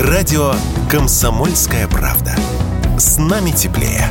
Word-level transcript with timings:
Радио 0.00 0.52
«Комсомольская 0.88 1.88
правда». 1.88 2.30
С 2.96 3.18
нами 3.18 3.50
теплее. 3.50 4.04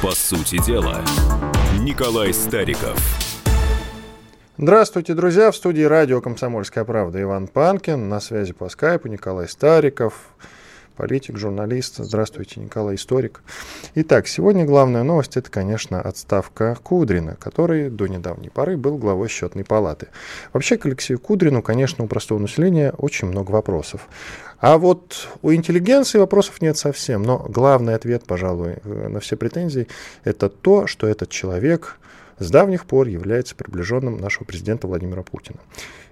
По 0.00 0.12
сути 0.12 0.64
дела, 0.64 1.02
Николай 1.80 2.32
Стариков. 2.32 2.96
Здравствуйте, 4.56 5.14
друзья! 5.14 5.50
В 5.50 5.56
студии 5.56 5.82
радио 5.82 6.20
«Комсомольская 6.20 6.84
правда» 6.84 7.20
Иван 7.20 7.48
Панкин. 7.48 8.08
На 8.08 8.20
связи 8.20 8.52
по 8.52 8.68
скайпу 8.68 9.08
Николай 9.08 9.48
Стариков 9.48 10.14
политик, 10.96 11.36
журналист. 11.36 11.98
Здравствуйте, 11.98 12.58
Николай, 12.60 12.96
историк. 12.96 13.42
Итак, 13.94 14.26
сегодня 14.26 14.64
главная 14.64 15.02
новость– 15.02 15.36
это, 15.38 15.50
конечно, 15.50 16.00
отставка 16.00 16.76
Кудрина, 16.82 17.36
который 17.36 17.90
до 17.90 18.06
недавней 18.06 18.48
поры 18.48 18.76
был 18.76 18.96
главой 18.96 19.28
счетной 19.28 19.64
палаты. 19.64 20.08
Вообще 20.52 20.76
к 20.78 20.86
Алексею 20.86 21.20
Кудрину, 21.20 21.62
конечно, 21.62 22.02
у 22.02 22.08
простого 22.08 22.38
населения 22.38 22.92
очень 22.96 23.28
много 23.28 23.52
вопросов. 23.52 24.08
А 24.58 24.78
вот 24.78 25.28
у 25.42 25.52
интеллигенции 25.52 26.18
вопросов 26.18 26.62
нет 26.62 26.78
совсем. 26.78 27.22
Но 27.22 27.38
главный 27.38 27.94
ответ, 27.94 28.24
пожалуй, 28.26 28.76
на 28.84 29.20
все 29.20 29.36
претензии– 29.36 29.86
это 30.24 30.48
то, 30.48 30.86
что 30.86 31.06
этот 31.06 31.28
человек 31.28 31.98
с 32.38 32.50
давних 32.50 32.86
пор 32.86 33.08
является 33.08 33.54
приближенным 33.54 34.16
нашего 34.18 34.44
президента 34.44 34.86
Владимира 34.86 35.22
Путина. 35.22 35.58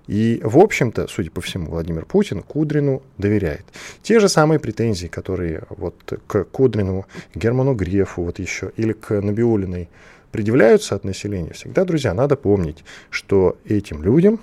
И, 0.07 0.41
в 0.43 0.59
общем-то, 0.59 1.07
судя 1.09 1.31
по 1.31 1.41
всему, 1.41 1.71
Владимир 1.71 2.05
Путин 2.05 2.43
Кудрину 2.43 3.03
доверяет. 3.17 3.65
Те 4.03 4.21
же 4.21 4.29
самые 4.29 4.59
претензии, 4.59 5.07
которые 5.07 5.63
вот 5.71 5.95
к 6.27 6.45
Кудрину, 6.45 7.07
Герману 7.35 7.75
Грефу 7.75 8.23
вот 8.23 8.39
еще, 8.39 8.71
или 8.77 8.93
к 8.93 9.21
Набиулиной 9.21 9.89
предъявляются 10.31 10.95
от 10.95 11.05
населения, 11.05 11.53
всегда, 11.53 11.85
друзья, 11.85 12.13
надо 12.13 12.37
помнить, 12.37 12.85
что 13.09 13.57
этим 13.65 14.03
людям 14.03 14.41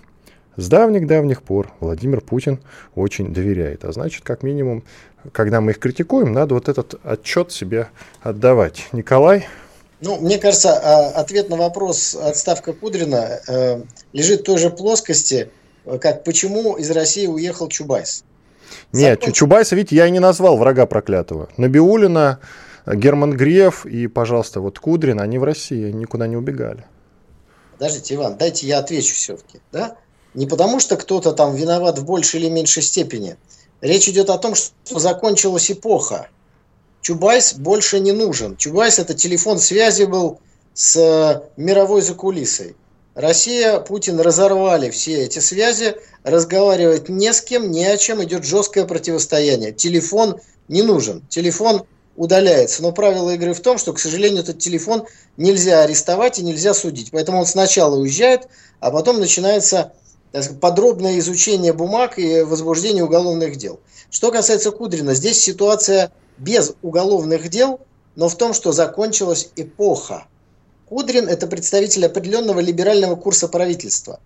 с 0.57 0.67
давних-давних 0.67 1.43
пор 1.43 1.71
Владимир 1.79 2.21
Путин 2.21 2.59
очень 2.95 3.33
доверяет. 3.33 3.85
А 3.85 3.91
значит, 3.91 4.23
как 4.23 4.43
минимум, 4.43 4.83
когда 5.31 5.61
мы 5.61 5.71
их 5.71 5.79
критикуем, 5.79 6.33
надо 6.33 6.55
вот 6.55 6.69
этот 6.69 6.95
отчет 7.03 7.51
себе 7.51 7.89
отдавать. 8.21 8.87
Николай? 8.91 9.47
Ну, 10.01 10.19
мне 10.19 10.39
кажется, 10.39 10.73
а, 10.73 11.09
ответ 11.09 11.49
на 11.49 11.57
вопрос 11.57 12.15
отставка 12.15 12.73
Кудрина 12.73 13.39
э, 13.47 13.83
лежит 14.13 14.41
в 14.41 14.43
той 14.43 14.57
же 14.57 14.71
плоскости, 14.71 15.49
как 15.99 16.23
почему 16.23 16.75
из 16.77 16.91
России 16.91 17.27
уехал 17.27 17.67
Чубайс. 17.67 18.23
Нет, 18.93 19.19
Закон... 19.19 19.33
Чубайса, 19.33 19.75
ведь 19.75 19.91
я 19.91 20.07
и 20.07 20.11
не 20.11 20.19
назвал 20.19 20.57
врага 20.57 20.85
проклятого. 20.85 21.49
Набиулина, 21.57 22.39
Герман 22.85 23.35
Греф 23.35 23.85
и, 23.85 24.07
пожалуйста, 24.07 24.61
вот 24.61 24.79
Кудрин, 24.79 25.19
они 25.19 25.37
в 25.37 25.43
России 25.43 25.91
никуда 25.91 26.27
не 26.27 26.37
убегали. 26.37 26.85
Подождите, 27.73 28.15
Иван, 28.15 28.37
дайте 28.37 28.67
я 28.67 28.79
отвечу 28.79 29.15
все-таки. 29.15 29.59
Да? 29.71 29.97
Не 30.33 30.45
потому, 30.45 30.79
что 30.79 30.97
кто-то 30.97 31.33
там 31.33 31.55
виноват 31.55 31.99
в 31.99 32.05
большей 32.05 32.39
или 32.39 32.49
меньшей 32.49 32.83
степени. 32.83 33.37
Речь 33.81 34.07
идет 34.07 34.29
о 34.29 34.37
том, 34.37 34.55
что 34.55 34.99
закончилась 34.99 35.71
эпоха. 35.71 36.29
Чубайс 37.01 37.55
больше 37.55 37.99
не 37.99 38.11
нужен. 38.11 38.55
Чубайс 38.55 38.99
это 38.99 39.13
телефон 39.13 39.57
связи 39.57 40.03
был 40.03 40.39
с 40.73 40.95
э, 40.95 41.41
мировой 41.57 42.01
закулисой. 42.01 42.75
Россия, 43.13 43.79
Путин 43.79 44.19
разорвали 44.19 44.89
все 44.89 45.23
эти 45.25 45.39
связи, 45.39 45.95
разговаривать 46.23 47.09
не 47.09 47.33
с 47.33 47.41
кем, 47.41 47.69
ни 47.69 47.83
о 47.83 47.97
чем, 47.97 48.23
идет 48.23 48.45
жесткое 48.45 48.85
противостояние. 48.85 49.73
Телефон 49.73 50.39
не 50.69 50.81
нужен, 50.81 51.21
телефон 51.27 51.83
удаляется. 52.15 52.81
Но 52.81 52.93
правило 52.93 53.31
игры 53.31 53.53
в 53.53 53.59
том, 53.59 53.77
что, 53.77 53.91
к 53.91 53.99
сожалению, 53.99 54.43
этот 54.43 54.59
телефон 54.59 55.05
нельзя 55.35 55.83
арестовать 55.83 56.39
и 56.39 56.43
нельзя 56.43 56.73
судить. 56.73 57.11
Поэтому 57.11 57.39
он 57.39 57.45
сначала 57.45 57.97
уезжает, 57.97 58.47
а 58.79 58.91
потом 58.91 59.19
начинается 59.19 59.93
подробное 60.61 61.19
изучение 61.19 61.73
бумаг 61.73 62.17
и 62.17 62.41
возбуждение 62.41 63.03
уголовных 63.03 63.57
дел. 63.57 63.81
Что 64.09 64.31
касается 64.31 64.71
Кудрина, 64.71 65.13
здесь 65.13 65.41
ситуация 65.41 66.11
без 66.37 66.73
уголовных 66.81 67.49
дел, 67.49 67.81
но 68.15 68.29
в 68.29 68.37
том, 68.37 68.53
что 68.53 68.71
закончилась 68.71 69.49
эпоха. 69.57 70.27
Кудрин– 70.91 71.25
это 71.29 71.47
представитель 71.47 72.05
определенного 72.05 72.59
либерального 72.59 73.15
курса 73.15 73.47
правительства. 73.47 74.19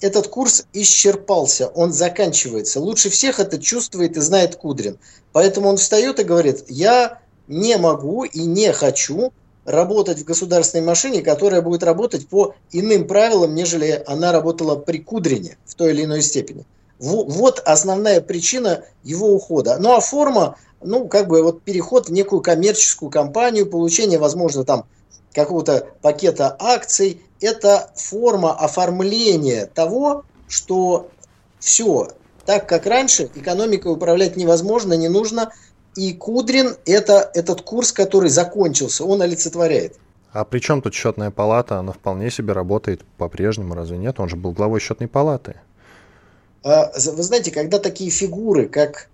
Этот 0.00 0.26
курс 0.26 0.64
исчерпался, 0.72 1.68
он 1.68 1.92
заканчивается. 1.92 2.80
Лучше 2.80 3.08
всех 3.08 3.38
это 3.38 3.56
чувствует 3.56 4.16
и 4.16 4.20
знает 4.20 4.56
Кудрин. 4.56 4.98
Поэтому 5.30 5.68
он 5.68 5.76
встает 5.76 6.18
и 6.18 6.24
говорит, 6.24 6.64
я 6.66 7.20
не 7.46 7.76
могу 7.78 8.24
и 8.24 8.40
не 8.40 8.72
хочу 8.72 9.32
работать 9.64 10.18
в 10.18 10.24
государственной 10.24 10.84
машине, 10.84 11.22
которая 11.22 11.62
будет 11.62 11.84
работать 11.84 12.26
по 12.26 12.56
иным 12.72 13.06
правилам, 13.06 13.54
нежели 13.54 14.02
она 14.04 14.32
работала 14.32 14.74
при 14.74 14.98
Кудрине 14.98 15.56
в 15.66 15.76
той 15.76 15.92
или 15.92 16.02
иной 16.02 16.22
степени. 16.22 16.66
Вот 16.98 17.62
основная 17.64 18.20
причина 18.20 18.82
его 19.04 19.28
ухода. 19.28 19.78
Ну 19.78 19.94
а 19.94 20.00
форма 20.00 20.56
ну, 20.80 21.06
как 21.06 21.28
бы 21.28 21.42
вот 21.42 21.62
переход 21.62 22.08
в 22.08 22.12
некую 22.12 22.40
коммерческую 22.40 23.10
компанию, 23.10 23.66
получение, 23.66 24.18
возможно, 24.18 24.64
там 24.64 24.86
какого-то 25.38 25.86
пакета 26.02 26.56
акций, 26.58 27.22
это 27.40 27.90
форма 27.94 28.52
оформления 28.54 29.66
того, 29.66 30.24
что 30.48 31.10
все 31.60 32.08
так, 32.44 32.68
как 32.68 32.86
раньше, 32.86 33.30
экономикой 33.34 33.92
управлять 33.92 34.36
невозможно, 34.36 34.94
не 34.94 35.08
нужно, 35.08 35.52
и 35.94 36.12
Кудрин 36.12 36.76
это 36.86 37.30
этот 37.34 37.62
курс, 37.62 37.92
который 37.92 38.30
закончился, 38.30 39.04
он 39.04 39.22
олицетворяет. 39.22 39.96
А 40.32 40.44
при 40.44 40.58
чем 40.58 40.82
тут 40.82 40.94
счетная 40.94 41.30
палата? 41.30 41.78
Она 41.78 41.92
вполне 41.92 42.30
себе 42.30 42.52
работает 42.52 43.04
по-прежнему, 43.16 43.74
разве 43.74 43.96
нет? 43.96 44.18
Он 44.18 44.28
же 44.28 44.36
был 44.36 44.52
главой 44.52 44.80
счетной 44.80 45.08
палаты. 45.08 45.60
А, 46.64 46.90
вы 46.94 47.22
знаете, 47.22 47.50
когда 47.50 47.78
такие 47.78 48.10
фигуры, 48.10 48.66
как 48.66 49.08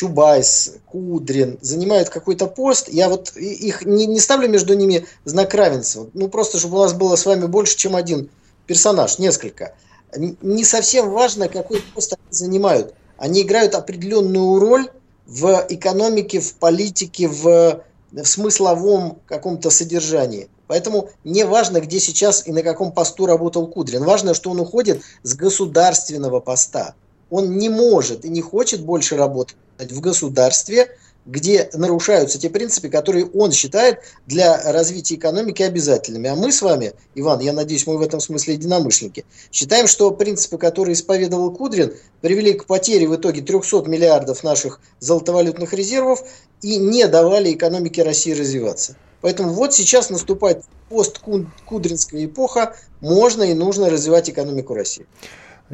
Чубайс, 0.00 0.76
Кудрин 0.86 1.58
занимают 1.60 2.08
какой-то 2.08 2.46
пост, 2.46 2.88
я 2.88 3.10
вот 3.10 3.36
их 3.36 3.84
не, 3.84 4.06
не 4.06 4.18
ставлю 4.18 4.48
между 4.48 4.72
ними 4.72 5.04
знак 5.26 5.52
равенства. 5.52 6.08
Ну, 6.14 6.28
просто, 6.28 6.58
чтобы 6.58 6.78
у 6.78 6.80
нас 6.80 6.94
было 6.94 7.16
с 7.16 7.26
вами 7.26 7.44
больше, 7.44 7.76
чем 7.76 7.94
один 7.94 8.30
персонаж, 8.66 9.18
несколько. 9.18 9.74
Не 10.16 10.64
совсем 10.64 11.10
важно, 11.10 11.50
какой 11.50 11.82
пост 11.94 12.14
они 12.14 12.22
занимают. 12.30 12.94
Они 13.18 13.42
играют 13.42 13.74
определенную 13.74 14.58
роль 14.58 14.88
в 15.26 15.66
экономике, 15.68 16.40
в 16.40 16.54
политике, 16.54 17.28
в, 17.28 17.82
в 18.10 18.24
смысловом 18.24 19.18
каком-то 19.26 19.68
содержании. 19.68 20.48
Поэтому 20.66 21.10
не 21.24 21.44
важно, 21.44 21.82
где 21.82 22.00
сейчас 22.00 22.46
и 22.46 22.52
на 22.52 22.62
каком 22.62 22.92
посту 22.92 23.26
работал 23.26 23.66
Кудрин. 23.66 24.04
Важно, 24.04 24.32
что 24.32 24.50
он 24.50 24.60
уходит 24.60 25.02
с 25.24 25.34
государственного 25.34 26.40
поста. 26.40 26.94
Он 27.28 27.58
не 27.58 27.68
может 27.68 28.24
и 28.24 28.30
не 28.30 28.40
хочет 28.40 28.82
больше 28.82 29.18
работать 29.18 29.56
в 29.88 30.00
государстве, 30.00 30.88
где 31.26 31.68
нарушаются 31.74 32.38
те 32.38 32.48
принципы, 32.50 32.88
которые 32.88 33.26
он 33.26 33.52
считает 33.52 34.00
для 34.26 34.72
развития 34.72 35.16
экономики 35.16 35.62
обязательными. 35.62 36.28
А 36.28 36.34
мы 36.34 36.50
с 36.50 36.62
вами, 36.62 36.92
Иван, 37.14 37.40
я 37.40 37.52
надеюсь, 37.52 37.86
мы 37.86 37.98
в 37.98 38.02
этом 38.02 38.20
смысле 38.20 38.54
единомышленники, 38.54 39.24
считаем, 39.52 39.86
что 39.86 40.10
принципы, 40.10 40.58
которые 40.58 40.94
исповедовал 40.94 41.52
Кудрин, 41.52 41.94
привели 42.20 42.54
к 42.54 42.64
потере 42.64 43.06
в 43.06 43.16
итоге 43.16 43.42
300 43.42 43.82
миллиардов 43.88 44.42
наших 44.42 44.80
золотовалютных 45.00 45.72
резервов 45.72 46.22
и 46.62 46.76
не 46.78 47.06
давали 47.06 47.52
экономике 47.52 48.02
России 48.02 48.32
развиваться. 48.32 48.96
Поэтому 49.20 49.52
вот 49.52 49.74
сейчас 49.74 50.08
наступает 50.08 50.64
посткудринская 50.88 52.24
эпоха, 52.24 52.74
можно 53.00 53.42
и 53.42 53.54
нужно 53.54 53.90
развивать 53.90 54.30
экономику 54.30 54.74
России. 54.74 55.06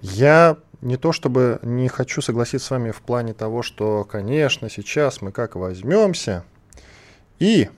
Я 0.02 0.58
не 0.86 0.96
то 0.96 1.10
чтобы 1.10 1.58
не 1.62 1.88
хочу 1.88 2.22
согласиться 2.22 2.68
с 2.68 2.70
вами 2.70 2.92
в 2.92 3.02
плане 3.02 3.34
того, 3.34 3.62
что, 3.62 4.04
конечно, 4.04 4.70
сейчас 4.70 5.20
мы 5.20 5.32
как 5.32 5.56
возьмемся 5.56 6.44
и 7.40 7.68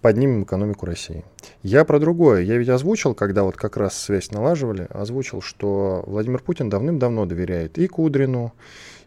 поднимем 0.00 0.44
экономику 0.44 0.86
России. 0.86 1.24
Я 1.62 1.84
про 1.84 1.98
другое. 1.98 2.40
Я 2.40 2.56
ведь 2.56 2.70
озвучил, 2.70 3.14
когда 3.14 3.44
вот 3.44 3.56
как 3.56 3.76
раз 3.76 3.96
связь 3.96 4.30
налаживали, 4.30 4.86
озвучил, 4.90 5.42
что 5.42 6.02
Владимир 6.06 6.40
Путин 6.42 6.70
давным-давно 6.70 7.26
доверяет 7.26 7.78
и 7.78 7.86
Кудрину, 7.86 8.54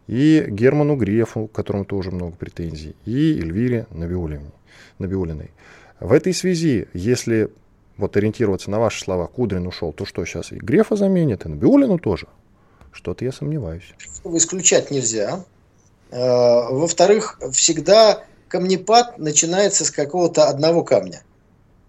и 0.08 0.46
Герману 0.48 0.96
Грефу, 0.96 1.48
которому 1.48 1.84
тоже 1.84 2.12
много 2.12 2.36
претензий, 2.38 2.96
и 3.06 3.40
Эльвире. 3.40 3.88
Набиулиной. 5.00 5.52
В 6.00 6.14
этой 6.14 6.34
связи, 6.34 6.88
если 6.94 7.50
вот 7.98 8.16
ориентироваться 8.18 8.70
на 8.70 8.80
ваши 8.80 9.02
слова, 9.02 9.28
Кудрин 9.28 9.68
ушел, 9.68 9.94
то 9.94 10.06
что 10.06 10.24
сейчас 10.26 10.52
и 10.52 10.56
Грефа 10.56 10.96
заменит, 10.96 11.46
и 11.46 11.50
Набиулину 11.50 11.98
тоже? 11.98 12.28
Что-то 12.96 13.26
я 13.26 13.34
сомневаюсь. 13.34 13.94
Исключать 14.24 14.90
нельзя. 14.90 15.44
Э, 16.12 16.70
во-вторых, 16.70 17.38
всегда 17.52 18.24
камнепад 18.48 19.18
начинается 19.18 19.84
с 19.84 19.92
какого-то 19.92 20.48
одного 20.48 20.82
камня. 20.82 21.22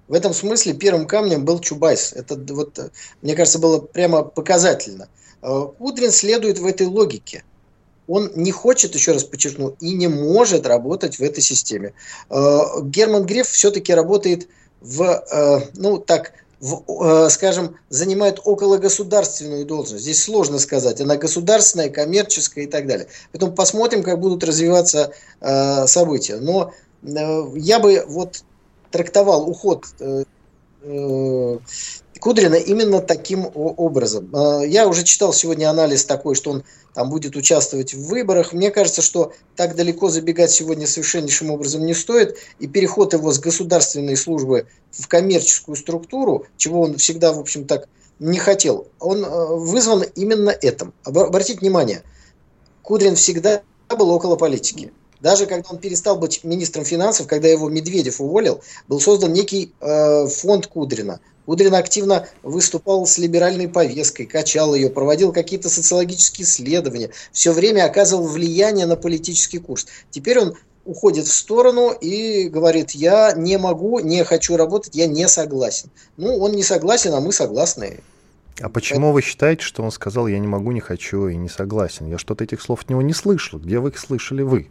В 0.08 0.14
этом 0.14 0.34
смысле 0.34 0.74
первым 0.74 1.06
камнем 1.06 1.44
был 1.44 1.60
Чубайс. 1.60 2.12
Это 2.12 2.36
вот, 2.52 2.90
мне 3.22 3.36
кажется, 3.36 3.60
было 3.60 3.78
прямо 3.78 4.24
показательно. 4.24 5.08
Э, 5.42 5.68
Кудрин 5.78 6.10
следует 6.10 6.58
в 6.58 6.66
этой 6.66 6.88
логике. 6.88 7.44
Он 8.08 8.32
не 8.34 8.50
хочет, 8.50 8.96
еще 8.96 9.12
раз 9.12 9.22
подчеркну, 9.22 9.76
и 9.78 9.94
не 9.94 10.08
может 10.08 10.66
работать 10.66 11.20
в 11.20 11.22
этой 11.22 11.40
системе. 11.40 11.94
Э, 12.30 12.58
Герман 12.82 13.26
Греф 13.26 13.46
все-таки 13.46 13.94
работает 13.94 14.48
в, 14.80 15.70
ну 15.74 15.98
так, 15.98 16.32
в, 16.60 16.82
э, 16.88 17.30
скажем, 17.30 17.76
занимает 17.88 18.40
около 18.44 18.78
государственную 18.78 19.66
должность. 19.66 20.02
Здесь 20.02 20.22
сложно 20.22 20.58
сказать, 20.58 21.00
она 21.00 21.16
государственная, 21.16 21.90
коммерческая 21.90 22.64
и 22.64 22.66
так 22.66 22.86
далее. 22.86 23.08
Поэтому 23.32 23.52
посмотрим, 23.52 24.02
как 24.02 24.20
будут 24.20 24.42
развиваться 24.44 25.12
э, 25.40 25.86
события. 25.86 26.36
Но 26.36 26.72
э, 27.02 27.44
я 27.56 27.78
бы 27.78 28.04
вот 28.08 28.42
трактовал 28.90 29.48
уход 29.48 29.86
э, 30.00 30.24
э 30.82 31.58
Кудрина 32.18 32.54
именно 32.54 33.00
таким 33.00 33.46
образом. 33.54 34.34
Э, 34.34 34.66
я 34.66 34.88
уже 34.88 35.04
читал 35.04 35.34
сегодня 35.34 35.68
анализ 35.68 36.04
такой, 36.04 36.34
что 36.34 36.50
он 36.50 36.64
там 36.96 37.10
будет 37.10 37.36
участвовать 37.36 37.92
в 37.92 38.06
выборах. 38.06 38.54
Мне 38.54 38.70
кажется, 38.70 39.02
что 39.02 39.34
так 39.54 39.76
далеко 39.76 40.08
забегать 40.08 40.50
сегодня 40.50 40.86
совершеннейшим 40.86 41.50
образом 41.50 41.84
не 41.84 41.92
стоит. 41.92 42.38
И 42.58 42.66
переход 42.66 43.12
его 43.12 43.32
с 43.32 43.38
государственной 43.38 44.16
службы 44.16 44.66
в 44.92 45.06
коммерческую 45.06 45.76
структуру, 45.76 46.46
чего 46.56 46.80
он 46.80 46.96
всегда, 46.96 47.34
в 47.34 47.38
общем, 47.38 47.66
так 47.66 47.86
не 48.18 48.38
хотел, 48.38 48.88
он 48.98 49.22
э, 49.22 49.28
вызван 49.28 50.04
именно 50.14 50.48
этим. 50.48 50.94
Обратите 51.04 51.60
внимание, 51.60 52.02
Кудрин 52.80 53.14
всегда 53.14 53.60
был 53.90 54.08
около 54.08 54.36
политики. 54.36 54.90
Даже 55.26 55.46
когда 55.46 55.70
он 55.70 55.78
перестал 55.78 56.16
быть 56.16 56.44
министром 56.44 56.84
финансов, 56.84 57.26
когда 57.26 57.48
его 57.48 57.68
Медведев 57.68 58.20
уволил, 58.20 58.60
был 58.86 59.00
создан 59.00 59.32
некий 59.32 59.72
э, 59.80 60.28
фонд 60.28 60.68
Кудрина. 60.68 61.18
Кудрин 61.46 61.74
активно 61.74 62.28
выступал 62.44 63.04
с 63.06 63.18
либеральной 63.18 63.66
повесткой, 63.66 64.26
качал 64.26 64.76
ее, 64.76 64.88
проводил 64.88 65.32
какие-то 65.32 65.68
социологические 65.68 66.44
исследования, 66.44 67.10
все 67.32 67.50
время 67.50 67.86
оказывал 67.86 68.28
влияние 68.28 68.86
на 68.86 68.94
политический 68.94 69.58
курс. 69.58 69.88
Теперь 70.12 70.38
он 70.38 70.54
уходит 70.84 71.26
в 71.26 71.34
сторону 71.34 71.90
и 71.90 72.48
говорит, 72.48 72.92
я 72.92 73.32
не 73.32 73.58
могу, 73.58 73.98
не 73.98 74.22
хочу 74.22 74.56
работать, 74.56 74.94
я 74.94 75.08
не 75.08 75.26
согласен. 75.26 75.90
Ну, 76.16 76.36
он 76.36 76.52
не 76.52 76.62
согласен, 76.62 77.12
а 77.14 77.20
мы 77.20 77.32
согласны. 77.32 77.98
А 78.60 78.68
почему 78.68 79.10
вы 79.10 79.22
считаете, 79.22 79.64
что 79.64 79.82
он 79.82 79.90
сказал, 79.90 80.28
я 80.28 80.38
не 80.38 80.46
могу, 80.46 80.70
не 80.70 80.78
хочу 80.78 81.26
и 81.26 81.34
не 81.34 81.48
согласен? 81.48 82.06
Я 82.06 82.16
что-то 82.16 82.44
этих 82.44 82.62
слов 82.62 82.82
от 82.82 82.90
него 82.90 83.02
не 83.02 83.12
слышал. 83.12 83.58
Где 83.58 83.80
вы 83.80 83.88
их 83.88 83.98
слышали 83.98 84.42
вы? 84.42 84.68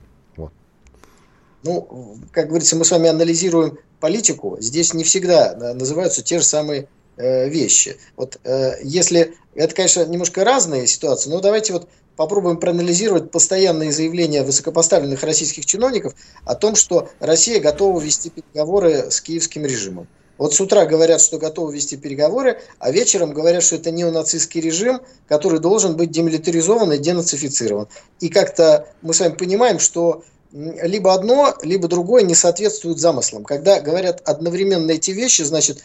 Ну, 1.65 2.19
как 2.31 2.49
говорится, 2.49 2.75
мы 2.75 2.85
с 2.85 2.91
вами 2.91 3.09
анализируем 3.09 3.79
политику, 3.99 4.55
здесь 4.59 4.93
не 4.93 5.03
всегда 5.03 5.55
называются 5.73 6.21
те 6.21 6.37
же 6.37 6.45
самые 6.45 6.87
э, 7.17 7.49
вещи. 7.49 7.97
Вот 8.15 8.39
э, 8.43 8.73
если 8.83 9.33
это, 9.55 9.73
конечно, 9.73 10.05
немножко 10.05 10.43
разные 10.43 10.85
ситуации, 10.85 11.31
но 11.31 11.41
давайте 11.41 11.73
вот 11.73 11.89
попробуем 12.17 12.57
проанализировать 12.57 13.31
постоянные 13.31 13.91
заявления 13.91 14.43
высокопоставленных 14.43 15.23
российских 15.23 15.65
чиновников 15.65 16.13
о 16.43 16.53
том, 16.53 16.75
что 16.75 17.09
Россия 17.19 17.59
готова 17.59 17.99
вести 17.99 18.29
переговоры 18.29 19.09
с 19.09 19.19
киевским 19.19 19.65
режимом. 19.65 20.07
Вот 20.37 20.53
с 20.53 20.61
утра 20.61 20.85
говорят, 20.85 21.19
что 21.19 21.39
готовы 21.39 21.73
вести 21.73 21.97
переговоры, 21.97 22.61
а 22.77 22.91
вечером 22.91 23.33
говорят, 23.33 23.63
что 23.63 23.77
это 23.77 23.89
неонацистский 23.89 24.61
режим, 24.61 25.01
который 25.27 25.59
должен 25.59 25.95
быть 25.95 26.11
демилитаризован 26.11 26.91
и 26.91 26.99
денацифицирован. 26.99 27.87
И 28.19 28.29
как-то 28.29 28.87
мы 29.01 29.15
с 29.15 29.19
вами 29.21 29.33
понимаем, 29.33 29.79
что 29.79 30.23
либо 30.55 31.13
одно, 31.13 31.53
либо 31.63 31.87
другое 31.87 32.23
не 32.23 32.33
соответствует 32.33 32.97
замыслам. 32.97 33.43
Когда 33.43 33.81
говорят 33.81 34.21
одновременно 34.25 34.91
эти 34.91 35.11
вещи, 35.11 35.41
значит, 35.41 35.83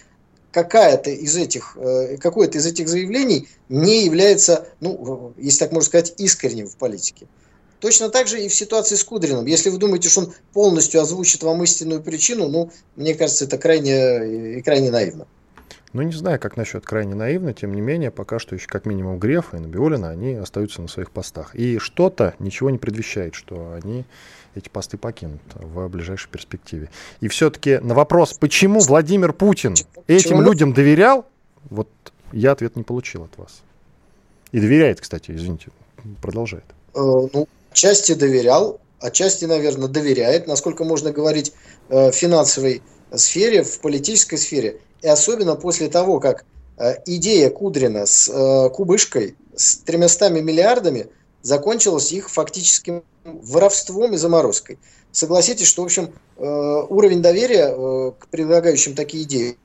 какая-то 0.53 1.11
из 1.11 1.37
этих, 1.37 1.77
э, 1.77 2.17
какое-то 2.19 2.59
из 2.59 2.67
этих 2.67 2.89
заявлений 2.89 3.49
не 3.69 4.05
является, 4.05 4.69
ну, 4.81 5.33
если 5.37 5.61
так 5.61 5.73
можно 5.73 5.87
сказать, 5.87 6.15
искренним 6.19 6.69
в 6.69 6.77
политике. 6.77 7.27
Точно 7.81 8.11
так 8.11 8.29
же 8.29 8.45
и 8.45 8.49
в 8.49 8.55
ситуации 8.55 8.95
с 8.95 9.03
Кудриным. 9.03 9.47
Если 9.47 9.71
вы 9.71 9.79
думаете, 9.79 10.09
что 10.09 10.21
он 10.21 10.35
полностью 10.53 11.01
озвучит 11.01 11.43
вам 11.43 11.63
истинную 11.65 12.03
причину, 12.03 12.49
ну, 12.49 12.71
мне 12.95 13.15
кажется, 13.15 13.47
это 13.47 13.59
крайне, 13.59 14.59
и 14.59 14.63
крайне 14.63 14.91
наивно. 14.91 15.27
Ну, 15.93 16.03
не 16.03 16.13
знаю, 16.13 16.39
как 16.39 16.57
насчет 16.57 16.85
крайне 16.85 17.17
наивно, 17.17 17.53
тем 17.53 17.75
не 17.75 17.81
менее, 17.81 18.13
пока 18.13 18.39
что 18.39 18.55
еще 18.55 18.69
как 18.69 18.87
минимум 18.87 19.19
Грефа 19.19 19.57
и 19.57 19.61
Набиулина, 19.61 20.11
они 20.11 20.35
остаются 20.35 20.81
на 20.83 20.87
своих 20.89 21.11
постах. 21.11 21.57
И 21.57 21.79
что-то 21.79 22.35
ничего 22.39 22.71
не 22.71 22.79
предвещает, 22.79 23.35
что 23.35 23.73
они 23.73 24.05
эти 24.55 24.69
посты 24.69 24.97
покинут 24.99 25.41
в 25.55 25.89
ближайшей 25.89 26.29
перспективе. 26.31 26.91
И 27.21 27.29
все-таки 27.29 27.79
на 27.79 27.95
вопрос, 27.95 28.35
почему 28.35 28.81
Владимир 28.81 29.33
Путин 29.33 29.75
этим 30.07 30.31
почему? 30.31 30.43
людям 30.43 30.73
доверял, 30.73 31.27
вот 31.69 31.89
я 32.33 32.53
ответ 32.53 32.77
не 32.77 32.83
получил 32.83 33.25
от 33.25 33.37
вас. 33.39 33.63
И 34.53 34.61
доверяет, 34.61 35.01
кстати, 35.01 35.31
извините, 35.31 35.69
продолжает. 36.21 36.65
Э, 36.95 37.01
ну, 37.33 37.49
части 37.73 38.15
доверял, 38.15 38.81
отчасти, 38.99 39.45
наверное, 39.45 39.89
доверяет, 39.89 40.47
насколько 40.47 40.85
можно 40.85 41.13
говорить 41.13 41.53
э, 41.89 42.11
в 42.11 42.15
финансовой 42.15 42.83
сфере, 43.15 43.63
в 43.63 43.81
политической 43.81 44.37
сфере. 44.37 44.81
И 45.03 45.09
особенно 45.09 45.55
после 45.55 45.89
того, 45.89 46.19
как 46.19 46.45
э, 46.79 46.95
идея 47.07 47.51
Кудрина 47.51 48.07
с 48.07 48.71
кубышкой, 48.71 49.37
с 49.55 49.77
300 49.77 50.31
миллиардами 50.31 51.07
закончилась 51.43 52.13
их 52.13 52.31
фактическим 52.31 53.03
воровством 53.25 54.15
и 54.15 54.17
заморозкой. 54.17 54.79
Согласитесь, 55.13 55.67
что, 55.67 55.83
в 55.83 55.87
общем, 55.87 56.13
э, 56.37 56.43
уровень 56.89 57.23
доверия 57.23 57.69
э, 57.69 58.13
к 58.19 58.29
предлагающим 58.29 58.95
такие 58.95 59.25
идеи. 59.25 59.59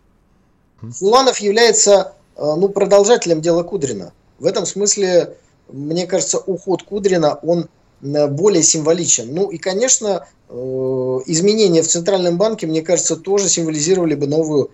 Фуланов 0.82 1.38
является 1.40 2.14
э, 2.36 2.42
ну, 2.42 2.70
продолжателем 2.70 3.42
дела 3.42 3.64
Кудрина. 3.64 4.14
В 4.40 4.46
этом 4.46 4.66
смысле, 4.66 5.38
мне 5.70 6.08
кажется, 6.08 6.40
уход 6.40 6.84
Кудрина, 6.84 7.36
он 7.36 7.70
более 8.02 8.62
символичен. 8.62 9.34
Ну 9.34 9.50
и, 9.50 9.58
конечно, 9.58 10.28
изменения 10.50 11.82
в 11.82 11.88
Центральном 11.88 12.38
банке, 12.38 12.68
мне 12.68 12.82
кажется, 12.82 13.16
тоже 13.16 13.48
символизировали 13.48 14.16
бы 14.16 14.28
новую 14.28 14.72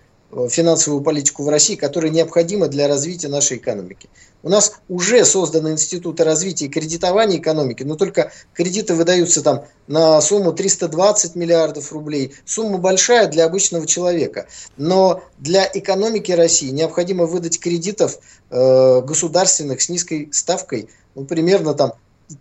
финансовую 0.48 1.02
политику 1.02 1.42
в 1.44 1.48
России, 1.48 1.76
которая 1.76 2.10
необходима 2.10 2.68
для 2.68 2.88
развития 2.88 3.28
нашей 3.28 3.58
экономики. 3.58 4.08
У 4.42 4.48
нас 4.48 4.80
уже 4.88 5.24
созданы 5.24 5.68
институты 5.68 6.24
развития 6.24 6.66
и 6.66 6.68
кредитования 6.68 7.38
экономики, 7.38 7.82
но 7.82 7.96
только 7.96 8.32
кредиты 8.54 8.94
выдаются 8.94 9.42
там 9.42 9.66
на 9.86 10.20
сумму 10.20 10.52
320 10.52 11.36
миллиардов 11.36 11.92
рублей. 11.92 12.34
Сумма 12.44 12.78
большая 12.78 13.28
для 13.28 13.44
обычного 13.44 13.86
человека. 13.86 14.46
Но 14.76 15.22
для 15.38 15.70
экономики 15.72 16.32
России 16.32 16.70
необходимо 16.70 17.26
выдать 17.26 17.60
кредитов 17.60 18.18
э, 18.50 19.00
государственных 19.02 19.82
с 19.82 19.88
низкой 19.88 20.30
ставкой, 20.32 20.88
ну, 21.14 21.24
примерно 21.24 21.74
там 21.74 21.92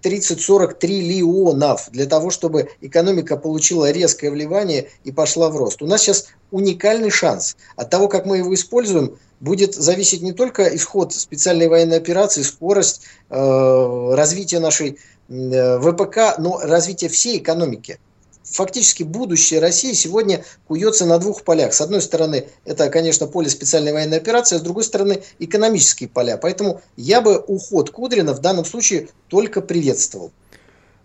30-40 0.02 0.76
триллионов 0.76 1.90
для 1.92 2.06
того, 2.06 2.30
чтобы 2.30 2.70
экономика 2.82 3.38
получила 3.38 3.92
резкое 3.92 4.32
вливание 4.32 4.90
и 5.04 5.12
пошла 5.12 5.50
в 5.50 5.58
рост. 5.58 5.82
У 5.82 5.88
нас 5.88 6.02
сейчас 6.02 6.28
уникальный 6.52 7.10
шанс. 7.10 7.56
От 7.76 7.90
того, 7.90 8.08
как 8.08 8.26
мы 8.26 8.38
его 8.38 8.54
используем, 8.54 9.18
будет 9.40 9.76
зависеть 9.76 10.22
не 10.22 10.34
только 10.34 10.76
исход 10.76 11.14
специальной 11.14 11.68
военной 11.68 11.98
операции, 11.98 12.44
скорость 12.44 13.02
э, 13.30 14.10
развития 14.14 14.60
нашей 14.60 15.00
э, 15.30 15.80
ВПК, 15.80 16.38
но 16.38 16.60
развитие 16.60 17.10
всей 17.10 17.40
экономики 17.40 18.00
фактически 18.44 19.04
будущее 19.04 19.60
России 19.60 19.94
сегодня 19.94 20.44
куется 20.68 21.06
на 21.06 21.20
двух 21.20 21.44
полях. 21.44 21.74
С 21.74 21.82
одной 21.82 22.02
стороны, 22.02 22.48
это, 22.66 22.90
конечно, 22.90 23.28
поле 23.28 23.50
специальной 23.50 23.94
военной 23.94 24.18
операции, 24.18 24.56
а 24.56 24.60
с 24.60 24.62
другой 24.62 24.84
стороны, 24.84 25.24
экономические 25.40 26.10
поля. 26.10 26.38
Поэтому 26.38 26.82
я 26.96 27.22
бы 27.22 27.38
уход 27.40 27.92
Кудрина 27.92 28.34
в 28.34 28.40
данном 28.40 28.66
случае 28.66 29.10
только 29.28 29.62
приветствовал. 29.62 30.32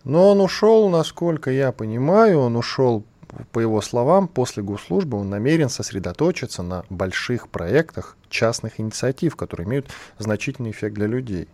Но 0.04 0.30
он 0.30 0.40
ушел, 0.40 0.88
насколько 0.88 1.50
я 1.50 1.72
понимаю, 1.72 2.40
он 2.40 2.56
ушел, 2.56 3.02
по 3.52 3.58
его 3.58 3.80
словам, 3.80 4.28
после 4.28 4.62
госслужбы 4.62 5.18
он 5.18 5.30
намерен 5.30 5.68
сосредоточиться 5.68 6.62
на 6.62 6.84
больших 6.90 7.48
проектах 7.48 8.16
частных 8.28 8.80
инициатив, 8.80 9.36
которые 9.36 9.66
имеют 9.66 9.88
значительный 10.18 10.70
эффект 10.70 10.94
для 10.94 11.06
людей. 11.06 11.48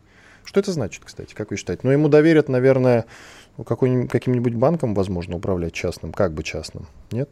Что 0.45 0.61
это 0.61 0.73
значит, 0.73 1.03
кстати, 1.05 1.35
как 1.35 1.51
вы 1.51 1.57
считаете? 1.57 1.83
Ну, 1.85 1.93
ему 1.93 2.09
доверят, 2.09 2.49
наверное, 2.49 3.07
каким-нибудь 3.57 4.55
банком, 4.55 4.95
возможно, 4.95 5.37
управлять 5.37 5.73
частным, 5.73 6.13
как 6.13 6.33
бы 6.33 6.43
частным, 6.43 6.87
нет? 7.11 7.29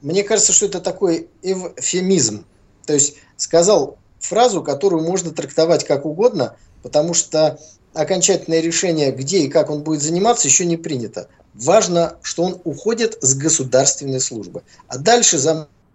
Мне 0.00 0.22
кажется, 0.22 0.52
что 0.52 0.66
это 0.66 0.80
такой 0.80 1.28
эвфемизм. 1.42 2.44
То 2.86 2.94
есть 2.94 3.16
сказал 3.36 3.98
фразу, 4.20 4.62
которую 4.62 5.02
можно 5.02 5.32
трактовать 5.32 5.84
как 5.84 6.06
угодно, 6.06 6.56
потому 6.82 7.14
что 7.14 7.58
окончательное 7.94 8.60
решение, 8.60 9.10
где 9.10 9.40
и 9.40 9.48
как 9.48 9.70
он 9.70 9.82
будет 9.82 10.02
заниматься, 10.02 10.46
еще 10.46 10.64
не 10.64 10.76
принято. 10.76 11.28
Важно, 11.54 12.16
что 12.22 12.44
он 12.44 12.60
уходит 12.64 13.18
с 13.20 13.34
государственной 13.34 14.20
службы. 14.20 14.62
А 14.86 14.98
дальше 14.98 15.38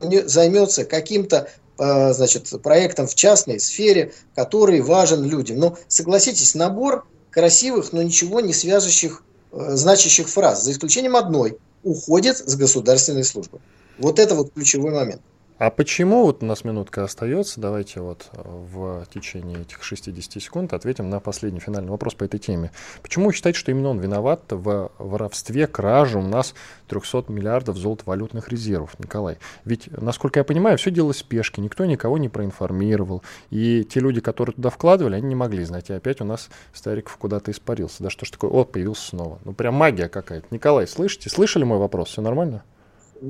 займется 0.02 0.84
каким-то 0.84 1.48
э, 1.80 2.14
значит, 2.14 2.52
проектом 2.62 3.08
в 3.08 3.16
частной 3.16 3.60
сфере, 3.60 4.14
который 4.36 4.82
важен 4.82 5.24
людям. 5.24 5.60
Но 5.60 5.78
согласитесь, 5.88 6.56
набор 6.56 7.06
красивых, 7.34 7.94
но 7.94 8.02
ничего 8.02 8.40
не 8.40 8.54
свяжущих, 8.54 9.24
э, 9.52 9.76
значащих 9.76 10.30
фраз, 10.30 10.64
за 10.64 10.72
исключением 10.72 11.16
одной– 11.16 11.58
уходит 11.84 12.38
с 12.38 12.56
государственной 12.56 13.24
службы. 13.24 13.60
Вот 13.98 14.20
это 14.20 14.36
вот 14.36 14.54
ключевой 14.54 14.92
момент. 14.92 15.22
А 15.64 15.70
почему, 15.70 16.26
вот 16.26 16.44
у 16.44 16.46
нас 16.46 16.66
минутка 16.66 17.06
остается, 17.06 17.62
давайте 17.62 18.02
вот 18.02 18.30
в 18.34 19.08
течение 19.14 19.62
этих 19.62 19.82
60 19.82 20.44
секунд 20.44 20.74
ответим 20.74 21.10
на 21.10 21.22
последний 21.22 21.62
финальный 21.62 21.90
вопрос 21.90 22.16
по 22.16 22.26
этой 22.26 22.38
теме. 22.38 22.74
Почему 23.02 23.28
вы 23.28 23.34
считаете, 23.34 23.60
что 23.60 23.72
именно 23.72 23.88
он 23.88 24.00
виноват 24.00 24.42
в 24.50 24.92
воровстве, 25.00 25.68
краже 25.68 26.20
у 26.20 26.22
нас 26.22 26.54
300 26.90 27.32
миллиардов 27.32 27.78
золотовалютных 27.78 28.50
резервов, 28.50 29.00
Николай? 29.00 29.38
Ведь, 29.64 29.88
насколько 29.90 30.42
я 30.42 30.44
понимаю, 30.44 30.78
все 30.78 30.92
делалось 30.92 31.16
в 31.16 31.20
спешке, 31.22 31.62
никто 31.62 31.86
никого 31.86 32.18
не 32.18 32.28
проинформировал, 32.28 33.24
и 33.50 33.86
те 33.86 34.02
люди, 34.02 34.20
которые 34.20 34.56
туда 34.56 34.70
вкладывали, 34.70 35.16
они 35.16 35.28
не 35.28 35.36
могли 35.36 35.64
знать, 35.64 35.90
и 35.90 35.94
опять 35.94 36.20
у 36.20 36.26
нас 36.26 36.50
Стариков 36.74 37.16
куда-то 37.16 37.52
испарился. 37.52 38.04
Да 38.04 38.10
что 38.10 38.26
ж 38.26 38.32
такое? 38.32 38.52
О, 38.52 38.66
появился 38.66 39.12
снова. 39.12 39.40
Ну, 39.46 39.54
прям 39.54 39.76
магия 39.76 40.10
какая-то. 40.10 40.48
Николай, 40.52 40.88
слышите? 40.88 41.30
Слышали 41.30 41.64
мой 41.64 41.78
вопрос? 41.78 42.10
Все 42.10 42.22
нормально? 42.22 42.66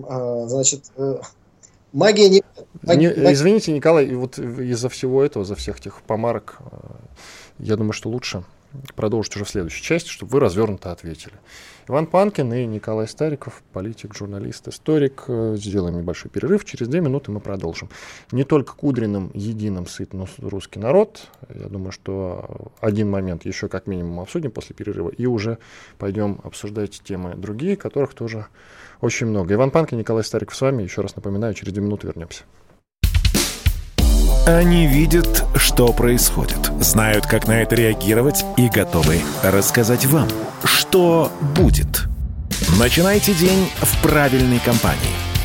А, 0.10 0.48
значит, 0.48 0.86
э, 0.98 1.20
Магия 1.94 2.30
не... 2.30 2.44
не 2.84 3.34
извините, 3.34 3.72
Николай, 3.72 4.14
вот 4.14 4.40
из-за 4.40 4.90
всего 4.90 5.24
этого, 5.24 5.46
за 5.46 5.56
всех 5.56 5.80
этих 5.80 6.02
помарок, 6.02 6.58
э, 6.60 6.76
я 7.60 7.76
думаю, 7.76 7.94
что 7.94 8.10
лучше 8.10 8.44
продолжить 8.96 9.36
уже 9.36 9.46
в 9.46 9.50
следующей 9.50 9.84
части, 9.84 10.10
чтобы 10.10 10.32
вы 10.32 10.40
развернуто 10.40 10.92
ответили. 10.92 11.36
Иван 11.88 12.08
Панкин 12.08 12.52
и 12.54 12.66
Николай 12.66 13.08
Стариков, 13.08 13.62
политик, 13.74 14.16
журналист, 14.16 14.68
историк. 14.68 15.26
Э, 15.28 15.56
сделаем 15.58 15.98
небольшой 15.98 16.32
перерыв. 16.32 16.66
Через 16.66 16.88
две 16.88 17.02
минуты 17.02 17.32
мы 17.32 17.40
продолжим. 17.40 17.90
Не 18.32 18.44
только 18.44 18.74
Кудриным 18.74 19.32
единым 19.34 19.86
сыт 19.86 20.12
русский 20.40 20.80
народ. 20.80 21.28
Я 21.54 21.68
думаю, 21.68 21.92
что 21.92 22.72
один 22.80 23.10
момент 23.10 23.46
еще 23.46 23.68
как 23.68 23.86
минимум 23.86 24.22
обсудим 24.22 24.52
после 24.52 24.76
перерыва. 24.76 25.10
И 25.10 25.26
уже 25.26 25.58
пойдем 25.98 26.40
обсуждать 26.44 27.02
темы 27.04 27.36
другие, 27.36 27.76
которых 27.76 28.14
тоже 28.14 28.48
очень 29.04 29.28
много. 29.28 29.54
Иван 29.54 29.70
Панкин, 29.70 29.98
Николай 29.98 30.24
Стариков 30.24 30.56
с 30.56 30.62
вами. 30.62 30.84
Еще 30.84 31.02
раз 31.02 31.16
напоминаю, 31.16 31.54
через 31.54 31.74
две 31.74 31.84
минуты 31.84 32.08
вернемся. 32.08 32.44
Они 34.48 34.88
видят, 34.88 35.46
что 35.56 35.94
происходит, 35.94 36.70
знают, 36.82 37.26
как 37.26 37.48
на 37.48 37.62
это 37.62 37.76
реагировать 37.76 38.44
и 38.58 38.68
готовы 38.68 39.22
рассказать 39.42 40.06
вам, 40.06 40.28
что 40.66 41.32
будет. 41.56 42.08
Начинайте 42.78 43.34
день 43.34 43.70
в 43.78 44.02
правильной 44.02 44.60
компании. 44.60 45.00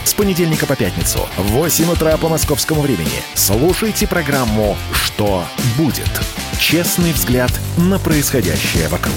С 0.05 0.15
понедельника 0.15 0.67
по 0.67 0.75
пятницу 0.75 1.21
в 1.37 1.53
8 1.53 1.93
утра 1.93 2.17
по 2.17 2.29
московскому 2.29 2.81
времени 2.81 3.23
слушайте 3.35 4.09
программу 4.09 4.77
«Что 4.93 5.45
будет?» 5.77 6.11
Честный 6.59 7.13
взгляд 7.13 7.53
на 7.77 7.99
происходящее 7.99 8.89
вокруг. 8.89 9.15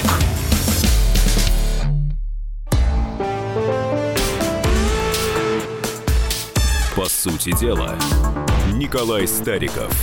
По 6.95 7.05
сути 7.05 7.57
дела, 7.57 7.97
Николай 8.73 9.25
Стариков. 9.25 9.93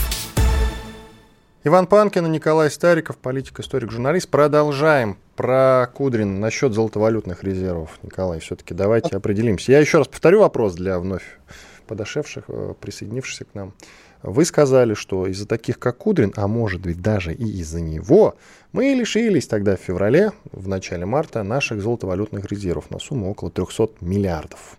Иван 1.62 1.86
Панкин 1.86 2.24
и 2.24 2.30
Николай 2.30 2.70
Стариков, 2.70 3.18
политик, 3.18 3.60
историк, 3.60 3.90
журналист. 3.90 4.30
Продолжаем 4.30 5.18
про 5.36 5.86
Кудрин 5.92 6.40
насчет 6.40 6.72
золотовалютных 6.72 7.44
резервов. 7.44 7.98
Николай, 8.02 8.40
все-таки 8.40 8.72
давайте 8.72 9.14
определимся. 9.14 9.72
Я 9.72 9.80
еще 9.80 9.98
раз 9.98 10.08
повторю 10.08 10.40
вопрос 10.40 10.76
для 10.76 10.98
вновь 10.98 11.38
подошедших, 11.86 12.44
э, 12.48 12.72
присоединившихся 12.80 13.44
к 13.44 13.54
нам. 13.54 13.74
Вы 14.22 14.46
сказали, 14.46 14.94
что 14.94 15.26
из-за 15.26 15.46
таких, 15.46 15.78
как 15.78 15.98
Кудрин, 15.98 16.32
а 16.36 16.48
может 16.48 16.80
быть 16.80 17.02
даже 17.02 17.34
и 17.34 17.60
из-за 17.60 17.82
него, 17.82 18.36
мы 18.72 18.94
лишились 18.94 19.46
тогда 19.46 19.76
в 19.76 19.80
феврале, 19.80 20.32
в 20.52 20.66
начале 20.68 21.04
марта, 21.04 21.42
наших 21.42 21.82
золотовалютных 21.82 22.46
резервов 22.46 22.90
на 22.90 22.98
сумму 22.98 23.30
около 23.30 23.50
300 23.50 23.90
миллиардов. 24.00 24.78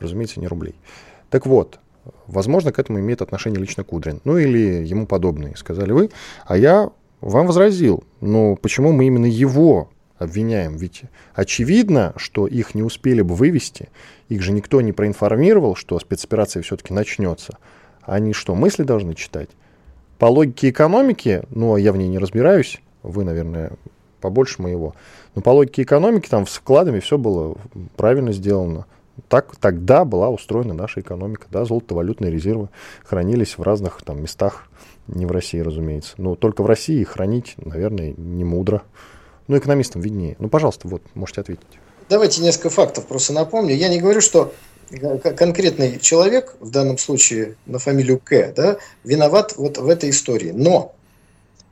Разумеется, 0.00 0.40
не 0.40 0.48
рублей. 0.48 0.74
Так 1.34 1.46
вот, 1.46 1.80
Возможно, 2.28 2.70
к 2.70 2.78
этому 2.78 3.00
имеет 3.00 3.20
отношение 3.20 3.58
лично 3.58 3.82
Кудрин. 3.82 4.20
Ну 4.22 4.38
или 4.38 4.84
ему 4.84 5.06
подобные, 5.06 5.56
сказали 5.56 5.90
вы. 5.90 6.10
А 6.46 6.56
я 6.56 6.90
вам 7.20 7.48
возразил, 7.48 8.04
ну 8.20 8.56
почему 8.56 8.92
мы 8.92 9.06
именно 9.06 9.26
его 9.26 9.88
обвиняем? 10.18 10.76
Ведь 10.76 11.02
очевидно, 11.34 12.12
что 12.16 12.46
их 12.46 12.76
не 12.76 12.84
успели 12.84 13.20
бы 13.22 13.34
вывести, 13.34 13.88
их 14.28 14.42
же 14.42 14.52
никто 14.52 14.80
не 14.80 14.92
проинформировал, 14.92 15.74
что 15.74 15.98
спецоперация 15.98 16.62
все-таки 16.62 16.94
начнется. 16.94 17.58
Они 18.02 18.32
что, 18.32 18.54
мысли 18.54 18.84
должны 18.84 19.14
читать? 19.14 19.48
По 20.18 20.26
логике 20.26 20.70
экономики, 20.70 21.42
ну, 21.50 21.74
а 21.74 21.80
я 21.80 21.92
в 21.92 21.96
ней 21.96 22.08
не 22.08 22.18
разбираюсь, 22.18 22.80
вы, 23.02 23.24
наверное, 23.24 23.72
побольше 24.20 24.62
моего, 24.62 24.94
но 25.34 25.42
по 25.42 25.50
логике 25.50 25.82
экономики 25.82 26.28
там 26.28 26.46
с 26.46 26.52
вкладами 26.52 27.00
все 27.00 27.18
было 27.18 27.56
правильно 27.96 28.32
сделано. 28.32 28.86
Так 29.28 29.56
тогда 29.56 30.04
была 30.04 30.28
устроена 30.28 30.74
наша 30.74 31.00
экономика. 31.00 31.46
Да, 31.50 31.64
золотовалютные 31.64 32.30
резервы 32.30 32.68
хранились 33.04 33.58
в 33.58 33.62
разных 33.62 34.02
там, 34.02 34.22
местах, 34.22 34.68
не 35.06 35.26
в 35.26 35.30
России, 35.30 35.60
разумеется. 35.60 36.14
Но 36.18 36.34
только 36.34 36.62
в 36.62 36.66
России 36.66 37.02
хранить, 37.04 37.54
наверное, 37.58 38.14
не 38.16 38.44
мудро. 38.44 38.82
Ну, 39.46 39.56
экономистам 39.56 40.00
виднее. 40.00 40.36
Ну, 40.38 40.48
пожалуйста, 40.48 40.88
вот, 40.88 41.02
можете 41.14 41.42
ответить. 41.42 41.66
Давайте 42.08 42.42
несколько 42.42 42.70
фактов 42.70 43.06
просто 43.06 43.32
напомню. 43.32 43.74
Я 43.74 43.88
не 43.88 44.00
говорю, 44.00 44.20
что 44.20 44.52
конкретный 44.90 45.98
человек, 45.98 46.56
в 46.60 46.70
данном 46.70 46.98
случае 46.98 47.56
на 47.66 47.78
фамилию 47.78 48.18
К, 48.18 48.52
да, 48.54 48.78
виноват 49.04 49.54
вот 49.56 49.78
в 49.78 49.88
этой 49.88 50.10
истории. 50.10 50.50
Но 50.50 50.94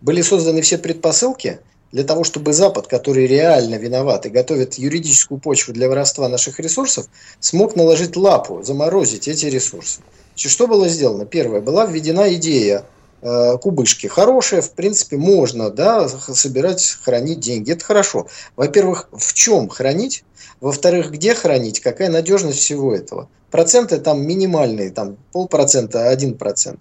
были 0.01 0.23
созданы 0.23 0.63
все 0.63 0.79
предпосылки– 0.79 1.59
для 1.93 2.05
того, 2.05 2.25
чтобы 2.25 2.53
Запад, 2.53 2.87
который 2.87 3.27
реально 3.27 3.77
виноват 3.77 4.27
и 4.27 4.31
готовит 4.31 4.75
юридическую 4.75 5.39
почву 5.39 5.75
для 5.75 5.89
воровства 5.89 6.29
наших 6.29 6.59
ресурсов, 6.59 7.07
смог 7.39 7.77
наложить 7.77 8.17
лапу, 8.17 8.63
заморозить 8.63 9.29
эти 9.29 9.47
ресурсы. 9.47 10.01
Значит, 10.35 10.53
что 10.53 10.67
было 10.67 10.89
сделано? 10.89 11.27
Первое, 11.27 11.61
была 11.61 11.85
введена 11.85 12.33
идея 12.35 12.87
э, 13.21 13.59
кубышки. 13.59 14.07
Хорошая, 14.07 14.63
в 14.63 14.73
принципе, 14.73 15.19
можно 15.19 15.71
да, 15.71 16.09
собирать, 16.09 16.97
хранить 17.03 17.41
деньги. 17.41 17.73
Это 17.73 17.85
хорошо. 17.85 18.27
Во-первых, 18.57 19.09
в 19.13 19.35
чем 19.35 19.69
хранить? 19.69 20.25
Во-вторых, 20.61 21.11
где 21.11 21.35
хранить? 21.35 21.81
Какая 21.81 22.09
надежность 22.09 22.61
всего 22.61 22.95
этого? 22.95 23.29
Проценты 23.51 23.99
там 23.99 24.27
минимальные, 24.27 24.91
там 24.91 25.19
полпроцента, 25.33 26.09
один 26.09 26.39
процент. 26.39 26.81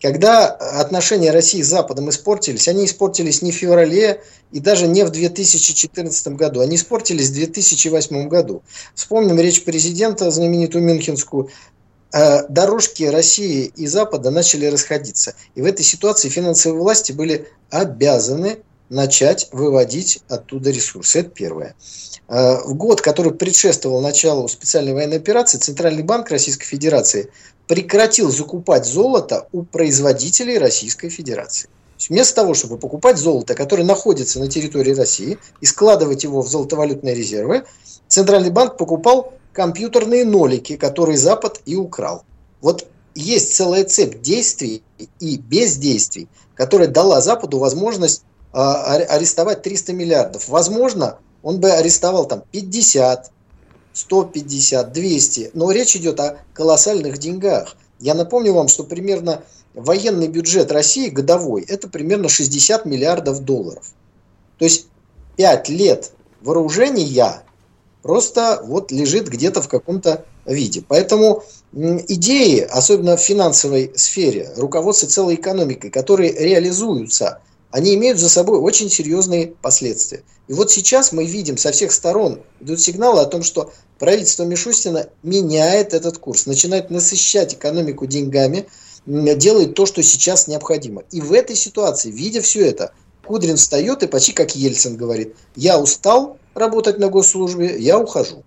Когда 0.00 0.48
отношения 0.48 1.30
России 1.30 1.62
с 1.62 1.68
Западом 1.68 2.10
испортились, 2.10 2.68
они 2.68 2.86
испортились 2.86 3.40
не 3.40 3.52
в 3.52 3.54
феврале 3.54 4.22
и 4.50 4.60
даже 4.60 4.86
не 4.86 5.04
в 5.04 5.10
2014 5.10 6.28
году, 6.28 6.60
они 6.60 6.76
испортились 6.76 7.30
в 7.30 7.34
2008 7.34 8.28
году. 8.28 8.62
Вспомним 8.94 9.38
речь 9.40 9.64
президента, 9.64 10.30
знаменитую 10.30 10.84
Мюнхенскую, 10.84 11.50
э, 12.12 12.46
дорожки 12.48 13.04
России 13.04 13.72
и 13.76 13.86
Запада 13.86 14.30
начали 14.30 14.66
расходиться. 14.66 15.34
И 15.54 15.62
в 15.62 15.64
этой 15.64 15.84
ситуации 15.84 16.28
финансовые 16.28 16.80
власти 16.80 17.12
были 17.12 17.48
обязаны 17.70 18.58
начать 18.92 19.48
выводить 19.52 20.20
оттуда 20.28 20.70
ресурсы. 20.70 21.20
Это 21.20 21.30
первое. 21.30 21.74
Э, 22.28 22.58
в 22.64 22.74
год, 22.74 23.00
который 23.00 23.32
предшествовал 23.32 24.00
началу 24.00 24.46
специальной 24.48 24.92
военной 24.92 25.16
операции, 25.16 25.58
Центральный 25.58 26.02
банк 26.02 26.30
Российской 26.30 26.66
Федерации 26.66 27.30
прекратил 27.66 28.30
закупать 28.30 28.84
золото 28.84 29.48
у 29.52 29.62
производителей 29.62 30.58
Российской 30.58 31.08
Федерации. 31.08 31.68
Вместо 32.08 32.34
того, 32.34 32.52
чтобы 32.54 32.78
покупать 32.78 33.16
золото, 33.16 33.54
которое 33.54 33.84
находится 33.84 34.40
на 34.40 34.48
территории 34.48 34.92
России, 34.92 35.38
и 35.60 35.66
складывать 35.66 36.24
его 36.24 36.42
в 36.42 36.48
золотовалютные 36.48 37.14
резервы, 37.14 37.64
Центральный 38.08 38.50
банк 38.50 38.76
покупал 38.76 39.32
компьютерные 39.52 40.24
нолики, 40.24 40.76
которые 40.76 41.16
Запад 41.16 41.60
и 41.64 41.76
украл. 41.76 42.24
Вот 42.60 42.86
есть 43.14 43.54
целая 43.54 43.84
цепь 43.84 44.20
действий 44.20 44.82
и 45.20 45.38
бездействий, 45.38 46.28
которая 46.54 46.88
дала 46.88 47.20
Западу 47.20 47.58
возможность 47.58 48.24
арестовать 48.52 49.62
300 49.62 49.92
миллиардов. 49.92 50.48
Возможно, 50.48 51.18
он 51.42 51.58
бы 51.60 51.70
арестовал 51.70 52.26
там 52.26 52.42
50, 52.52 53.30
150, 53.94 54.92
200, 54.92 55.50
но 55.54 55.70
речь 55.70 55.96
идет 55.96 56.20
о 56.20 56.38
колоссальных 56.54 57.18
деньгах. 57.18 57.76
Я 57.98 58.14
напомню 58.14 58.52
вам, 58.52 58.68
что 58.68 58.84
примерно 58.84 59.42
военный 59.74 60.28
бюджет 60.28 60.70
России 60.70 61.08
годовой– 61.08 61.64
это 61.68 61.88
примерно 61.88 62.28
60 62.28 62.84
миллиардов 62.84 63.40
долларов. 63.40 63.92
То 64.58 64.66
есть 64.66 64.86
5 65.36 65.68
лет 65.70 66.12
вооружения 66.42 67.42
просто 68.02 68.60
вот 68.64 68.92
лежит 68.92 69.28
где-то 69.28 69.62
в 69.62 69.68
каком-то 69.68 70.24
виде. 70.44 70.84
Поэтому 70.86 71.44
идеи, 71.72 72.60
особенно 72.60 73.16
в 73.16 73.20
финансовой 73.20 73.92
сфере, 73.96 74.50
руководство 74.56 75.08
целой 75.08 75.36
экономикой, 75.36 75.90
которые 75.90 76.32
реализуются– 76.32 77.40
они 77.72 77.94
имеют 77.94 78.18
за 78.18 78.28
собой 78.28 78.58
очень 78.58 78.90
серьезные 78.90 79.54
последствия. 79.60 80.22
И 80.46 80.52
вот 80.52 80.70
сейчас 80.70 81.10
мы 81.12 81.24
видим 81.24 81.56
со 81.56 81.72
всех 81.72 81.90
сторон 81.90 82.40
идут 82.60 82.80
сигналы 82.80 83.20
о 83.20 83.26
том, 83.26 83.42
что 83.42 83.72
правительство 83.98 84.44
Мишустина 84.44 85.08
меняет 85.22 85.94
этот 85.94 86.18
курс, 86.18 86.46
начинает 86.46 86.90
насыщать 86.90 87.54
экономику 87.54 88.06
деньгами, 88.06 88.68
делает 89.06 89.74
то, 89.74 89.86
что 89.86 90.02
сейчас 90.02 90.48
необходимо. 90.48 91.02
И 91.10 91.20
в 91.20 91.32
этой 91.32 91.56
ситуации, 91.56 92.10
видя 92.10 92.42
все 92.42 92.66
это, 92.66 92.92
Кудрин 93.24 93.56
встает 93.56 94.02
и 94.02 94.06
почти 94.06 94.32
как 94.32 94.54
Ельцин 94.54 94.96
говорит, 94.96 95.34
я 95.56 95.80
устал 95.80 96.38
работать 96.54 96.98
на 96.98 97.08
госслужбе, 97.08 97.78
я 97.78 97.98
ухожу. 97.98 98.44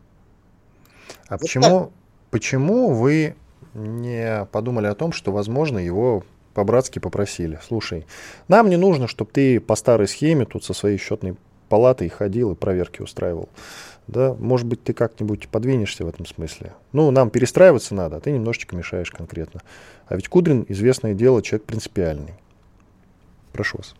А 1.27 1.33
вот 1.33 1.41
почему, 1.41 1.91
почему 2.29 2.93
вы 2.93 3.35
не 3.73 4.47
подумали 4.51 4.85
о 4.85 4.93
том, 4.93 5.11
что, 5.11 5.31
возможно, 5.31 5.79
его 5.79 6.23
по-братски 6.55 6.97
попросили. 6.99 7.59
Слушай, 7.67 8.07
нам 8.47 8.69
не 8.69 8.77
нужно, 8.77 9.07
чтобы 9.07 9.29
ты 9.31 9.59
по 9.59 9.75
старой 9.75 10.07
схеме 10.07 10.45
тут 10.45 10.63
со 10.63 10.73
своей 10.73 10.97
счетной 10.97 11.35
палатой 11.69 12.09
ходил 12.09 12.53
и 12.53 12.55
проверки 12.55 13.01
устраивал. 13.01 13.49
Да, 14.07 14.35
может 14.39 14.65
быть, 14.65 14.83
ты 14.83 14.93
как-нибудь 14.93 15.49
подвинешься 15.49 16.05
в 16.05 16.07
этом 16.07 16.25
смысле. 16.25 16.73
Ну, 16.93 17.11
нам 17.11 17.29
перестраиваться 17.29 17.93
надо, 17.93 18.17
а 18.17 18.19
ты 18.19 18.31
немножечко 18.31 18.75
мешаешь 18.75 19.11
конкретно. 19.11 19.61
А 20.07 20.15
ведь 20.15 20.29
Кудрин, 20.29 20.65
известное 20.69 21.13
дело, 21.13 21.41
человек 21.41 21.65
принципиальный. 21.65 22.35
Прошу 23.51 23.79
вас. 23.79 23.95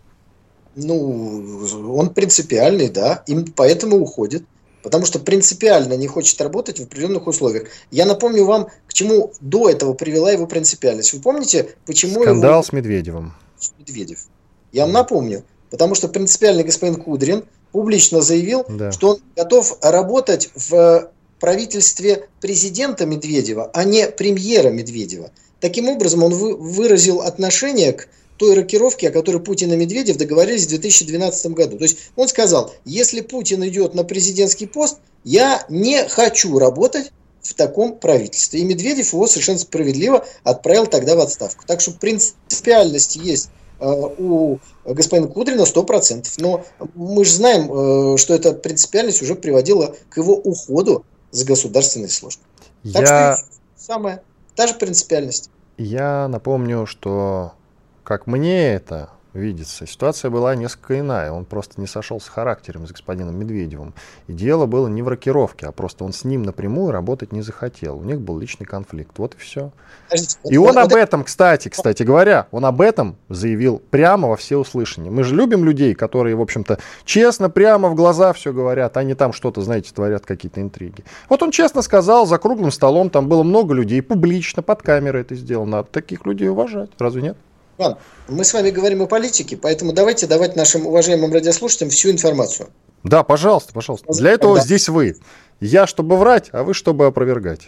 Ну, 0.76 1.96
он 1.96 2.14
принципиальный, 2.14 2.90
да, 2.90 3.24
им 3.28 3.46
поэтому 3.56 3.98
уходит 3.98 4.44
потому 4.86 5.04
что 5.04 5.18
принципиально 5.18 5.94
не 5.94 6.06
хочет 6.06 6.40
работать 6.40 6.80
в 6.80 6.84
определенных 6.84 7.26
условиях. 7.26 7.70
Я 7.90 8.06
напомню 8.06 8.46
вам, 8.46 8.68
к 8.86 8.94
чему 8.94 9.34
до 9.42 9.68
этого 9.68 9.96
привела 9.96 10.32
его 10.32 10.46
принципиальность. 10.46 11.12
Вы 11.12 11.22
помните, 11.22 11.70
почему 11.88 12.22
Скандал 12.22 12.52
его... 12.52 12.64
с 12.64 12.72
Медведевым. 12.72 13.34
Медведев. 13.80 14.20
Я 14.72 14.84
вам 14.84 14.92
напомню, 14.92 15.44
потому 15.72 15.96
что 15.96 16.08
принципиальный 16.08 16.64
господин 16.64 17.02
Кудрин 17.02 17.46
публично 17.72 18.22
заявил, 18.22 18.64
да. 18.70 18.92
что 18.92 19.10
он 19.10 19.22
готов 19.36 19.76
работать 19.82 20.52
в 20.54 21.10
правительстве 21.40 22.30
президента 22.40 23.08
Медведева, 23.08 23.72
а 23.74 23.86
не 23.86 24.08
премьера 24.08 24.70
Медведева. 24.70 25.32
Таким 25.62 25.90
образом, 25.90 26.22
он 26.22 26.32
выразил 26.32 27.22
отношение 27.22 27.94
к 27.94 28.08
той 28.38 28.56
рокировки, 28.56 29.06
о 29.06 29.12
которой 29.12 29.42
Путин 29.42 29.72
и 29.74 29.76
Медведев 29.76 30.18
договорились 30.18 30.66
в 30.66 30.70
2012 30.70 31.52
году. 31.52 31.78
То 31.78 31.84
есть 31.84 31.98
он 32.16 32.28
сказал, 32.28 32.74
если 32.84 33.22
Путин 33.22 33.66
идет 33.68 33.94
на 33.94 34.04
президентский 34.04 34.66
пост, 34.66 35.00
я 35.24 35.66
не 35.70 36.08
хочу 36.08 36.60
работать 36.60 37.12
в 37.42 37.54
таком 37.54 37.98
правительстве. 37.98 38.62
И 38.62 38.66
Медведев 38.66 39.14
его 39.14 39.28
совершенно 39.28 39.60
справедливо 39.60 40.26
отправил 40.44 40.88
тогда 40.88 41.16
в 41.16 41.20
отставку. 41.20 41.64
Так 41.66 41.80
что 41.82 41.92
принципиальность 41.92 43.16
есть 43.16 43.50
э, 43.80 43.86
у 43.86 44.60
господина 44.84 45.28
Кудрина 45.28 45.62
100%. 45.62 46.26
Но 46.40 46.66
мы 46.96 47.24
же 47.24 47.34
знаем, 47.34 47.72
э, 47.72 48.18
что 48.18 48.34
эта 48.34 48.54
принципиальность 48.54 49.22
уже 49.22 49.36
приводила 49.36 49.96
к 50.10 50.18
его 50.18 50.36
уходу 50.36 51.06
за 51.32 51.46
государственной 51.46 52.10
службой. 52.10 52.46
Так 52.94 53.04
Я... 53.04 53.38
что 53.38 53.46
самое, 53.78 54.22
та 54.56 54.68
же 54.68 54.74
принципиальность. 54.76 55.50
Я 55.78 56.28
напомню, 56.28 56.86
что 56.86 57.54
как 58.06 58.28
мне 58.28 58.74
это 58.74 59.10
видится, 59.34 59.86
ситуация 59.86 60.32
была 60.32 60.56
несколько 60.56 61.00
иная. 61.00 61.32
Он 61.32 61.46
просто 61.46 61.80
не 61.80 61.88
сошел 61.88 62.20
с 62.20 62.28
характером 62.28 62.88
с 62.88 62.92
господином 62.92 63.38
Медведевым. 63.38 63.94
И 64.28 64.34
дело 64.34 64.66
было 64.66 64.88
не 64.88 65.02
в 65.02 65.08
рокировке, 65.08 65.68
а 65.68 65.72
просто 65.72 66.04
он 66.04 66.14
с 66.14 66.24
ним 66.24 66.44
напрямую 66.44 66.92
работать 66.92 67.32
не 67.32 67.42
захотел. 67.42 67.98
У 67.98 68.04
них 68.04 68.22
был 68.22 68.40
личный 68.40 68.66
конфликт. 68.66 69.18
Вот 69.18 69.36
и 69.36 69.38
все. 69.38 69.72
И 70.46 70.58
он 70.58 70.78
об 70.78 70.94
этом, 70.94 71.24
кстати, 71.24 71.70
кстати 71.70 72.04
говоря, 72.04 72.48
он 72.52 72.66
об 72.66 72.82
этом 72.82 73.18
заявил 73.30 73.82
прямо 73.90 74.30
во 74.30 74.36
все 74.38 74.58
услышания. 74.58 75.12
Мы 75.12 75.24
же 75.24 75.36
любим 75.36 75.66
людей, 75.66 75.94
которые, 75.96 76.36
в 76.36 76.42
общем-то, 76.42 76.80
честно, 77.04 77.50
прямо 77.50 77.90
в 77.90 77.96
глаза 77.96 78.34
все 78.34 78.54
говорят, 78.54 78.96
а 78.98 79.04
не 79.04 79.16
там 79.16 79.34
что-то, 79.34 79.62
знаете, 79.62 79.94
творят 79.94 80.26
какие-то 80.26 80.62
интриги. 80.62 81.04
Вот 81.30 81.44
он 81.44 81.52
честно 81.52 81.82
сказал, 81.82 82.26
за 82.26 82.38
круглым 82.38 82.72
столом 82.72 83.10
там 83.10 83.28
было 83.28 83.44
много 83.44 83.74
людей, 83.74 84.02
публично, 84.02 84.62
под 84.62 84.82
камерой 84.82 85.22
это 85.22 85.36
сделано. 85.36 85.66
Надо 85.78 85.90
таких 85.92 86.26
людей 86.26 86.50
уважать. 86.50 86.90
Разве 87.00 87.22
нет? 87.22 87.38
Иван, 87.78 87.98
мы 88.28 88.44
с 88.44 88.54
вами 88.54 88.70
говорим 88.70 89.02
о 89.02 89.08
политике, 89.08 89.58
поэтому 89.58 89.92
давайте 89.92 90.28
давать 90.28 90.56
нашим 90.56 90.88
уважаемым 90.88 91.34
радиослушателям 91.34 91.90
всю 91.90 92.10
информацию. 92.10 92.70
Да, 93.04 93.24
пожалуйста, 93.24 93.74
пожалуйста. 93.74 94.12
Для 94.14 94.32
этого 94.32 94.56
да. 94.56 94.64
здесь 94.64 94.90
вы. 94.90 95.18
Я, 95.60 95.86
чтобы 95.86 96.18
врать, 96.18 96.50
а 96.52 96.64
вы, 96.64 96.74
чтобы 96.74 97.06
опровергать. 97.06 97.68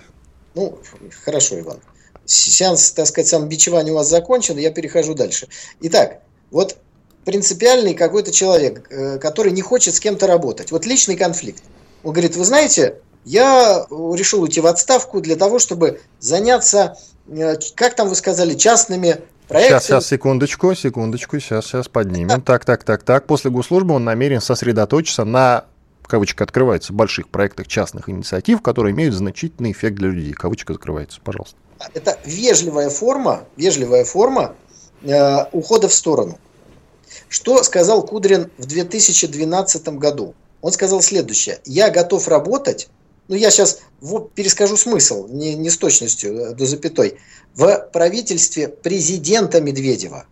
Ну, 0.56 0.80
хорошо, 1.24 1.60
Иван. 1.60 1.78
Сеанс, 2.26 2.92
так 2.92 3.08
сказать, 3.08 3.28
самобичевания 3.28 3.94
у 3.94 3.96
вас 3.96 4.10
закончен, 4.10 4.58
я 4.58 4.72
перехожу 4.72 5.14
дальше. 5.14 5.48
Итак, 5.82 6.22
вот 6.52 6.78
принципиальный 7.24 7.94
какой-то 7.94 8.32
человек, 8.32 8.88
э, 8.90 9.20
который 9.20 9.52
не 9.52 9.62
хочет 9.62 9.96
с 9.96 10.00
кем-то 10.00 10.28
работать. 10.28 10.72
Вот 10.72 10.86
личный 10.86 11.16
конфликт. 11.16 11.64
Он 12.04 12.14
говорит, 12.14 12.36
вы 12.36 12.44
знаете, 12.44 12.96
я 13.26 13.86
решил 13.90 14.42
уйти 14.42 14.62
в 14.62 14.68
отставку 14.68 15.22
для 15.22 15.36
того, 15.36 15.60
чтобы 15.60 16.02
заняться, 16.20 16.98
э, 17.28 17.56
как 17.76 17.96
там 17.96 18.10
вы 18.10 18.16
сказали, 18.16 18.56
частными 18.56 19.22
Проект... 19.48 19.70
Сейчас, 19.70 19.86
сейчас, 19.86 20.08
секундочку, 20.08 20.76
секундочку, 20.76 21.40
сейчас, 21.40 21.66
сейчас 21.66 21.88
поднимем. 21.88 22.42
Так, 22.42 22.66
так, 22.66 22.84
так, 22.84 23.04
так. 23.04 23.26
После 23.28 23.50
госслужбы 23.50 23.94
он 23.94 24.04
намерен 24.04 24.42
сосредоточиться 24.42 25.24
на 25.24 25.66
кавычка 26.08 26.44
открывается, 26.44 26.94
больших 26.94 27.30
проектах 27.30 27.68
частных 27.68 28.10
инициатив, 28.10 28.62
которые 28.62 28.94
имеют 28.94 29.14
значительный 29.14 29.72
эффект 29.72 29.98
для 29.98 30.10
людей. 30.10 30.34
Кавычка 30.34 30.74
закрывается, 30.74 31.20
пожалуйста. 31.24 31.58
Это 31.94 32.18
вежливая 32.26 32.90
форма, 32.90 33.46
вежливая 33.56 34.04
форма 34.06 34.56
э, 35.04 35.46
ухода 35.52 35.88
в 35.88 35.94
сторону. 35.94 36.40
Что 37.30 37.62
сказал 37.64 38.06
Кудрин 38.06 38.50
в 38.58 38.66
2012 38.66 39.88
году? 39.90 40.34
Он 40.62 40.72
сказал 40.72 41.02
следующее. 41.02 41.60
Я 41.66 41.90
готов 41.90 42.28
работать 42.28 42.90
ну 43.28 43.36
я 43.36 43.52
сейчас 43.52 43.80
вот 44.02 44.32
перескажу 44.34 44.78
смысл, 44.78 45.28
не, 45.28 45.56
не 45.56 45.70
с 45.70 45.78
точностью 45.78 46.38
э, 46.38 46.54
до 46.54 46.66
запятой, 46.66 47.18
в 47.56 47.90
правительстве 47.92 48.68
президента 48.68 49.62
Медведева. 49.62 50.26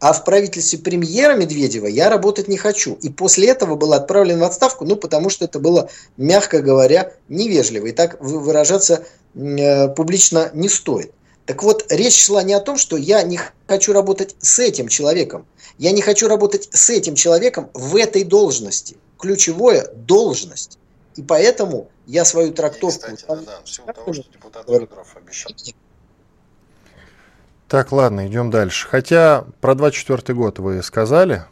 А 0.00 0.12
в 0.12 0.24
правительстве 0.24 0.80
премьера 0.80 1.36
Медведева 1.36 1.86
я 1.86 2.10
работать 2.10 2.48
не 2.48 2.56
хочу. 2.56 2.94
И 3.02 3.08
после 3.08 3.48
этого 3.48 3.76
был 3.76 3.92
отправлен 3.92 4.40
в 4.40 4.42
отставку, 4.42 4.84
ну, 4.84 4.96
потому 4.96 5.30
что 5.30 5.44
это 5.44 5.60
было, 5.60 5.90
мягко 6.16 6.60
говоря, 6.60 7.12
невежливо. 7.28 7.86
И 7.86 7.92
так 7.92 8.20
выражаться 8.20 9.06
э, 9.36 9.88
публично 9.88 10.50
не 10.54 10.68
стоит. 10.68 11.12
Так 11.46 11.62
вот, 11.62 11.86
речь 11.88 12.20
шла 12.20 12.42
не 12.42 12.52
о 12.52 12.60
том, 12.60 12.78
что 12.78 12.96
я 12.96 13.22
не 13.22 13.38
хочу 13.68 13.92
работать 13.92 14.34
с 14.40 14.58
этим 14.58 14.88
человеком. 14.88 15.46
Я 15.78 15.92
не 15.92 16.02
хочу 16.02 16.26
работать 16.26 16.68
с 16.72 16.90
этим 16.90 17.14
человеком 17.14 17.70
в 17.72 17.94
этой 17.94 18.24
должности. 18.24 18.96
Ключевое– 19.20 19.86
должность. 19.94 20.78
И 21.14 21.22
поэтому 21.22 21.88
я 22.06 22.24
свою 22.24 22.52
трактовку... 22.52 22.86
И, 22.86 23.14
кстати, 23.14 23.24
там, 23.24 23.44
да, 23.44 23.60
всего 23.64 23.92
того, 23.92 24.12
что 24.12 24.24
депутат 24.32 24.66
Федоров 24.66 25.16
обещал. 25.16 25.52
Так, 27.68 27.92
ладно, 27.92 28.26
идем 28.26 28.50
дальше. 28.50 28.88
Хотя 28.88 29.44
про 29.60 29.74
24 29.74 30.34
год 30.36 30.58
вы 30.58 30.82
сказали, 30.82 31.44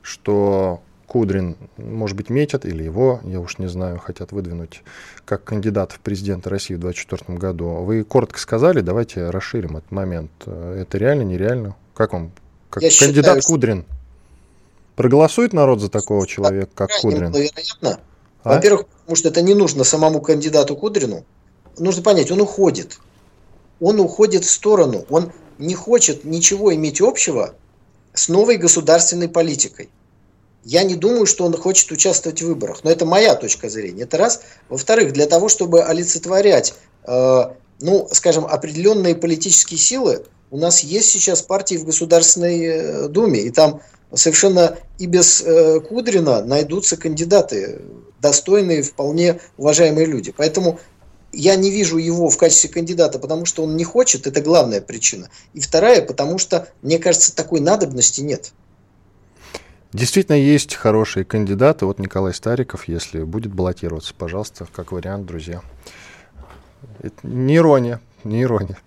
что 0.00 0.80
Кудрин, 1.06 1.56
может 1.76 2.16
быть, 2.16 2.30
метят, 2.30 2.64
или 2.64 2.82
его, 2.84 3.20
я 3.24 3.40
уж 3.40 3.58
не 3.58 3.68
знаю, 3.68 3.98
хотят 3.98 4.32
выдвинуть 4.32 4.82
как 5.24 5.44
кандидат 5.44 5.92
в 5.92 6.00
президенты 6.00 6.50
России 6.50 6.74
в 6.74 6.80
2024 6.80 7.38
году. 7.38 7.68
Вы 7.82 8.04
коротко 8.04 8.38
сказали, 8.38 8.80
давайте 8.80 9.30
расширим 9.30 9.76
этот 9.76 9.90
момент. 9.90 10.30
Это 10.44 10.98
реально, 10.98 11.22
нереально? 11.22 11.74
Как 11.94 12.12
вам, 12.12 12.32
как 12.70 12.82
я 12.82 12.90
кандидат 12.90 13.36
считаю, 13.36 13.42
Кудрин? 13.42 13.84
Проголосует 14.94 15.52
народ 15.52 15.80
за 15.80 15.88
такого 15.88 16.26
человека, 16.26 16.70
как 16.74 16.90
Кудрин? 17.00 17.32
Вероятно, 17.32 18.00
а? 18.46 18.54
Во-первых, 18.54 18.86
потому 18.86 19.16
что 19.16 19.28
это 19.28 19.42
не 19.42 19.54
нужно 19.54 19.82
самому 19.82 20.20
кандидату 20.20 20.76
Кудрину. 20.76 21.24
Нужно 21.78 22.02
понять, 22.02 22.30
он 22.30 22.40
уходит. 22.40 23.00
Он 23.80 23.98
уходит 23.98 24.44
в 24.44 24.50
сторону. 24.50 25.04
Он 25.10 25.32
не 25.58 25.74
хочет 25.74 26.24
ничего 26.24 26.72
иметь 26.72 27.00
общего 27.00 27.54
с 28.14 28.28
новой 28.28 28.56
государственной 28.56 29.28
политикой. 29.28 29.90
Я 30.62 30.84
не 30.84 30.94
думаю, 30.94 31.26
что 31.26 31.44
он 31.44 31.56
хочет 31.56 31.90
участвовать 31.90 32.40
в 32.40 32.46
выборах. 32.46 32.84
Но 32.84 32.90
это 32.90 33.04
моя 33.04 33.34
точка 33.34 33.68
зрения. 33.68 34.04
Это 34.04 34.16
раз. 34.16 34.42
Во-вторых, 34.68 35.12
для 35.12 35.26
того, 35.26 35.48
чтобы 35.48 35.82
олицетворять, 35.82 36.74
э, 37.04 37.42
ну, 37.80 38.08
скажем, 38.12 38.46
определенные 38.46 39.16
политические 39.16 39.78
силы, 39.78 40.24
у 40.50 40.58
нас 40.58 40.80
есть 40.80 41.10
сейчас 41.10 41.42
партии 41.42 41.76
в 41.76 41.84
Государственной 41.84 42.64
э, 42.64 43.08
Думе. 43.08 43.40
И 43.42 43.50
там 43.50 43.80
совершенно 44.14 44.78
и 44.98 45.06
без 45.06 45.42
э, 45.42 45.80
Кудрина 45.80 46.44
найдутся 46.44 46.96
кандидаты 46.96 47.80
достойные, 48.20 48.82
вполне 48.82 49.40
уважаемые 49.56 50.06
люди. 50.06 50.32
Поэтому 50.36 50.80
я 51.32 51.56
не 51.56 51.70
вижу 51.70 51.98
его 51.98 52.28
в 52.30 52.38
качестве 52.38 52.70
кандидата, 52.70 53.18
потому 53.18 53.44
что 53.44 53.62
он 53.62 53.76
не 53.76 53.84
хочет, 53.84 54.26
это 54.26 54.40
главная 54.40 54.80
причина. 54.80 55.28
И 55.52 55.60
вторая, 55.60 56.02
потому 56.02 56.38
что, 56.38 56.68
мне 56.82 56.98
кажется, 56.98 57.34
такой 57.34 57.60
надобности 57.60 58.20
нет. 58.22 58.52
Действительно, 59.92 60.36
есть 60.36 60.74
хорошие 60.74 61.24
кандидаты. 61.24 61.86
Вот 61.86 61.98
Николай 61.98 62.34
Стариков, 62.34 62.88
если 62.88 63.22
будет 63.22 63.52
баллотироваться, 63.52 64.14
пожалуйста, 64.16 64.66
как 64.74 64.92
вариант, 64.92 65.26
друзья. 65.26 65.62
Это 67.02 67.16
не 67.22 67.56
ирония, 67.56 68.00
не 68.24 68.42
ирония. 68.42 68.78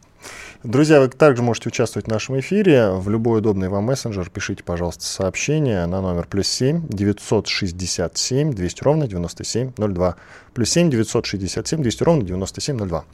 Друзья, 0.63 0.99
вы 0.99 1.07
также 1.07 1.41
можете 1.41 1.69
участвовать 1.69 2.07
в 2.07 2.09
нашем 2.09 2.37
эфире. 2.41 2.89
В 2.91 3.07
любой 3.07 3.39
удобный 3.39 3.69
вам 3.69 3.85
мессенджер 3.85 4.29
пишите, 4.29 4.61
пожалуйста, 4.61 5.05
сообщение 5.05 5.85
на 5.85 6.01
номер 6.01 6.27
плюс 6.29 6.49
7 6.49 6.85
967 6.89 8.51
200 8.51 8.83
ровно 8.83 9.07
9702. 9.07 10.15
Плюс 10.53 10.69
7 10.69 10.89
967 10.89 11.81
200 11.81 12.03
ровно 12.03 12.23
9702. 12.23 13.05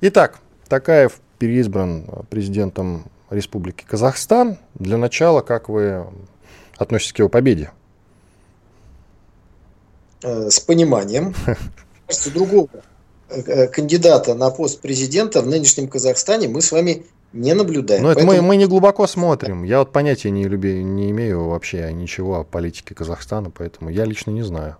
Итак, 0.00 0.40
Такаев 0.66 1.20
переизбран 1.38 2.04
президентом 2.30 3.04
Республики 3.30 3.84
Казахстан. 3.86 4.58
Для 4.74 4.96
начала, 4.96 5.40
как 5.40 5.68
вы 5.68 6.04
относитесь 6.78 7.12
к 7.12 7.20
его 7.20 7.28
победе? 7.28 7.70
Э, 10.24 10.50
с 10.50 10.58
пониманием. 10.58 11.32
Кажется, 12.08 12.32
другого 12.32 12.68
кандидата 13.72 14.34
на 14.34 14.50
пост 14.50 14.80
президента 14.80 15.42
в 15.42 15.46
нынешнем 15.46 15.88
Казахстане 15.88 16.48
мы 16.48 16.62
с 16.62 16.72
вами 16.72 17.06
не 17.32 17.54
наблюдаем. 17.54 18.02
Но 18.02 18.14
Поэтому... 18.14 18.32
мы, 18.32 18.42
мы 18.42 18.56
не 18.56 18.66
глубоко 18.66 19.06
смотрим. 19.06 19.62
Я 19.64 19.80
вот 19.80 19.92
понятия 19.92 20.30
не, 20.30 20.44
люби, 20.44 20.82
не 20.82 21.10
имею 21.10 21.48
вообще 21.48 21.92
ничего 21.92 22.40
о 22.40 22.44
политике 22.44 22.94
Казахстана, 22.94 23.50
поэтому 23.50 23.90
я 23.90 24.04
лично 24.04 24.30
не 24.30 24.42
знаю. 24.42 24.76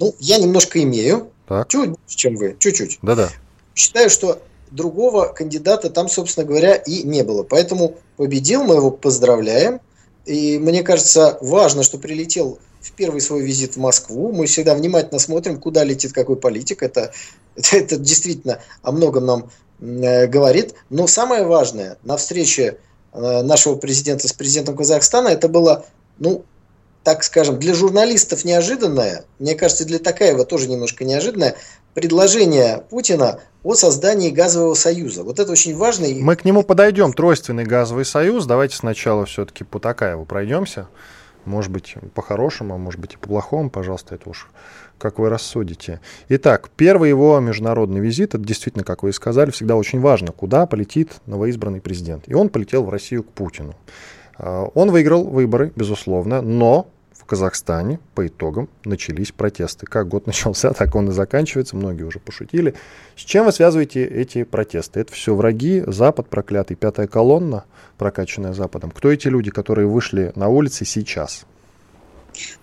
Ну, 0.00 0.14
я 0.18 0.38
немножко 0.38 0.82
имею. 0.82 1.30
Так. 1.46 1.68
Чуть 1.68 1.90
больше, 1.90 2.16
чем 2.16 2.36
вы. 2.36 2.56
Чуть-чуть. 2.58 2.98
Да-да. 3.02 3.28
Считаю, 3.74 4.10
что 4.10 4.40
другого 4.70 5.26
кандидата 5.26 5.90
там, 5.90 6.08
собственно 6.08 6.46
говоря, 6.46 6.74
и 6.74 7.02
не 7.02 7.22
было. 7.22 7.42
Поэтому 7.42 7.96
победил, 8.16 8.64
мы 8.64 8.76
его 8.76 8.90
поздравляем. 8.90 9.80
И 10.26 10.58
мне 10.58 10.82
кажется, 10.82 11.38
важно, 11.40 11.82
что 11.82 11.98
прилетел 11.98 12.58
в 12.80 12.92
первый 12.92 13.20
свой 13.20 13.42
визит 13.42 13.74
в 13.74 13.78
Москву. 13.78 14.32
Мы 14.32 14.46
всегда 14.46 14.74
внимательно 14.74 15.18
смотрим, 15.18 15.60
куда 15.60 15.84
летит 15.84 16.12
какой 16.12 16.36
политик. 16.36 16.82
Это, 16.82 17.12
это, 17.60 17.76
это 17.76 17.96
действительно 17.96 18.60
о 18.82 18.92
многом 18.92 19.26
нам 19.26 19.50
э, 19.80 20.26
говорит. 20.26 20.74
Но 20.88 21.06
самое 21.06 21.44
важное, 21.44 21.98
на 22.02 22.16
встрече 22.16 22.78
э, 23.12 23.42
нашего 23.42 23.76
президента 23.76 24.28
с 24.28 24.32
президентом 24.32 24.76
Казахстана, 24.76 25.28
это 25.28 25.48
было, 25.48 25.84
ну, 26.18 26.44
так 27.02 27.24
скажем, 27.24 27.58
для 27.58 27.74
журналистов 27.74 28.44
неожиданное, 28.44 29.24
мне 29.38 29.54
кажется, 29.54 29.84
для 29.84 29.98
Такаева 29.98 30.44
тоже 30.44 30.68
немножко 30.68 31.04
неожиданное, 31.04 31.56
предложение 31.94 32.84
Путина 32.90 33.40
о 33.62 33.74
создании 33.74 34.30
газового 34.30 34.74
союза. 34.74 35.22
Вот 35.22 35.38
это 35.38 35.50
очень 35.52 35.76
важно. 35.76 36.06
Мы 36.08 36.36
к 36.36 36.44
нему 36.44 36.62
подойдем, 36.62 37.12
тройственный 37.12 37.64
газовый 37.64 38.04
союз. 38.04 38.46
Давайте 38.46 38.76
сначала 38.76 39.26
все-таки 39.26 39.64
по 39.64 39.78
Такаеву 39.80 40.24
пройдемся. 40.24 40.88
Может 41.44 41.72
быть, 41.72 41.94
по-хорошему, 42.14 42.74
а 42.74 42.78
может 42.78 43.00
быть 43.00 43.14
и 43.14 43.16
по-плохому, 43.16 43.70
пожалуйста, 43.70 44.14
это 44.14 44.28
уж 44.28 44.48
как 45.00 45.18
вы 45.18 45.28
рассудите. 45.28 46.00
Итак, 46.28 46.70
первый 46.76 47.08
его 47.08 47.40
международный 47.40 48.00
визит, 48.00 48.34
это 48.34 48.44
действительно, 48.44 48.84
как 48.84 49.02
вы 49.02 49.10
и 49.10 49.12
сказали, 49.12 49.50
всегда 49.50 49.74
очень 49.76 50.00
важно, 50.00 50.30
куда 50.30 50.66
полетит 50.66 51.14
новоизбранный 51.26 51.80
президент. 51.80 52.24
И 52.28 52.34
он 52.34 52.50
полетел 52.50 52.84
в 52.84 52.90
Россию 52.90 53.24
к 53.24 53.28
Путину. 53.32 53.74
А, 54.36 54.64
он 54.74 54.90
выиграл 54.90 55.24
выборы, 55.24 55.72
безусловно, 55.74 56.42
но 56.42 56.88
в 57.12 57.24
Казахстане 57.24 57.98
по 58.14 58.26
итогам 58.26 58.68
начались 58.84 59.32
протесты. 59.32 59.86
Как 59.86 60.06
год 60.06 60.26
начался, 60.28 60.72
так 60.72 60.94
он 60.94 61.08
и 61.08 61.12
заканчивается. 61.12 61.76
Многие 61.76 62.02
уже 62.02 62.18
пошутили. 62.18 62.74
С 63.16 63.22
чем 63.22 63.46
вы 63.46 63.52
связываете 63.52 64.04
эти 64.04 64.44
протесты? 64.44 65.00
Это 65.00 65.12
все 65.14 65.34
враги, 65.34 65.82
Запад 65.86 66.28
проклятый, 66.28 66.76
пятая 66.76 67.06
колонна, 67.06 67.64
прокачанная 67.96 68.52
Западом. 68.52 68.90
Кто 68.90 69.10
эти 69.10 69.28
люди, 69.28 69.50
которые 69.50 69.88
вышли 69.88 70.32
на 70.36 70.48
улицы 70.48 70.84
сейчас? 70.84 71.46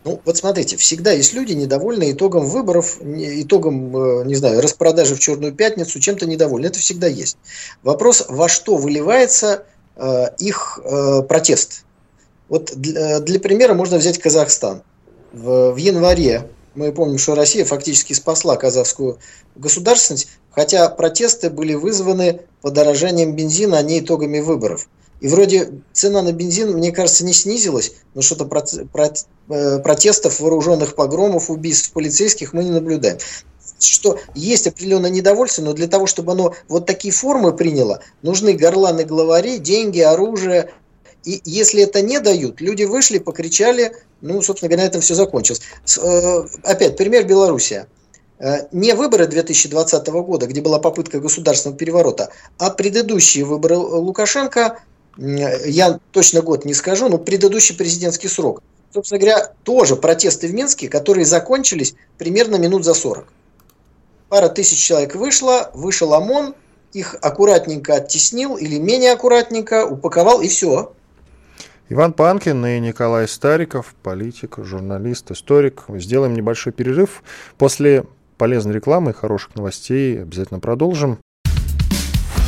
Ну, 0.04 0.22
вот 0.26 0.38
смотрите, 0.38 0.78
всегда 0.78 1.12
есть 1.12 1.34
люди, 1.34 1.54
недовольны 1.54 2.12
итогом 2.12 2.46
выборов, 2.46 3.00
итогом, 3.02 3.96
э, 3.96 4.26
не 4.26 4.36
знаю, 4.36 4.62
распродажи 4.62 5.16
в 5.16 5.20
Черную 5.20 5.54
пятницу, 5.54 6.00
чем-то 6.00 6.26
недовольны. 6.26 6.68
Это 6.68 6.80
всегда 6.80 7.08
есть. 7.08 7.38
Вопрос, 7.84 8.26
во 8.30 8.48
что 8.50 8.78
выливается 8.78 9.66
Э, 9.98 10.28
их 10.38 10.80
э, 10.84 11.24
протест. 11.24 11.84
Вот 12.50 12.72
для, 12.76 13.20
для 13.20 13.40
примера 13.40 13.74
можно 13.74 13.98
взять 13.98 14.20
Казахстан. 14.20 14.84
В, 15.34 15.72
в 15.72 15.78
январе 15.78 16.48
мы 16.76 16.92
помним, 16.92 17.18
что 17.18 17.34
Россия 17.34 17.66
фактически 17.66 18.14
спасла 18.14 18.58
казахскую 18.58 19.18
государственность, 19.56 20.28
хотя 20.52 20.88
протесты 20.90 21.50
были 21.50 21.74
вызваны 21.74 22.42
подорожанием 22.62 23.36
бензина, 23.36 23.80
а 23.80 23.82
не 23.82 24.00
итогами 24.00 24.40
выборов. 24.40 24.88
И 25.20 25.28
вроде 25.28 25.82
цена 25.94 26.22
на 26.22 26.32
бензин, 26.32 26.74
мне 26.74 26.92
кажется, 26.92 27.26
не 27.26 27.34
снизилась, 27.34 27.94
но 28.14 28.22
что-то 28.22 28.46
э, 28.46 29.80
протестов, 29.80 30.40
вооруженных 30.40 30.96
погромов, 30.96 31.50
убийств 31.50 31.92
полицейских 31.92 32.54
мы 32.54 32.64
не 32.64 32.72
наблюдаем 32.72 33.18
что 33.80 34.20
есть 34.34 34.68
определенное 34.68 35.10
недовольство, 35.10 35.62
но 35.62 35.74
для 35.74 35.88
того, 35.88 36.08
чтобы 36.08 36.32
оно 36.32 36.56
вот 36.68 36.86
такие 36.86 37.14
формы 37.14 37.54
приняло, 37.54 38.02
нужны 38.22 38.54
горланы 38.54 39.04
главари, 39.04 39.58
деньги, 39.58 40.00
оружие. 40.00 40.72
И 41.26 41.42
если 41.46 41.84
это 41.84 42.02
не 42.02 42.20
дают, 42.20 42.62
люди 42.62 42.84
вышли, 42.84 43.20
покричали, 43.20 43.92
ну, 44.22 44.42
собственно 44.42 44.70
говоря, 44.70 44.86
на 44.86 44.88
этом 44.88 45.02
все 45.02 45.14
закончилось. 45.14 45.62
Э, 46.02 46.46
опять, 46.64 46.98
пример 46.98 47.26
Белоруссия. 47.26 47.88
Э, 48.40 48.68
не 48.72 48.94
выборы 48.94 49.28
2020 49.28 50.08
года, 50.08 50.48
где 50.48 50.62
была 50.62 50.80
попытка 50.80 51.20
государственного 51.20 51.78
переворота, 51.78 52.30
а 52.58 52.70
предыдущие 52.70 53.46
выборы 53.46 53.78
Лукашенко, 53.78 54.80
я 55.18 56.00
точно 56.12 56.42
год 56.42 56.66
не 56.66 56.74
скажу, 56.74 57.10
но 57.10 57.18
предыдущий 57.18 57.76
президентский 57.76 58.28
срок. 58.28 58.62
Собственно 58.94 59.20
говоря, 59.20 59.52
тоже 59.64 59.96
протесты 59.96 60.48
в 60.48 60.54
Минске, 60.54 60.88
которые 60.88 61.26
закончились 61.26 61.96
примерно 62.18 62.56
минут 62.56 62.86
за 62.86 62.94
40 62.94 63.28
пара 64.30 64.50
тысяч 64.50 64.80
человек 64.80 65.16
вышло, 65.16 65.72
вышел 65.74 66.14
ОМОН, 66.14 66.56
их 66.94 67.16
аккуратненько 67.22 67.96
оттеснил 67.96 68.58
или 68.58 68.78
менее 68.78 69.14
аккуратненько 69.14 69.86
упаковал 69.86 70.42
и 70.42 70.48
все. 70.48 70.94
Иван 71.90 72.14
Панкин 72.14 72.66
и 72.66 72.80
Николай 72.80 73.28
Стариков, 73.28 73.96
политик, 74.04 74.58
журналист, 74.58 75.32
историк. 75.32 75.84
Сделаем 75.90 76.34
небольшой 76.34 76.74
перерыв. 76.74 77.24
После 77.58 78.04
полезной 78.38 78.74
рекламы 78.74 79.12
и 79.12 79.14
хороших 79.14 79.56
новостей 79.56 80.22
обязательно 80.22 80.60
продолжим. 80.60 81.20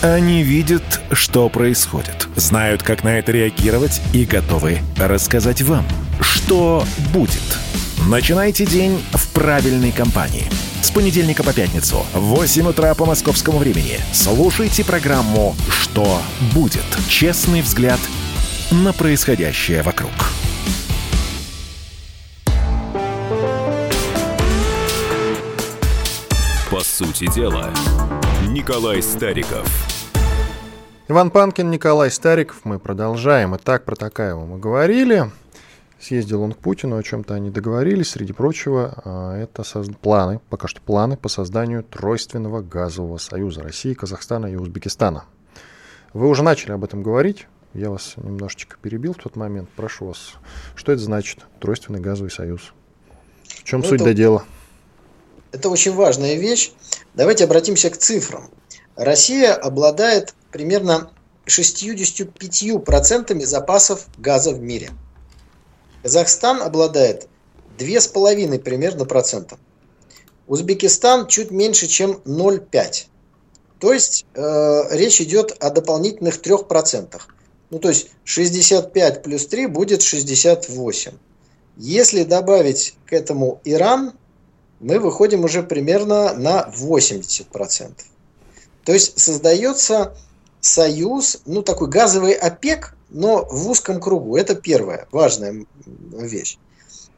Они 0.01 0.43
видят, 0.43 1.01
что 1.11 1.49
происходит, 1.49 2.27
знают, 2.35 2.83
как 2.83 3.03
на 3.03 3.19
это 3.19 3.31
реагировать 3.31 4.01
и 4.13 4.25
готовы 4.25 4.79
рассказать 4.97 5.61
вам, 5.61 5.85
что 6.21 6.85
будет. 7.11 7.41
Начинайте 8.07 8.65
день 8.65 9.03
в 9.11 9.27
правильной 9.33 9.91
компании– 9.91 10.45
с 10.81 10.91
понедельника 10.91 11.43
по 11.43 11.53
пятницу 11.53 12.05
в 12.13 12.19
8 12.19 12.69
утра 12.69 12.95
по 12.95 13.05
московскому 13.05 13.59
времени 13.59 13.99
слушайте 14.11 14.83
программу 14.83 15.55
«Что 15.69 16.21
будет?» 16.53 16.81
Честный 17.07 17.61
взгляд 17.61 17.99
на 18.71 18.93
происходящее 18.93 19.83
вокруг. 19.83 20.11
По 26.71 26.79
сути 26.79 27.31
дела, 27.35 27.71
Николай 28.49 28.99
Стариков. 29.03 29.63
Иван 31.07 31.29
Панкин, 31.29 31.69
Николай 31.69 32.09
Стариков. 32.09 32.61
Мы 32.63 32.79
продолжаем. 32.79 33.55
Итак, 33.55 33.85
про 33.85 33.95
Такаева 33.95 34.43
мы 34.43 34.57
говорили. 34.57 35.29
Съездил 35.99 36.41
он 36.41 36.53
к 36.53 36.57
Путину, 36.57 36.97
о 36.97 37.03
чем-то 37.03 37.35
они 37.35 37.51
договорились. 37.51 38.09
Среди 38.09 38.33
прочего, 38.33 39.03
а, 39.05 39.37
это 39.37 39.63
планы, 40.01 40.41
пока 40.49 40.67
что 40.67 40.81
планы 40.81 41.15
по 41.15 41.29
созданию 41.29 41.83
тройственного 41.83 42.63
газового 42.63 43.19
союза 43.19 43.61
России, 43.61 43.93
Казахстана 43.93 44.47
и 44.47 44.55
Узбекистана. 44.55 45.25
Вы 46.13 46.27
уже 46.27 46.41
начали 46.41 46.71
об 46.71 46.83
этом 46.83 47.03
говорить. 47.03 47.45
Я 47.75 47.91
вас 47.91 48.15
немножечко 48.17 48.77
перебил 48.81 49.13
в 49.13 49.17
тот 49.17 49.35
момент. 49.35 49.69
Прошу 49.75 50.07
вас, 50.07 50.33
что 50.73 50.91
это 50.91 51.03
значит, 51.03 51.45
тройственный 51.59 51.99
газовый 51.99 52.31
союз? 52.31 52.73
В 53.43 53.63
чем 53.63 53.81
ну, 53.81 53.85
суть 53.85 54.01
это, 54.01 54.05
до 54.05 54.13
дела? 54.15 54.43
Это 55.51 55.69
очень 55.69 55.93
важная 55.93 56.35
вещь. 56.35 56.71
Давайте 57.13 57.43
обратимся 57.43 57.89
к 57.89 57.97
цифрам. 57.97 58.49
Россия 58.95 59.53
обладает 59.53 60.33
примерно 60.51 61.11
65% 61.47 63.45
запасов 63.45 64.07
газа 64.17 64.51
в 64.51 64.59
мире– 64.61 64.91
Казахстан 66.01 66.61
обладает 66.61 67.27
2,5 67.77 68.59
примерно 68.59 69.05
процента. 69.05 69.57
Узбекистан 70.47 71.27
чуть 71.27 71.51
меньше, 71.51 71.87
чем 71.87 72.21
0,5. 72.25 73.05
То 73.79 73.93
есть 73.93 74.25
э, 74.33 74.81
речь 74.91 75.21
идет 75.21 75.55
о 75.59 75.69
дополнительных 75.69 76.39
3%. 76.41 77.21
Ну, 77.69 77.79
то 77.79 77.89
есть 77.89 78.09
65 78.23 79.23
плюс 79.23 79.45
3 79.47 79.67
будет 79.67 80.01
68. 80.01 81.11
Если 81.77 82.23
добавить 82.23 82.95
к 83.05 83.13
этому 83.13 83.61
Иран, 83.63 84.13
мы 84.79 84.99
выходим 84.99 85.43
уже 85.43 85.63
примерно 85.63 86.33
на 86.33 86.69
80%. 86.69 87.91
То 88.85 88.93
есть 88.93 89.19
создается 89.19 90.15
союз, 90.61 91.41
ну 91.45 91.61
такой 91.61 91.89
газовый 91.89 92.33
ОПЕК, 92.33 92.95
но 93.09 93.45
в 93.45 93.69
узком 93.69 93.99
кругу. 93.99 94.35
Это 94.35 94.55
первая 94.55 95.07
важная 95.11 95.65
вещь. 95.85 96.57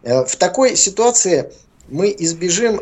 Э, 0.04 0.26
в 0.26 0.36
такой 0.36 0.76
ситуации 0.76 1.52
мы 1.88 2.16
избежим 2.18 2.82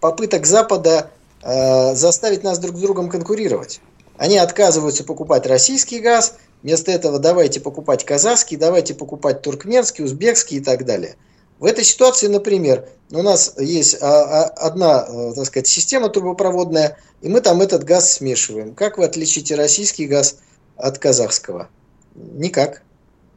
попыток 0.00 0.46
Запада 0.46 1.10
э, 1.42 1.94
заставить 1.94 2.42
нас 2.42 2.58
друг 2.58 2.76
с 2.76 2.80
другом 2.80 3.08
конкурировать. 3.08 3.80
Они 4.16 4.36
отказываются 4.36 5.04
покупать 5.04 5.46
российский 5.46 6.00
газ, 6.00 6.34
вместо 6.62 6.92
этого 6.92 7.18
давайте 7.18 7.60
покупать 7.60 8.04
казахский, 8.04 8.56
давайте 8.56 8.94
покупать 8.94 9.40
туркменский, 9.40 10.04
узбекский 10.04 10.58
и 10.58 10.60
так 10.60 10.84
далее. 10.84 11.16
В 11.60 11.66
этой 11.66 11.84
ситуации, 11.84 12.26
например, 12.26 12.88
у 13.12 13.20
нас 13.20 13.54
есть 13.58 13.98
а, 14.00 14.06
а, 14.06 14.44
одна, 14.44 15.06
э, 15.06 15.34
так 15.36 15.44
сказать, 15.44 15.68
система 15.68 16.08
трубопроводная, 16.08 16.96
и 17.20 17.28
мы 17.28 17.42
там 17.42 17.60
этот 17.60 17.84
газ 17.84 18.14
смешиваем. 18.14 18.74
Как 18.74 18.96
вы 18.96 19.04
отличите 19.04 19.56
российский 19.56 20.06
газ 20.06 20.38
от 20.76 20.98
казахского? 20.98 21.68
Никак. 22.14 22.82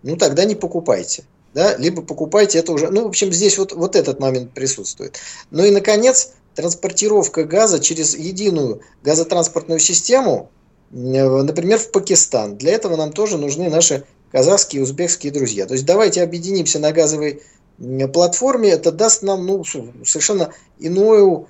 Ну 0.03 0.15
тогда 0.15 0.45
не 0.45 0.55
покупайте. 0.55 1.25
Да? 1.53 1.75
Либо 1.75 2.01
покупайте 2.01 2.59
это 2.59 2.71
уже. 2.71 2.89
Ну, 2.91 3.03
в 3.03 3.07
общем, 3.07 3.33
здесь 3.33 3.57
вот, 3.57 3.73
вот 3.73 3.97
этот 3.97 4.21
момент 4.21 4.53
присутствует. 4.53 5.19
Ну 5.51 5.65
и, 5.65 5.71
наконец, 5.71 6.31
транспортировка 6.55 7.43
газа 7.43 7.81
через 7.81 8.15
единую 8.15 8.81
газотранспортную 9.03 9.79
систему, 9.79 10.49
например, 10.91 11.77
в 11.77 11.91
Пакистан. 11.91 12.55
Для 12.55 12.71
этого 12.71 12.95
нам 12.95 13.11
тоже 13.11 13.37
нужны 13.37 13.69
наши 13.69 14.05
казахские 14.31 14.79
и 14.79 14.83
узбекские 14.83 15.33
друзья. 15.33 15.65
То 15.65 15.73
есть 15.73 15.85
давайте 15.85 16.23
объединимся 16.23 16.79
на 16.79 16.93
газовой 16.93 17.43
платформе, 18.07 18.69
это 18.69 18.91
даст 18.91 19.23
нам 19.23 19.45
ну, 19.45 19.63
совершенно 19.63 20.53
иную 20.79 21.47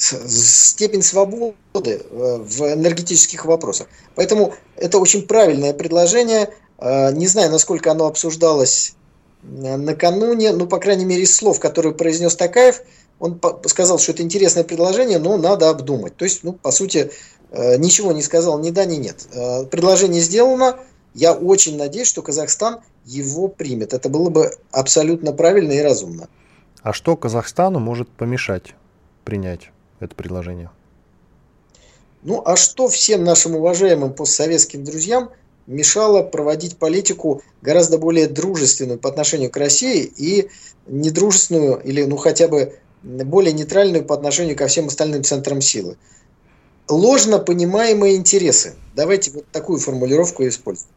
степень 0.00 1.02
свободы 1.02 1.54
э, 1.74 2.38
в 2.42 2.62
энергетических 2.62 3.44
вопросах. 3.44 3.88
Поэтому 4.14 4.54
это 4.76 4.98
очень 4.98 5.26
правильное 5.26 5.74
предложение. 5.74 6.50
Э, 6.78 7.12
не 7.12 7.26
знаю, 7.26 7.50
насколько 7.50 7.90
оно 7.90 8.06
обсуждалось 8.06 8.94
э, 9.42 9.76
накануне, 9.76 10.52
ну, 10.52 10.66
по 10.66 10.78
крайней 10.78 11.04
мере, 11.04 11.22
из 11.22 11.36
слов, 11.36 11.60
которые 11.60 11.94
произнес 11.94 12.34
Такаев, 12.34 12.82
он 13.18 13.38
сказал, 13.66 13.98
что 13.98 14.12
это 14.12 14.22
интересное 14.22 14.64
предложение, 14.64 15.18
но 15.18 15.36
надо 15.36 15.68
обдумать. 15.68 16.16
То 16.16 16.24
есть, 16.24 16.42
ну, 16.42 16.54
по 16.54 16.70
сути, 16.70 17.10
ничего 17.52 18.12
не 18.12 18.22
сказал 18.22 18.58
ни 18.58 18.70
да, 18.70 18.86
ни 18.86 18.96
нет. 18.96 19.26
Предложение 19.70 20.22
сделано. 20.22 20.78
Я 21.14 21.34
очень 21.34 21.76
надеюсь, 21.76 22.08
что 22.08 22.22
Казахстан 22.22 22.80
его 23.04 23.48
примет. 23.48 23.92
Это 23.92 24.08
было 24.08 24.30
бы 24.30 24.52
абсолютно 24.70 25.32
правильно 25.32 25.72
и 25.72 25.80
разумно. 25.80 26.28
А 26.82 26.92
что 26.92 27.16
Казахстану 27.16 27.78
может 27.78 28.08
помешать 28.08 28.74
принять 29.24 29.70
это 29.98 30.14
предложение? 30.14 30.70
Ну, 32.22 32.42
а 32.44 32.56
что 32.56 32.88
всем 32.88 33.24
нашим 33.24 33.56
уважаемым 33.56 34.12
постсоветским 34.12 34.84
друзьям 34.84 35.30
мешало 35.66 36.22
проводить 36.22 36.76
политику 36.76 37.42
гораздо 37.62 37.98
более 37.98 38.28
дружественную 38.28 38.98
по 38.98 39.08
отношению 39.08 39.50
к 39.50 39.56
России 39.56 40.04
и 40.16 40.48
недружественную 40.86 41.80
или, 41.80 42.04
ну, 42.04 42.16
хотя 42.16 42.48
бы 42.48 42.78
более 43.02 43.52
нейтральную 43.52 44.04
по 44.04 44.14
отношению 44.14 44.56
ко 44.56 44.66
всем 44.66 44.88
остальным 44.88 45.24
центрам 45.24 45.60
силы? 45.60 45.96
Ложно 46.88 47.38
понимаемые 47.38 48.16
интересы. 48.16 48.74
Давайте 48.94 49.30
вот 49.30 49.46
такую 49.52 49.78
формулировку 49.78 50.46
используем. 50.46 50.90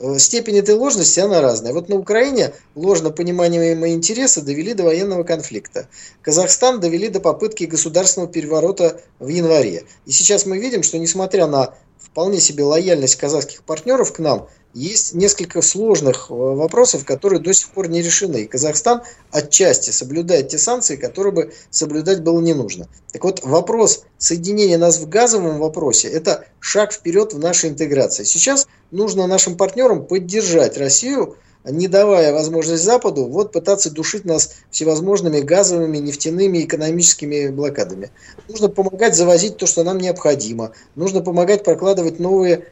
Э, 0.00 0.18
степень 0.18 0.56
этой 0.56 0.74
ложности, 0.74 1.20
она 1.20 1.42
разная. 1.42 1.74
Вот 1.74 1.90
на 1.90 1.96
Украине 1.96 2.54
ложно 2.74 3.10
понимаемые 3.10 3.94
интересы 3.94 4.40
довели 4.40 4.72
до 4.72 4.84
военного 4.84 5.24
конфликта. 5.24 5.88
Казахстан 6.22 6.80
довели 6.80 7.08
до 7.08 7.20
попытки 7.20 7.64
государственного 7.64 8.32
переворота 8.32 9.02
в 9.18 9.28
январе. 9.28 9.84
И 10.06 10.10
сейчас 10.10 10.46
мы 10.46 10.58
видим, 10.58 10.82
что 10.82 10.98
несмотря 10.98 11.46
на 11.46 11.74
вполне 11.98 12.40
себе 12.40 12.64
лояльность 12.64 13.16
казахских 13.16 13.62
партнеров 13.62 14.14
к 14.14 14.18
нам, 14.20 14.48
есть 14.74 15.14
несколько 15.14 15.62
сложных 15.62 16.26
э, 16.30 16.34
вопросов, 16.34 17.04
которые 17.04 17.40
до 17.40 17.52
сих 17.52 17.70
пор 17.70 17.88
не 17.88 18.02
решены. 18.02 18.42
И 18.42 18.46
Казахстан 18.46 19.02
отчасти 19.30 19.90
соблюдает 19.90 20.48
те 20.48 20.58
санкции, 20.58 20.96
которые 20.96 21.32
бы 21.32 21.52
соблюдать 21.70 22.22
было 22.22 22.40
не 22.40 22.54
нужно. 22.54 22.88
Так 23.12 23.24
вот, 23.24 23.40
вопрос 23.42 24.04
соединения 24.18 24.78
нас 24.78 24.98
в 24.98 25.08
газовом 25.08 25.58
вопросе– 25.58 26.08
это 26.12 26.44
шаг 26.60 26.92
вперед 26.92 27.32
в 27.32 27.38
нашей 27.38 27.70
интеграции. 27.70 28.24
Сейчас 28.24 28.68
нужно 28.90 29.26
нашим 29.26 29.56
партнерам 29.56 30.06
поддержать 30.06 30.78
Россию– 30.78 31.36
не 31.64 31.88
давая 31.88 32.32
возможность 32.32 32.82
Западу 32.82 33.26
вот 33.26 33.52
пытаться 33.52 33.90
душить 33.90 34.24
нас 34.24 34.54
всевозможными 34.70 35.40
газовыми, 35.40 35.98
нефтяными, 35.98 36.62
экономическими 36.62 37.48
блокадами. 37.48 38.10
Нужно 38.48 38.68
помогать 38.68 39.14
завозить 39.14 39.56
то, 39.58 39.66
что 39.66 39.84
нам 39.84 39.98
необходимо. 39.98 40.72
Нужно 40.94 41.20
помогать 41.20 41.64
прокладывать 41.64 42.18
новые 42.18 42.66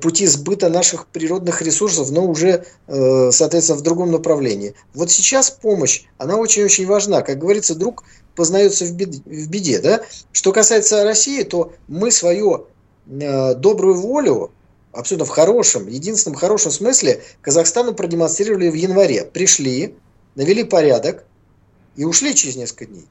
пути 0.00 0.26
сбыта 0.26 0.68
наших 0.68 1.06
природных 1.08 1.62
ресурсов, 1.62 2.10
но 2.10 2.26
уже, 2.26 2.64
э, 2.86 3.30
соответственно, 3.32 3.78
в 3.78 3.82
другом 3.82 4.12
направлении. 4.12 4.74
Вот 4.94 5.10
сейчас 5.10 5.50
помощь, 5.50 6.04
она 6.16 6.36
очень-очень 6.36 6.86
важна. 6.86 7.22
Как 7.22 7.38
говорится, 7.38 7.74
друг 7.74 8.04
познается 8.36 8.84
в 8.84 8.92
беде. 8.92 9.20
В 9.24 9.48
беде 9.48 9.80
да? 9.80 10.02
Что 10.32 10.52
касается 10.52 11.02
России, 11.02 11.42
то 11.42 11.72
мы 11.88 12.12
свою 12.12 12.66
э, 13.08 13.54
добрую 13.54 13.94
волю 13.94 14.52
абсолютно 14.92 15.26
в 15.26 15.30
хорошем, 15.30 15.88
единственном 15.88 16.38
хорошем 16.38 16.70
смысле 16.70 17.22
Казахстану 17.40 17.94
продемонстрировали 17.94 18.68
в 18.68 18.74
январе. 18.74 19.24
Пришли, 19.24 19.96
навели 20.36 20.62
порядок 20.62 21.24
и 21.96 22.04
ушли 22.04 22.34
через 22.34 22.54
несколько 22.54 22.86
дней. 22.86 23.06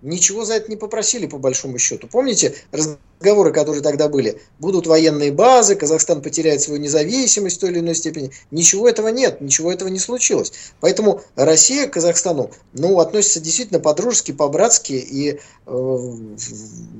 Ничего 0.00 0.44
за 0.44 0.54
это 0.54 0.70
не 0.70 0.76
попросили, 0.76 1.26
по 1.26 1.38
большому 1.38 1.78
счету. 1.78 2.06
Помните 2.06 2.54
разговоры, 2.70 3.52
которые 3.52 3.82
тогда 3.82 4.08
были? 4.08 4.40
Будут 4.60 4.86
военные 4.86 5.32
базы, 5.32 5.74
Казахстан 5.74 6.22
потеряет 6.22 6.62
свою 6.62 6.80
независимость 6.80 7.56
в 7.56 7.60
той 7.60 7.70
или 7.70 7.80
иной 7.80 7.96
степени. 7.96 8.30
Ничего 8.52 8.88
этого 8.88 9.08
нет, 9.08 9.40
ничего 9.40 9.72
этого 9.72 9.88
не 9.88 9.98
случилось. 9.98 10.52
Поэтому 10.80 11.22
Россия 11.34 11.88
к 11.88 11.94
Казахстану 11.94 12.52
ну, 12.74 13.00
относится 13.00 13.40
действительно 13.40 13.80
по-дружески, 13.80 14.30
по-братски. 14.30 14.92
И 14.92 15.40
э, 15.66 16.12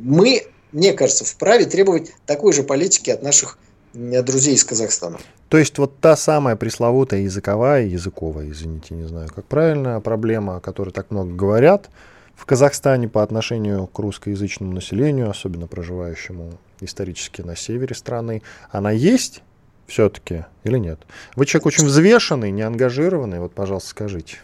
мы, 0.02 0.46
мне 0.72 0.92
кажется, 0.92 1.24
вправе 1.24 1.66
требовать 1.66 2.12
такой 2.26 2.52
же 2.52 2.64
политики 2.64 3.10
от 3.10 3.22
наших 3.22 3.58
друзей 3.94 4.54
из 4.54 4.64
Казахстана. 4.64 5.18
То 5.48 5.56
есть 5.56 5.78
вот 5.78 5.98
та 6.00 6.16
самая 6.16 6.56
пресловутая 6.56 7.20
языковая, 7.20 7.86
языковая, 7.86 8.50
извините, 8.50 8.94
не 8.94 9.06
знаю, 9.06 9.28
как 9.34 9.44
правильно, 9.46 10.00
проблема, 10.00 10.56
о 10.56 10.60
которой 10.60 10.90
так 10.90 11.10
много 11.10 11.32
говорят 11.32 11.88
в 12.38 12.46
Казахстане 12.46 13.08
по 13.08 13.24
отношению 13.24 13.88
к 13.88 13.98
русскоязычному 13.98 14.72
населению, 14.72 15.28
особенно 15.28 15.66
проживающему 15.66 16.52
исторически 16.80 17.42
на 17.42 17.56
севере 17.56 17.96
страны, 17.96 18.42
она 18.70 18.92
есть 18.92 19.42
все-таки 19.88 20.44
или 20.62 20.78
нет? 20.78 21.00
Вы 21.34 21.46
человек 21.46 21.66
очень 21.66 21.84
взвешенный, 21.84 22.52
не 22.52 22.62
ангажированный, 22.62 23.40
вот, 23.40 23.52
пожалуйста, 23.52 23.90
скажите. 23.90 24.36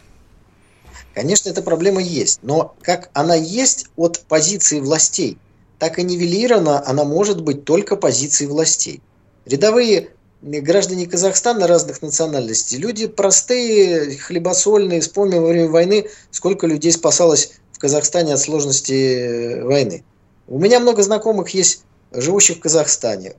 Конечно, 1.13 1.49
эта 1.49 1.61
проблема 1.61 2.01
есть, 2.01 2.39
но 2.43 2.75
как 2.81 3.09
она 3.13 3.35
есть 3.35 3.87
от 3.95 4.19
позиции 4.27 4.81
властей, 4.81 5.37
так 5.79 5.97
и 5.97 6.03
нивелирована 6.03 6.85
она 6.85 7.05
может 7.05 7.41
быть 7.41 7.63
только 7.63 7.95
позицией 7.95 8.49
властей. 8.49 9.01
Рядовые 9.45 10.09
граждане 10.41 11.07
Казахстана 11.07 11.65
разных 11.65 12.01
национальностей, 12.01 12.77
люди 12.77 13.07
простые, 13.07 14.17
хлебосольные, 14.17 14.99
вспомним 14.99 15.43
во 15.43 15.47
время 15.47 15.69
войны, 15.69 16.09
сколько 16.31 16.67
людей 16.67 16.91
спасалось 16.91 17.53
в 17.75 17.79
Казахстане 17.79 18.33
от 18.33 18.39
сложности 18.39 18.93
э, 18.93 19.63
войны. 19.65 20.05
У 20.47 20.57
меня 20.59 20.79
много 20.79 21.03
знакомых 21.03 21.49
есть, 21.49 21.83
живущих 22.13 22.57
в 22.57 22.59
Казахстане, 22.61 23.33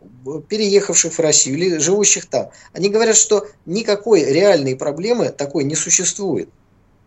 переехавших 0.49 1.15
в 1.15 1.19
Россию 1.21 1.57
или 1.57 1.79
живущих 1.79 2.27
там. 2.27 2.51
Они 2.75 2.91
говорят, 2.91 3.17
что 3.17 3.47
никакой 3.65 4.25
реальной 4.25 4.77
проблемы 4.77 5.31
такой 5.31 5.65
не 5.65 5.75
существует. 5.75 6.51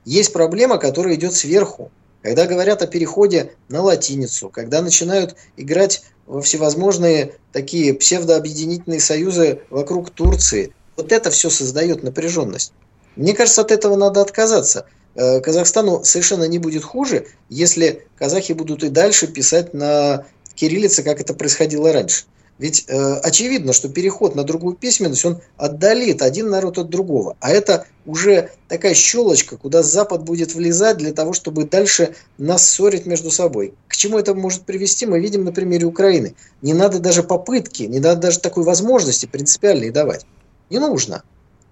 Есть 0.05 0.33
проблема, 0.33 0.79
которая 0.79 1.13
идет 1.13 1.33
сверху. 1.33 1.91
Когда 2.23 2.47
говорят 2.47 2.81
о 2.81 2.87
переходе 2.87 3.53
на 3.67 3.83
латиницу, 3.83 4.49
когда 4.49 4.81
начинают 4.81 5.35
играть 5.55 6.01
во 6.25 6.41
всевозможные 6.41 7.35
такие 7.51 7.93
псевдообъединительные 7.93 8.99
союзы 8.99 9.61
вокруг 9.69 10.09
Турции, 10.09 10.73
вот 10.97 11.11
это 11.11 11.29
все 11.29 11.51
создает 11.51 12.01
напряженность. 12.01 12.73
Мне 13.15 13.33
кажется, 13.33 13.61
от 13.61 13.71
этого 13.71 13.95
надо 13.95 14.21
отказаться. 14.21 14.87
Э, 15.15 15.39
Казахстану 15.41 16.03
совершенно 16.03 16.45
не 16.45 16.59
будет 16.59 16.83
хуже, 16.83 17.27
если 17.49 18.07
казахи 18.17 18.53
будут 18.53 18.83
и 18.83 18.89
дальше 18.89 19.27
писать 19.27 19.73
на 19.73 20.25
кириллице, 20.55 21.03
как 21.03 21.19
это 21.19 21.33
происходило 21.33 21.91
раньше. 21.91 22.25
Ведь 22.59 22.85
э, 22.89 23.13
очевидно, 23.23 23.71
что 23.71 23.87
переход 23.87 24.35
на 24.35 24.43
другую 24.43 24.75
письменность, 24.75 25.23
он 25.23 25.39
отдалит 25.55 26.21
один 26.21 26.49
народ 26.49 26.77
от 26.77 26.89
другого. 26.89 27.37
А 27.39 27.51
это 27.51 27.85
уже 28.05 28.51
такая 28.67 28.93
щелочка, 28.93 29.55
куда 29.55 29.81
Запад 29.81 30.23
будет 30.23 30.53
влезать 30.53 30.97
для 30.97 31.13
того, 31.13 31.31
чтобы 31.31 31.63
дальше 31.63 32.15
нас 32.37 32.67
ссорить 32.67 33.05
между 33.05 33.31
собой. 33.31 33.73
К 33.87 33.95
чему 33.95 34.19
это 34.19 34.35
может 34.35 34.63
привести, 34.63 35.05
мы 35.05 35.21
видим 35.21 35.45
на 35.45 35.53
примере 35.53 35.85
Украины. 35.85 36.35
Не 36.61 36.73
надо 36.73 36.99
даже 36.99 37.23
попытки, 37.23 37.83
не 37.83 38.01
надо 38.01 38.23
даже 38.23 38.39
такой 38.39 38.65
возможности 38.65 39.25
принципиальной 39.25 39.89
давать. 39.89 40.25
Не 40.69 40.79
нужно. 40.79 41.23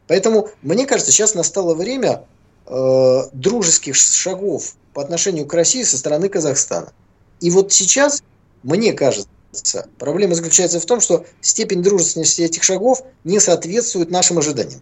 Поэтому, 0.07 0.49
мне 0.61 0.85
кажется, 0.85 1.11
сейчас 1.11 1.35
настало 1.35 1.75
время 1.75 2.23
э, 2.67 3.21
дружеских 3.33 3.95
шагов 3.95 4.75
по 4.93 5.01
отношению 5.01 5.45
к 5.45 5.53
России 5.53 5.83
со 5.83 5.97
стороны 5.97 6.29
Казахстана. 6.29 6.91
И 7.39 7.51
вот 7.51 7.71
сейчас, 7.71 8.23
мне 8.63 8.93
кажется, 8.93 9.29
Проблема 9.97 10.35
заключается 10.35 10.79
в 10.79 10.85
том, 10.85 11.01
что 11.01 11.25
степень 11.41 11.81
дружественности 11.81 12.41
этих 12.41 12.63
шагов 12.63 13.01
не 13.23 13.39
соответствует 13.39 14.11
нашим 14.11 14.37
ожиданиям. 14.37 14.81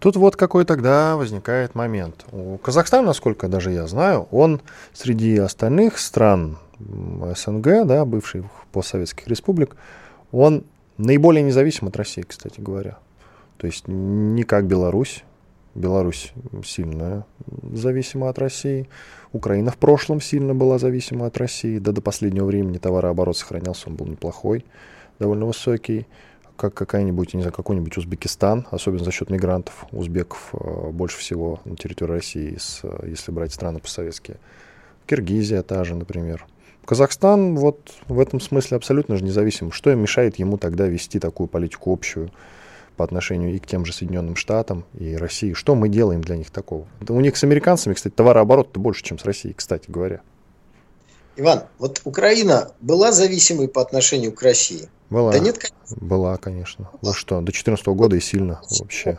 Тут 0.00 0.16
вот 0.16 0.36
какой 0.36 0.64
тогда 0.64 1.16
возникает 1.16 1.74
момент. 1.74 2.24
У 2.32 2.58
Казахстана, 2.58 3.06
насколько 3.08 3.48
даже 3.48 3.70
я 3.70 3.86
знаю, 3.86 4.28
он 4.30 4.60
среди 4.92 5.38
остальных 5.38 5.98
стран 5.98 6.58
СНГ, 6.78 7.86
да, 7.86 8.04
бывших 8.04 8.44
постсоветских 8.72 9.28
республик, 9.28 9.76
он 10.32 10.64
наиболее 10.98 11.42
независим 11.42 11.88
от 11.88 11.96
России, 11.96 12.22
кстати 12.22 12.60
говоря. 12.60 12.98
То 13.56 13.66
есть 13.66 13.84
не 13.86 14.42
как 14.42 14.66
Беларусь. 14.66 15.24
Беларусь 15.74 16.32
сильно 16.64 17.26
зависима 17.72 18.28
от 18.28 18.38
России. 18.38 18.88
Украина 19.32 19.70
в 19.70 19.76
прошлом 19.76 20.20
сильно 20.20 20.54
была 20.54 20.78
зависима 20.78 21.26
от 21.26 21.36
России. 21.36 21.78
Да 21.78 21.92
до 21.92 22.00
последнего 22.00 22.44
времени 22.46 22.78
товарооборот 22.78 23.36
сохранялся, 23.36 23.88
он 23.88 23.96
был 23.96 24.06
неплохой, 24.06 24.64
довольно 25.18 25.46
высокий. 25.46 26.06
Как 26.56 26.72
какая-нибудь, 26.72 27.34
не 27.34 27.40
знаю, 27.40 27.52
какой-нибудь 27.52 27.96
Узбекистан, 27.96 28.68
особенно 28.70 29.02
за 29.02 29.10
счет 29.10 29.28
мигрантов, 29.28 29.86
узбеков 29.90 30.50
э, 30.52 30.90
больше 30.90 31.18
всего 31.18 31.60
на 31.64 31.74
территории 31.74 32.12
России, 32.12 32.56
с, 32.56 32.82
если 33.02 33.32
брать 33.32 33.52
страны 33.52 33.80
постсоветские. 33.80 34.36
Киргизия 35.06 35.62
та 35.62 35.82
же, 35.82 35.96
например. 35.96 36.46
Казахстан 36.84 37.56
вот 37.56 37.94
в 38.06 38.20
этом 38.20 38.40
смысле 38.40 38.76
абсолютно 38.76 39.16
же 39.16 39.24
независим. 39.24 39.72
Что 39.72 39.90
им 39.90 40.00
мешает 40.00 40.36
ему 40.36 40.56
тогда 40.56 40.86
вести 40.86 41.18
такую 41.18 41.48
политику 41.48 41.92
общую 41.92 42.30
по 42.96 43.04
отношению 43.04 43.54
и 43.54 43.58
к 43.58 43.66
тем 43.66 43.84
же 43.84 43.92
Соединенным 43.92 44.36
Штатам, 44.36 44.84
и 44.98 45.16
России? 45.16 45.52
Что 45.52 45.74
мы 45.74 45.88
делаем 45.88 46.22
для 46.22 46.36
них 46.36 46.50
такого? 46.50 46.86
У 47.08 47.20
них 47.20 47.36
с 47.36 47.44
американцами, 47.44 47.94
кстати, 47.94 48.14
товарооборот-то 48.14 48.80
больше, 48.80 49.02
чем 49.02 49.18
с 49.18 49.24
Россией, 49.24 49.54
кстати 49.54 49.90
говоря. 49.90 50.20
Иван, 51.36 51.64
вот 51.78 52.00
Украина 52.04 52.70
была 52.80 53.10
зависимой 53.10 53.68
по 53.68 53.82
отношению 53.82 54.32
к 54.32 54.42
России? 54.42 54.88
Была. 55.10 55.32
Да 55.32 55.38
нет, 55.38 55.58
конечно. 55.58 56.06
Была, 56.06 56.36
конечно. 56.36 56.90
Ну 57.02 57.12
что, 57.12 57.36
до 57.36 57.46
2014 57.46 57.86
года 57.88 58.16
и 58.16 58.20
сильно 58.20 58.60
вообще. 58.78 59.18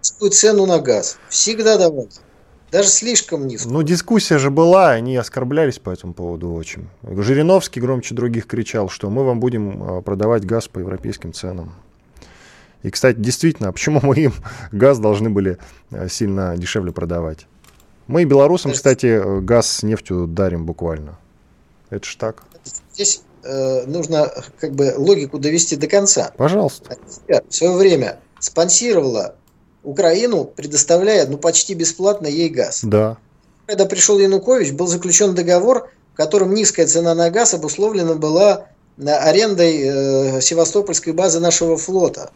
Цену 0.00 0.66
на 0.66 0.78
газ 0.78 1.18
всегда 1.28 1.78
давали. 1.78 2.08
Даже 2.72 2.88
слишком 2.88 3.46
низко. 3.46 3.68
Ну, 3.68 3.82
дискуссия 3.82 4.38
же 4.38 4.50
была, 4.50 4.90
они 4.90 5.16
оскорблялись 5.16 5.78
по 5.78 5.90
этому 5.90 6.14
поводу 6.14 6.52
очень. 6.52 6.88
Жириновский 7.02 7.80
громче 7.80 8.14
других 8.14 8.46
кричал, 8.46 8.88
что 8.88 9.08
мы 9.08 9.24
вам 9.24 9.38
будем 9.40 9.82
а, 9.82 10.02
продавать 10.02 10.44
газ 10.44 10.66
по 10.66 10.80
европейским 10.80 11.32
ценам. 11.32 11.74
И, 12.82 12.90
кстати, 12.90 13.16
действительно, 13.16 13.68
а 13.70 13.72
почему 13.72 14.00
мы 14.02 14.16
им 14.16 14.34
газ 14.72 14.98
должны 14.98 15.30
были 15.30 15.58
а, 15.90 16.08
сильно 16.08 16.56
дешевле 16.56 16.92
продавать? 16.92 17.46
Мы 18.06 18.24
белорусам, 18.24 18.72
кстати, 18.72 19.40
газ 19.40 19.68
с 19.68 19.82
нефтью 19.82 20.26
дарим 20.26 20.64
буквально. 20.64 21.18
Это 21.90 22.06
ж 22.06 22.16
так. 22.16 22.44
Здесь 22.94 23.22
э, 23.42 23.84
нужно 23.86 24.30
как 24.60 24.72
бы 24.72 24.94
логику 24.96 25.38
довести 25.38 25.76
до 25.76 25.88
конца. 25.88 26.32
Пожалуйста. 26.36 26.96
В 27.26 27.54
свое 27.54 27.72
время 27.74 28.20
спонсировала 28.38 29.34
Украину, 29.82 30.44
предоставляя 30.44 31.26
ну, 31.26 31.38
почти 31.38 31.74
бесплатно 31.74 32.26
ей 32.26 32.48
газ. 32.48 32.80
Да. 32.82 33.18
Когда 33.66 33.86
пришел 33.86 34.18
Янукович, 34.18 34.72
был 34.72 34.86
заключен 34.86 35.34
договор, 35.34 35.88
в 36.14 36.16
котором 36.16 36.54
низкая 36.54 36.86
цена 36.86 37.14
на 37.14 37.30
газ 37.30 37.54
обусловлена 37.54 38.14
была 38.14 38.66
арендой 38.98 39.80
э, 39.82 40.40
севастопольской 40.40 41.12
базы 41.12 41.40
нашего 41.40 41.76
флота. 41.76 42.30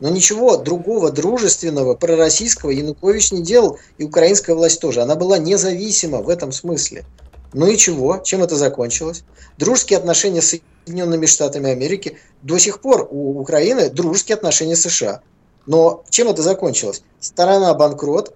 Но 0.00 0.08
ничего 0.08 0.56
другого 0.56 1.10
дружественного, 1.12 1.94
пророссийского 1.94 2.70
Янукович 2.70 3.32
не 3.32 3.42
делал, 3.42 3.78
и 3.98 4.04
украинская 4.04 4.56
власть 4.56 4.80
тоже. 4.80 5.02
Она 5.02 5.14
была 5.14 5.38
независима 5.38 6.22
в 6.22 6.28
этом 6.28 6.52
смысле. 6.52 7.04
Ну 7.52 7.66
и 7.66 7.76
чего? 7.76 8.18
Чем 8.18 8.42
это 8.42 8.56
закончилось? 8.56 9.24
Дружеские 9.58 9.98
отношения 9.98 10.40
с 10.40 10.60
Соединенными 10.86 11.26
Штатами 11.26 11.70
Америки 11.70 12.16
до 12.42 12.58
сих 12.58 12.80
пор 12.80 13.08
у 13.10 13.38
Украины 13.40 13.90
дружеские 13.90 14.36
отношения 14.36 14.76
с 14.76 14.82
США. 14.82 15.20
Но 15.66 16.04
чем 16.08 16.28
это 16.28 16.42
закончилось? 16.42 17.02
Сторона 17.18 17.74
банкрот, 17.74 18.34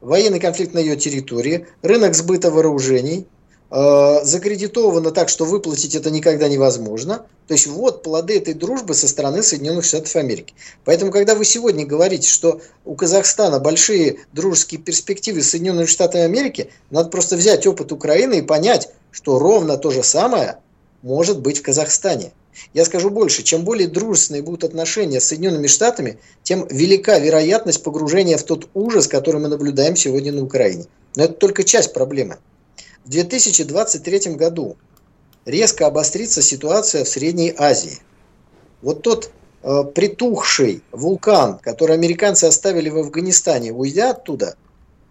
военный 0.00 0.40
конфликт 0.40 0.74
на 0.74 0.78
ее 0.78 0.96
территории, 0.96 1.66
рынок 1.82 2.14
сбыта 2.14 2.50
вооружений, 2.50 3.26
закредитовано 3.70 5.10
так, 5.10 5.28
что 5.28 5.44
выплатить 5.44 5.94
это 5.94 6.10
никогда 6.10 6.48
невозможно. 6.48 7.26
То 7.48 7.54
есть 7.54 7.66
вот 7.66 8.02
плоды 8.02 8.36
этой 8.36 8.54
дружбы 8.54 8.94
со 8.94 9.08
стороны 9.08 9.42
Соединенных 9.42 9.84
Штатов 9.84 10.14
Америки. 10.16 10.54
Поэтому, 10.84 11.10
когда 11.10 11.34
вы 11.34 11.44
сегодня 11.44 11.84
говорите, 11.84 12.28
что 12.28 12.60
у 12.84 12.94
Казахстана 12.94 13.58
большие 13.58 14.18
дружеские 14.32 14.80
перспективы 14.80 15.42
с 15.42 15.50
Соединенными 15.50 15.86
Штатами 15.86 16.24
Америки, 16.24 16.70
надо 16.90 17.08
просто 17.08 17.36
взять 17.36 17.66
опыт 17.66 17.92
Украины 17.92 18.38
и 18.38 18.42
понять, 18.42 18.88
что 19.10 19.38
ровно 19.38 19.76
то 19.76 19.90
же 19.90 20.02
самое 20.02 20.58
может 21.02 21.40
быть 21.40 21.58
в 21.58 21.62
Казахстане. 21.62 22.32
Я 22.72 22.84
скажу 22.84 23.10
больше, 23.10 23.42
чем 23.42 23.64
более 23.64 23.86
дружественные 23.86 24.42
будут 24.42 24.64
отношения 24.64 25.20
с 25.20 25.26
Соединенными 25.26 25.66
Штатами, 25.66 26.18
тем 26.42 26.66
велика 26.68 27.18
вероятность 27.18 27.82
погружения 27.82 28.38
в 28.38 28.44
тот 28.44 28.68
ужас, 28.74 29.06
который 29.06 29.40
мы 29.40 29.48
наблюдаем 29.48 29.94
сегодня 29.94 30.32
на 30.32 30.42
Украине. 30.42 30.86
Но 31.16 31.24
это 31.24 31.34
только 31.34 31.64
часть 31.64 31.92
проблемы. 31.92 32.38
В 33.06 33.08
2023 33.08 34.34
году 34.34 34.76
резко 35.44 35.86
обострится 35.86 36.42
ситуация 36.42 37.04
в 37.04 37.08
Средней 37.08 37.54
Азии. 37.56 38.00
Вот 38.82 39.02
тот 39.02 39.30
э, 39.62 39.84
притухший 39.94 40.82
вулкан, 40.90 41.60
который 41.60 41.94
американцы 41.94 42.46
оставили 42.46 42.88
в 42.88 42.98
Афганистане, 42.98 43.72
уйдя 43.72 44.10
оттуда, 44.10 44.56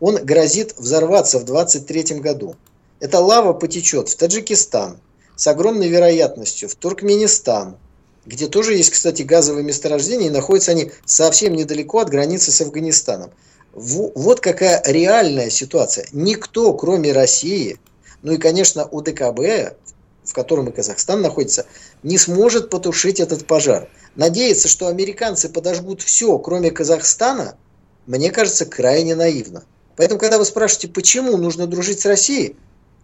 он 0.02 0.18
грозит 0.26 0.76
взорваться 0.78 1.40
в 1.40 1.46
2023 1.46 2.20
году. 2.20 2.58
Эта 3.00 3.22
лава 3.22 3.54
потечет 3.54 4.10
в 4.10 4.18
Таджикистан, 4.18 4.98
с 5.38 5.48
огромной 5.48 5.88
вероятностью 5.88 6.68
в 6.68 6.76
Туркменистан, 6.76 7.78
где 8.26 8.48
тоже 8.48 8.74
есть, 8.74 8.90
кстати, 8.90 9.22
газовые 9.22 9.64
месторождения, 9.64 10.28
и 10.28 10.32
находятся 10.32 10.72
они 10.72 10.92
совсем 11.06 11.54
недалеко 11.54 12.00
от 12.00 12.10
границы 12.10 12.52
с 12.52 12.60
Афганистаном. 12.60 13.32
Вот 13.76 14.40
какая 14.40 14.82
реальная 14.86 15.50
ситуация. 15.50 16.08
Никто, 16.14 16.74
кроме 16.74 17.12
России, 17.12 17.78
ну 18.22 18.32
и, 18.32 18.38
конечно, 18.38 18.86
УДКБ, 18.86 19.76
в 20.24 20.34
котором 20.34 20.70
и 20.70 20.72
Казахстан 20.72 21.22
находится, 21.22 21.66
не 22.02 22.18
сможет 22.18 22.70
потушить 22.70 23.20
этот 23.20 23.46
пожар. 23.46 23.90
Надеяться, 24.16 24.70
что 24.70 24.88
американцы 24.88 25.50
подожгут 25.50 26.02
все, 26.02 26.38
кроме 26.40 26.72
Казахстана, 26.72 27.58
мне 28.06 28.32
кажется, 28.32 28.66
крайне 28.66 29.14
наивно. 29.14 29.66
Поэтому, 29.98 30.22
когда 30.22 30.38
вы 30.38 30.46
спрашиваете, 30.46 30.88
почему 30.88 31.36
нужно 31.36 31.68
дружить 31.68 32.00
с 32.00 32.06
Россией, 32.06 32.56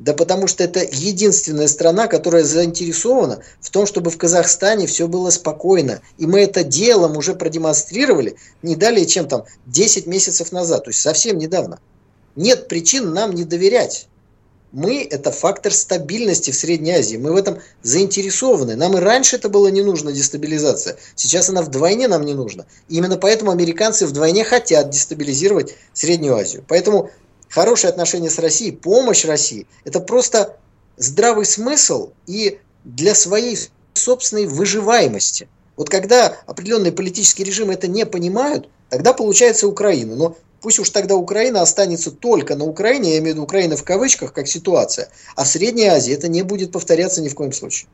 да 0.01 0.15
потому 0.15 0.47
что 0.47 0.63
это 0.63 0.79
единственная 0.79 1.67
страна, 1.67 2.07
которая 2.07 2.43
заинтересована 2.43 3.43
в 3.59 3.69
том, 3.69 3.85
чтобы 3.85 4.09
в 4.09 4.17
Казахстане 4.17 4.87
все 4.87 5.07
было 5.07 5.29
спокойно. 5.29 6.01
И 6.17 6.25
мы 6.25 6.41
это 6.41 6.63
делом 6.63 7.17
уже 7.17 7.35
продемонстрировали 7.35 8.35
не 8.63 8.75
далее, 8.75 9.05
чем 9.05 9.27
там 9.27 9.45
10 9.67 10.07
месяцев 10.07 10.51
назад, 10.51 10.85
то 10.85 10.89
есть 10.89 11.01
совсем 11.01 11.37
недавно. 11.37 11.79
Нет 12.35 12.67
причин 12.67 13.13
нам 13.13 13.35
не 13.35 13.43
доверять. 13.43 14.07
Мы– 14.71 15.03
это 15.11 15.31
фактор 15.31 15.71
стабильности 15.71 16.49
в 16.49 16.55
Средней 16.55 16.93
Азии. 16.93 17.17
Мы 17.17 17.33
в 17.33 17.35
этом 17.35 17.59
заинтересованы. 17.83 18.75
Нам 18.75 18.97
и 18.97 19.01
раньше 19.01 19.35
это 19.35 19.49
было 19.49 19.67
не 19.67 19.83
нужно, 19.83 20.13
дестабилизация. 20.13 20.97
Сейчас 21.13 21.49
она 21.49 21.61
вдвойне 21.61 22.07
нам 22.07 22.25
не 22.25 22.33
нужна. 22.33 22.65
И 22.87 22.95
именно 22.95 23.17
поэтому 23.17 23.51
американцы 23.51 24.07
вдвойне 24.07 24.45
хотят 24.45 24.89
дестабилизировать 24.89 25.75
Среднюю 25.93 26.37
Азию. 26.37 26.63
Поэтому 26.69 27.11
хорошие 27.51 27.89
отношения 27.89 28.29
с 28.29 28.39
Россией, 28.39 28.71
помощь 28.71 29.25
России, 29.25 29.67
это 29.83 29.99
просто 29.99 30.57
здравый 30.97 31.45
смысл 31.45 32.11
и 32.25 32.59
для 32.83 33.13
своей 33.13 33.57
собственной 33.93 34.47
выживаемости. 34.47 35.47
Вот 35.77 35.89
когда 35.89 36.37
определенные 36.47 36.91
политические 36.91 37.45
режимы 37.45 37.73
это 37.73 37.87
не 37.87 38.05
понимают, 38.05 38.69
тогда 38.89 39.13
получается 39.13 39.67
Украина. 39.67 40.15
Но 40.15 40.37
пусть 40.61 40.79
уж 40.79 40.89
тогда 40.89 41.15
Украина 41.15 41.61
останется 41.61 42.11
только 42.11 42.55
на 42.55 42.65
Украине, 42.65 43.13
я 43.13 43.19
имею 43.19 43.33
в 43.33 43.35
виду 43.35 43.43
Украина 43.43 43.75
в 43.75 43.83
кавычках, 43.83 44.33
как 44.33 44.47
ситуация, 44.47 45.09
а 45.35 45.43
в 45.43 45.47
Средней 45.47 45.87
Азии 45.87 46.13
это 46.13 46.27
не 46.27 46.43
будет 46.43 46.71
повторяться 46.71 47.21
ни 47.21 47.29
в 47.29 47.35
коем 47.35 47.51
случае. 47.51 47.89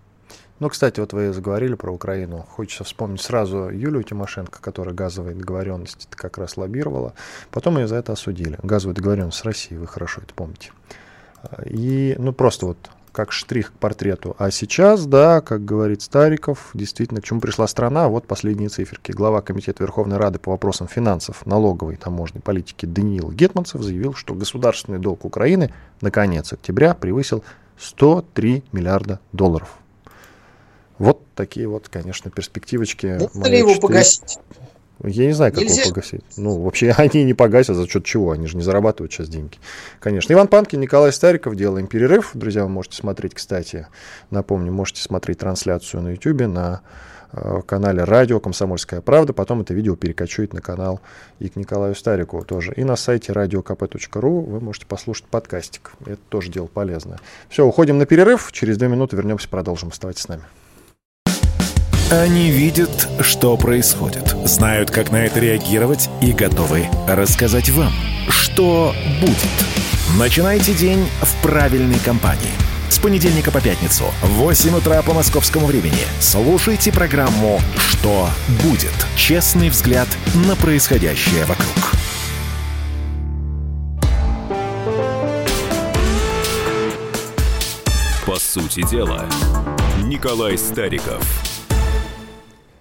Ну, 0.60 0.70
кстати, 0.70 1.00
вот 1.00 1.14
вы 1.14 1.34
заговорили 1.34 1.76
про 1.76 1.92
Украину. 1.92 2.46
Хочется 2.50 2.84
вспомнить 2.84 3.22
сразу 3.22 3.70
Юлию 3.70 4.04
Тимошенко, 4.04 4.60
которая 4.60 4.96
газовые 4.96 5.36
договоренности 5.36 6.08
как 6.10 6.40
раз 6.40 6.58
лоббировала. 6.58 7.14
Потом 7.52 7.78
ее 7.78 7.88
за 7.88 7.98
это 7.98 8.14
осудили. 8.14 8.58
Газовую 8.64 8.96
договоренность 8.96 9.38
с 9.38 9.44
Россией, 9.44 9.80
вы 9.80 9.86
хорошо 9.86 10.22
это 10.22 10.34
помните. 10.34 10.72
И, 11.66 12.16
ну, 12.18 12.34
просто 12.34 12.66
вот 12.66 12.78
как 13.12 13.32
штрих 13.32 13.72
к 13.72 13.78
портрету. 13.78 14.36
А 14.38 14.52
сейчас, 14.52 15.06
да, 15.06 15.42
как 15.42 15.66
говорит 15.66 16.02
Стариков, 16.04 16.70
действительно, 16.74 17.22
к 17.22 17.24
чему 17.24 17.40
пришла 17.40 17.68
страна, 17.68 18.10
вот 18.10 18.28
последние 18.28 18.70
циферки. 18.70 19.12
Глава 19.12 19.42
Комитета 19.42 19.84
Верховной 19.84 20.18
Рады 20.18 20.38
по 20.38 20.52
вопросам 20.52 20.88
финансов, 20.88 21.46
налоговой, 21.46 21.96
таможенной 21.96 22.42
политики 22.42 22.86
Даниил 22.86 23.32
Гетманцев 23.32 23.82
заявил, 23.82 24.14
что 24.14 24.36
государственный 24.36 25.00
долг 25.00 25.26
Украины 25.26 25.74
на 26.02 26.12
конец 26.12 26.54
октября 26.54 26.94
превысил 26.94 27.44
103 27.80 28.64
миллиарда 28.72 29.20
долларов. 29.34 29.80
Такие 31.38 31.68
вот, 31.68 31.88
конечно, 31.88 32.32
перспективочки. 32.32 33.20
Можно 33.22 33.48
ли 33.48 33.60
его 33.60 33.80
погасить? 33.80 34.40
Я 35.04 35.28
не 35.28 35.34
знаю, 35.34 35.54
как 35.54 35.62
Нельзя. 35.62 35.84
его 35.84 35.92
погасить. 35.92 36.24
Ну, 36.36 36.60
вообще, 36.64 36.92
они 36.98 37.24
не 37.24 37.36
погасят, 37.36 37.76
за 37.76 37.88
счет 37.88 38.04
чего? 38.06 38.32
Они 38.32 38.48
же 38.48 38.58
не 38.58 38.64
зарабатывают 38.64 39.14
сейчас 39.14 39.30
деньги. 39.30 39.58
Конечно. 40.00 40.34
Иван 40.34 40.48
Панкин, 40.48 40.80
Николай 40.80 41.14
Стариков. 41.14 41.56
Делаем 41.56 41.86
перерыв. 41.86 42.32
Друзья, 42.34 42.64
вы 42.64 42.70
можете 42.70 42.98
смотреть, 42.98 43.36
кстати, 43.36 43.86
напомню, 44.32 44.72
можете 44.72 45.04
смотреть 45.04 45.38
трансляцию 45.38 46.02
на 46.02 46.10
YouTube, 46.14 46.48
на 46.48 46.82
э, 47.34 47.62
канале 47.68 48.04
радио 48.04 48.40
«Комсомольская 48.40 49.02
правда». 49.02 49.34
Потом 49.34 49.62
это 49.62 49.76
видео 49.76 49.96
перекочует 49.96 50.54
на 50.54 50.62
канал 50.62 51.02
и 51.38 51.50
к 51.50 51.56
Николаю 51.56 51.94
Старикову 51.94 52.44
тоже. 52.44 52.74
И 52.76 52.84
на 52.84 52.96
сайте 52.96 53.32
radiokp.ru 53.32 54.44
вы 54.44 54.60
можете 54.60 54.88
послушать 54.88 55.28
подкастик. 55.28 55.92
Это 56.04 56.20
тоже 56.30 56.50
дело 56.50 56.66
полезное. 56.66 57.20
Все, 57.48 57.64
уходим 57.64 58.00
на 58.00 58.08
перерыв. 58.08 58.52
Через 58.52 58.80
две 58.80 58.88
минуты 58.88 59.16
вернемся, 59.16 59.48
продолжим. 59.48 59.90
Оставайтесь 59.90 60.24
с 60.24 60.28
нами. 60.28 60.42
Они 62.10 62.52
видят, 62.52 63.10
что 63.20 63.58
происходит, 63.58 64.34
знают, 64.46 64.92
как 64.92 65.12
на 65.12 65.26
это 65.26 65.42
реагировать 65.42 66.10
и 66.22 66.32
готовы 66.32 66.88
рассказать 67.06 67.70
вам, 67.70 67.92
что 68.30 68.96
будет. 69.20 69.38
Начинайте 70.18 70.74
день 70.74 71.06
в 71.22 71.42
правильной 71.42 72.00
компании. 72.00 72.54
С 72.90 72.98
понедельника 72.98 73.52
по 73.52 73.60
пятницу 73.60 74.06
в 74.22 74.28
8 74.28 74.78
утра 74.78 75.02
по 75.02 75.14
московскому 75.14 75.66
времени 75.66 76.08
слушайте 76.22 76.94
программу 76.94 77.60
«Что 77.76 78.30
будет?» 78.64 78.94
Честный 79.18 79.68
взгляд 79.68 80.08
на 80.48 80.56
происходящее 80.56 81.44
вокруг. 81.44 81.98
сути 88.58 88.88
дела, 88.90 89.26
Николай 90.04 90.58
Стариков. 90.58 91.57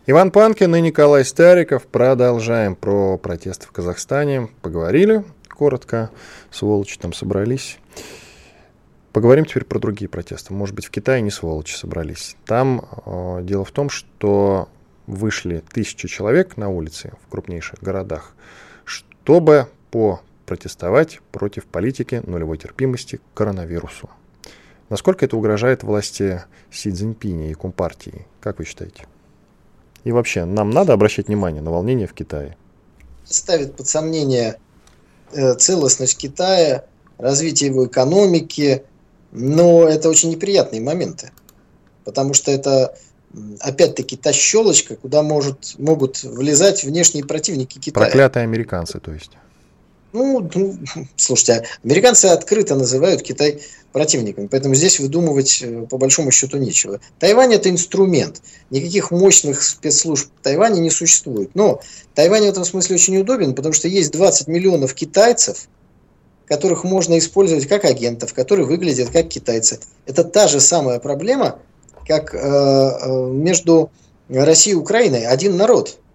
Иван 0.09 0.31
Панкин 0.31 0.73
и 0.77 0.81
Николай 0.81 1.25
Стариков. 1.25 1.85
Продолжаем 1.89 2.77
про 2.77 3.19
протесты 3.19 3.67
в 3.67 3.73
Казахстане. 3.73 4.49
Поговорили 4.63 5.25
коротко, 5.49 6.11
сволочи 6.53 6.97
там 6.97 7.13
собрались. 7.13 7.79
Поговорим 9.13 9.47
теперь 9.47 9.65
про 9.65 9.81
другие 9.81 10.09
протесты. 10.09 10.53
Может 10.53 10.77
быть, 10.77 10.87
в 10.87 10.91
Китае 10.93 11.23
не 11.23 11.33
сволочи 11.33 11.75
собрались. 11.75 12.37
Там 12.47 12.87
э, 13.05 13.41
дело 13.43 13.65
в 13.65 13.73
том, 13.73 13.91
что 13.91 14.69
вышли 15.09 15.65
тысячи 15.73 16.07
человек 16.07 16.57
на 16.57 16.69
улицы 16.69 17.11
в 17.27 17.29
крупнейших 17.29 17.81
городах, 17.83 18.33
чтобы 18.85 19.67
попротестовать 19.91 21.19
против 21.33 21.65
политики 21.65 22.23
нулевой 22.25 22.59
терпимости 22.59 23.17
к 23.17 23.23
коронавирусу. 23.35 24.09
Насколько 24.89 25.25
это 25.25 25.37
угрожает 25.37 25.83
власти 25.83 26.45
Си 26.71 26.93
Цзиньпиня 26.93 27.51
и 27.51 27.55
Компартии? 27.55 28.25
Как 28.39 28.61
вы 28.61 28.67
считаете? 28.67 29.07
И 30.07 30.13
вообще, 30.13 30.45
нам 30.45 30.71
надо 30.71 30.93
обращать 30.93 31.27
внимание 31.27 31.61
на 31.61 31.73
волнение 31.73 32.07
в 32.07 32.13
Китае? 32.13 32.57
Ставит 33.25 33.75
под 33.75 33.89
сомнение 33.89 34.61
э, 35.33 35.55
целостность 35.55 36.17
Китая, 36.17 36.85
развитие 37.19 37.71
его 37.71 37.87
экономики, 37.87 38.85
но 39.33 39.83
это 39.89 40.09
очень 40.09 40.31
неприятные 40.31 40.81
моменты, 40.81 41.33
потому 42.05 42.35
что 42.35 42.53
это 42.53 42.97
опять-таки 43.59 44.17
та 44.17 44.33
щелочка, 44.33 44.95
куда 44.95 45.25
может, 45.25 45.75
могут 45.77 46.23
влезать 46.23 46.85
внешние 46.85 47.25
противники 47.25 47.81
Китая. 47.81 48.07
Проклятые 48.07 48.45
американцы, 48.45 49.01
то 49.01 49.11
есть. 49.11 49.33
Ну, 50.17 50.49
ну, 50.55 50.79
слушайте, 51.17 51.65
американцы 51.85 52.27
открыто 52.27 52.75
называют 52.75 53.21
Китай 53.21 53.61
противником, 53.93 54.49
поэтому 54.49 54.75
здесь 54.75 54.99
выдумывать 54.99 55.61
э, 55.63 55.87
по 55.91 55.99
большому 55.99 56.31
счету 56.31 56.57
нечего. 56.57 57.01
Тайвань 57.19 57.53
это 57.53 57.69
инструмент, 57.69 58.41
никаких 58.71 59.11
мощных 59.11 59.63
спецслужб 59.63 60.31
в 60.41 60.43
Тайване 60.43 60.81
не 60.81 60.89
существует. 60.89 61.51
Но 61.55 61.83
Тайвань 62.15 62.45
в 62.45 62.49
этом 62.49 62.65
смысле 62.65 62.97
очень 62.97 63.19
удобен, 63.19 63.55
потому 63.55 63.75
что 63.75 63.89
есть 63.89 64.11
20 64.11 64.49
миллионов 64.49 64.95
китайцев, 64.95 65.69
которых 66.47 66.85
можно 66.85 67.19
использовать 67.19 67.67
как 67.67 67.85
агентов, 67.85 68.33
которые 68.33 68.67
выглядят 68.67 69.11
как 69.11 69.29
китайцы. 69.29 69.81
Это 70.07 70.25
та 70.25 70.49
же 70.49 70.61
самая 70.61 70.99
проблема, 70.99 71.59
как 72.09 72.35
э, 72.35 72.39
э 72.39 73.31
между 73.33 73.91
Россией 74.31 74.77
и 74.77 74.79
Украиной. 74.79 75.27
Один 75.27 75.59
народ– 75.59 75.99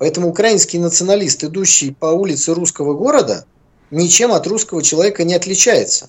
Поэтому 0.00 0.30
украинский 0.30 0.78
националист, 0.78 1.44
идущий 1.44 1.90
по 1.90 2.06
улице 2.06 2.54
русского 2.54 2.94
города, 2.94 3.44
ничем 3.90 4.32
от 4.32 4.46
русского 4.46 4.82
человека 4.82 5.24
не 5.24 5.34
отличается. 5.34 6.08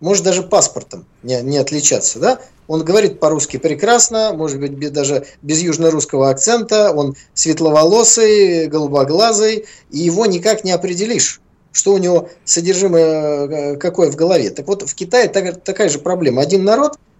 Может 0.00 0.24
даже 0.24 0.42
паспортом 0.42 1.06
не, 1.22 1.40
не 1.42 1.58
отличаться. 1.58 2.18
Да? 2.18 2.40
Он 2.66 2.82
говорит 2.84 3.20
по-русски 3.20 3.58
прекрасно, 3.58 4.32
может 4.34 4.58
быть 4.58 4.72
без, 4.72 4.90
даже 4.90 5.26
без 5.42 5.62
южно-русского 5.62 6.28
акцента, 6.28 6.90
он 6.90 7.14
светловолосый, 7.34 8.66
голубоглазый, 8.66 9.66
и 9.92 9.98
его 9.98 10.26
никак 10.26 10.64
не 10.64 10.72
определишь 10.72 11.40
что 11.70 11.92
у 11.92 11.98
него 11.98 12.28
содержимое 12.44 13.48
э, 13.48 13.76
какое 13.78 14.08
в 14.08 14.14
голове. 14.14 14.50
Так 14.50 14.68
вот, 14.68 14.88
в 14.88 14.94
Китае 14.94 15.26
такая 15.28 15.88
же 15.88 15.98
проблема. 15.98 16.40
Один 16.40 16.62
народ– 16.62 17.00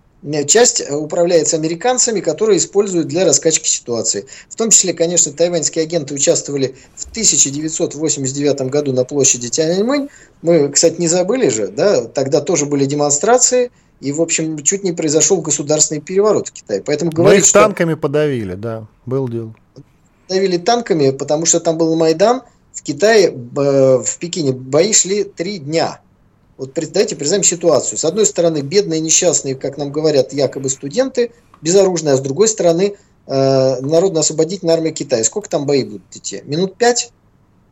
часть 0.46 0.80
э, 0.80 0.94
управляется 0.94 1.56
американцами, 1.56 2.20
которые 2.20 2.58
используют 2.58 3.08
для 3.08 3.24
раскачки 3.24 3.68
ситуации. 3.68 4.26
В 4.48 4.56
том 4.56 4.70
числе, 4.70 4.94
конечно, 4.94 5.32
тайваньские 5.32 5.84
агенты 5.84 6.14
участвовали 6.14 6.74
в 6.96 7.10
1989 7.10 8.62
году 8.62 8.92
на 8.92 9.04
площади 9.04 9.48
Тяньаньмэнь. 9.48 10.08
Мы, 10.42 10.68
кстати, 10.70 11.00
не 11.00 11.08
забыли 11.08 11.48
же, 11.48 11.68
да, 11.68 12.04
тогда 12.04 12.40
тоже 12.40 12.66
были 12.66 12.86
демонстрации, 12.86 13.70
и, 14.00 14.12
в 14.12 14.20
общем, 14.20 14.58
чуть 14.62 14.82
не 14.82 14.92
произошел 14.92 15.40
государственный 15.40 16.00
переворот 16.00 16.48
в 16.48 16.52
Китае. 16.52 16.82
Поэтому 16.84 17.10
говорить, 17.10 17.34
Мы 17.34 17.40
их 17.40 17.46
что... 17.46 17.60
танками 17.60 17.94
подавили, 17.94 18.54
да, 18.54 18.86
был 19.06 19.28
дел. 19.28 19.54
Подавили 20.28 20.56
танками, 20.56 21.10
потому 21.10 21.46
что 21.46 21.60
там 21.60 21.78
был 21.78 21.94
Майдан, 21.96 22.42
в 22.72 22.82
Китае, 22.82 23.30
в 23.30 24.18
Пекине 24.18 24.52
бои 24.52 24.92
шли 24.92 25.24
три 25.24 25.58
дня– 25.58 26.00
вот 26.56 26.72
давайте 26.74 27.16
представим 27.16 27.42
ситуацию. 27.42 27.98
С 27.98 28.04
одной 28.04 28.26
стороны, 28.26 28.60
бедные, 28.60 29.00
несчастные, 29.00 29.54
как 29.54 29.76
нам 29.76 29.90
говорят, 29.90 30.32
якобы 30.32 30.70
студенты, 30.70 31.32
безоружные, 31.62 32.14
а 32.14 32.16
с 32.16 32.20
другой 32.20 32.48
стороны, 32.48 32.96
э, 33.26 33.80
Народно-освободительная 33.80 34.74
армия 34.74 34.92
Китая. 34.92 35.24
Сколько 35.24 35.48
там 35.48 35.66
бои 35.66 35.84
будут 35.84 36.02
идти? 36.12 36.42
Минут 36.44 36.76
пять? 36.76 37.12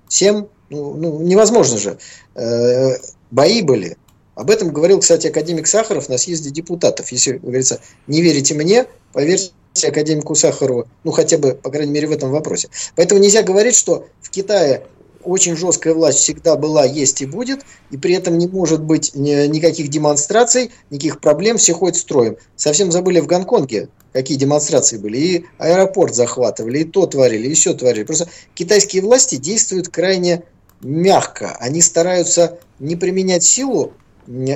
Семь? 0.09 0.47
Ну, 0.70 0.95
ну, 0.95 1.20
невозможно 1.20 1.78
же. 1.78 1.99
Э, 2.35 2.97
бои 3.30 3.62
были. 3.62 3.97
Об 4.35 4.51
этом 4.51 4.72
говорил, 4.72 5.01
кстати, 5.01 5.26
академик 5.26 5.66
Сахаров 5.66 6.09
на 6.09 6.18
съезде 6.18 6.51
депутатов. 6.51 7.12
Если, 7.12 7.33
говорится, 7.33 7.80
не 8.07 8.22
верите 8.22 8.55
мне, 8.55 8.87
поверьте 9.12 9.53
академику 9.87 10.35
Сахарову, 10.35 10.87
ну 11.05 11.12
хотя 11.12 11.39
бы, 11.39 11.55
по 11.55 11.70
крайней 11.70 11.93
мере, 11.93 12.09
в 12.09 12.12
этом 12.12 12.30
вопросе. 12.30 12.68
Поэтому 12.97 13.20
нельзя 13.20 13.43
говорить, 13.43 13.74
что 13.74 14.07
в 14.20 14.30
Китае 14.30 14.87
очень 15.25 15.57
жесткая 15.57 15.95
власть 15.95 16.18
всегда 16.18 16.57
была, 16.57 16.85
есть 16.85 17.23
и 17.23 17.27
будет, 17.27 17.64
и 17.91 17.97
при 17.97 18.14
этом 18.14 18.39
не 18.39 18.47
может 18.47 18.83
быть 18.83 19.14
никаких 19.14 19.89
демонстраций, 19.89 20.70
никаких 20.91 21.20
проблем, 21.20 21.57
все 21.57 21.73
ходят 21.73 21.97
строем. 21.97 22.37
Совсем 22.57 22.93
забыли 22.93 23.20
в 23.20 23.27
Гонконге, 23.27 23.89
какие 24.12 24.37
демонстрации 24.37 24.99
были. 24.99 25.18
И 25.18 25.45
аэропорт 25.59 26.14
захватывали, 26.14 26.81
и 26.81 26.85
то 26.85 27.07
творили, 27.07 27.49
и 27.49 27.55
все 27.55 27.75
творили. 27.75 28.05
Просто 28.05 28.29
китайские 28.55 29.03
власти 29.03 29.37
действуют 29.37 29.89
крайне 29.89 30.45
мягко. 30.81 31.57
Они 31.61 31.81
стараются 31.81 32.59
не 32.79 32.97
применять 32.97 33.45
силу, 33.45 33.93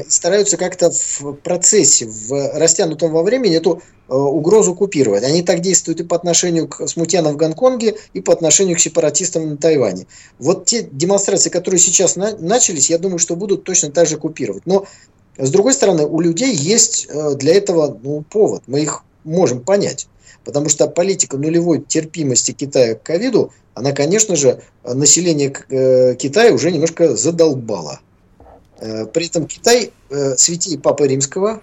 стараются 0.09 0.57
как-то 0.57 0.91
в 0.91 1.33
процессе, 1.35 2.07
в 2.07 2.59
растянутом 2.59 3.13
во 3.13 3.23
времени 3.23 3.57
эту 3.57 3.83
э, 4.09 4.15
угрозу 4.15 4.75
купировать. 4.75 5.25
Они 5.25 5.43
так 5.43 5.61
действуют 5.61 6.01
и 6.01 6.05
по 6.05 6.17
отношению 6.17 6.69
к 6.69 6.87
смутьянам 6.87 7.35
в 7.35 7.37
Гонконге, 7.37 7.97
и 8.13 8.21
по 8.21 8.33
отношению 8.33 8.77
к 8.77 8.81
сепаратистам 8.81 9.49
на 9.51 9.57
Тайване. 9.57 10.07
Вот 10.39 10.67
те 10.67 10.83
демонстрации, 10.83 11.51
которые 11.51 11.81
сейчас 11.81 12.17
на, 12.17 12.37
начались, 12.37 12.91
я 12.91 12.99
думаю, 12.99 13.19
что 13.19 13.37
будут 13.37 13.65
точно 13.65 13.91
так 13.91 14.07
же 14.07 14.17
купировать. 14.17 14.67
Но, 14.67 14.87
с 15.37 15.51
другой 15.51 15.75
стороны, 15.75 16.07
у 16.07 16.21
людей 16.21 16.55
есть 16.55 17.07
э, 17.09 17.35
для 17.35 17.55
этого 17.55 17.99
ну, 18.03 18.23
повод. 18.23 18.63
Мы 18.67 18.83
их 18.83 19.03
можем 19.25 19.61
понять. 19.61 20.09
Потому 20.45 20.69
что 20.69 20.87
политика 20.87 21.37
нулевой 21.37 21.83
терпимости 21.83 22.53
Китая 22.53 22.95
к 22.95 23.03
ковиду, 23.03 23.53
она, 23.75 23.91
конечно 23.91 24.37
же, 24.37 24.63
население 24.85 25.53
э, 25.69 26.15
Китая 26.15 26.53
уже 26.53 26.71
немножко 26.71 27.17
задолбала. 27.17 28.01
Э, 28.79 29.07
при 29.07 29.27
этом 29.27 29.47
Китай 29.47 29.93
э, 30.11 30.37
святей 30.37 30.79
Папы 30.79 31.09
Римского, 31.09 31.63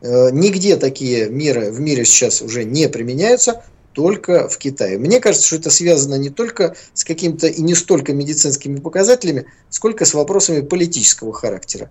э, 0.00 0.30
нигде 0.30 0.76
такие 0.76 1.28
меры 1.28 1.70
в 1.70 1.80
мире 1.80 2.04
сейчас 2.04 2.42
уже 2.42 2.64
не 2.64 2.88
применяются, 2.88 3.64
только 3.92 4.48
в 4.48 4.58
Китае. 4.58 4.98
Мне 4.98 5.20
кажется, 5.20 5.46
что 5.46 5.56
это 5.56 5.70
связано 5.70 6.16
не 6.16 6.30
только 6.30 6.74
с 6.94 7.04
какими-то 7.04 7.46
и 7.46 7.62
не 7.62 7.74
столько 7.74 8.12
медицинскими 8.12 8.80
показателями, 8.80 9.46
сколько 9.70 10.04
с 10.04 10.14
вопросами 10.14 10.60
политического 10.60 11.32
характера. 11.32 11.90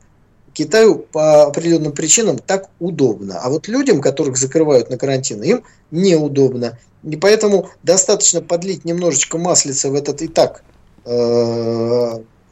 Китаю 0.53 0.97
по 0.97 1.43
определенным 1.43 1.93
причинам 1.93 2.37
так 2.37 2.69
удобно. 2.79 3.39
А 3.39 3.49
вот 3.49 3.67
людям, 3.67 4.01
которых 4.01 4.37
закрывают 4.37 4.89
на 4.89 4.97
карантин, 4.97 5.41
им 5.41 5.63
неудобно. 5.91 6.77
И 7.03 7.15
поэтому 7.15 7.69
достаточно 7.81 8.41
подлить 8.41 8.85
немножечко 8.85 9.37
маслица 9.37 9.89
в 9.89 9.95
этот 9.95 10.21
и 10.21 10.27
так 10.27 10.63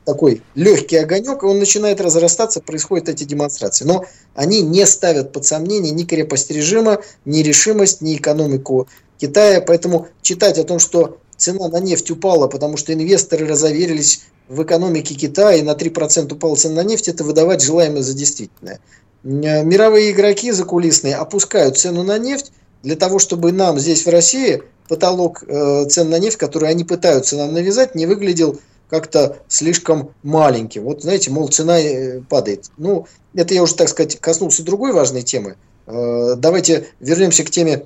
такой 0.05 0.41
легкий 0.55 0.97
огонек, 0.97 1.43
и 1.43 1.45
он 1.45 1.59
начинает 1.59 2.01
разрастаться, 2.01 2.61
происходят 2.61 3.09
эти 3.09 3.23
демонстрации. 3.23 3.85
Но 3.85 4.05
они 4.35 4.61
не 4.61 4.85
ставят 4.85 5.31
под 5.31 5.45
сомнение 5.45 5.91
ни 5.91 6.03
крепость 6.03 6.51
режима, 6.51 7.01
ни 7.25 7.39
решимость, 7.39 8.01
ни 8.01 8.15
экономику 8.15 8.87
Китая. 9.17 9.61
Поэтому 9.61 10.07
читать 10.21 10.57
о 10.57 10.63
том, 10.63 10.79
что 10.79 11.17
цена 11.37 11.67
на 11.67 11.79
нефть 11.79 12.11
упала, 12.11 12.47
потому 12.47 12.77
что 12.77 12.93
инвесторы 12.93 13.47
разоверились 13.47 14.23
в 14.47 14.63
экономике 14.63 15.15
Китая, 15.15 15.57
и 15.57 15.61
на 15.61 15.71
3% 15.71 16.33
упала 16.33 16.55
цена 16.55 16.75
на 16.75 16.83
нефть, 16.83 17.07
это 17.07 17.23
выдавать 17.23 17.63
желаемое 17.63 18.03
за 18.03 18.13
действительное. 18.13 18.79
Мировые 19.23 20.11
игроки 20.11 20.51
закулисные 20.51 21.15
опускают 21.15 21.77
цену 21.77 22.03
на 22.03 22.17
нефть 22.17 22.51
для 22.81 22.95
того, 22.95 23.19
чтобы 23.19 23.51
нам 23.51 23.79
здесь 23.79 24.05
в 24.05 24.09
России 24.09 24.63
потолок 24.87 25.43
э, 25.47 25.85
цен 25.85 26.09
на 26.09 26.19
нефть, 26.19 26.37
который 26.37 26.69
они 26.69 26.83
пытаются 26.83 27.37
нам 27.37 27.53
навязать, 27.53 27.95
не 27.95 28.07
выглядел 28.07 28.59
как-то 28.91 29.39
слишком 29.47 30.13
маленьким. 30.21 30.83
Вот, 30.83 31.01
знаете, 31.01 31.31
мол, 31.31 31.47
цена 31.47 31.79
э, 31.79 32.19
падает. 32.29 32.69
Ну, 32.75 33.07
это 33.33 33.53
я 33.53 33.63
уже, 33.63 33.73
так 33.75 33.87
сказать, 33.87 34.19
коснулся 34.19 34.63
другой 34.63 34.91
важной 34.91 35.21
темы. 35.21 35.55
Э, 35.87 36.35
давайте 36.35 36.89
вернемся 36.99 37.45
к 37.45 37.49
теме 37.49 37.85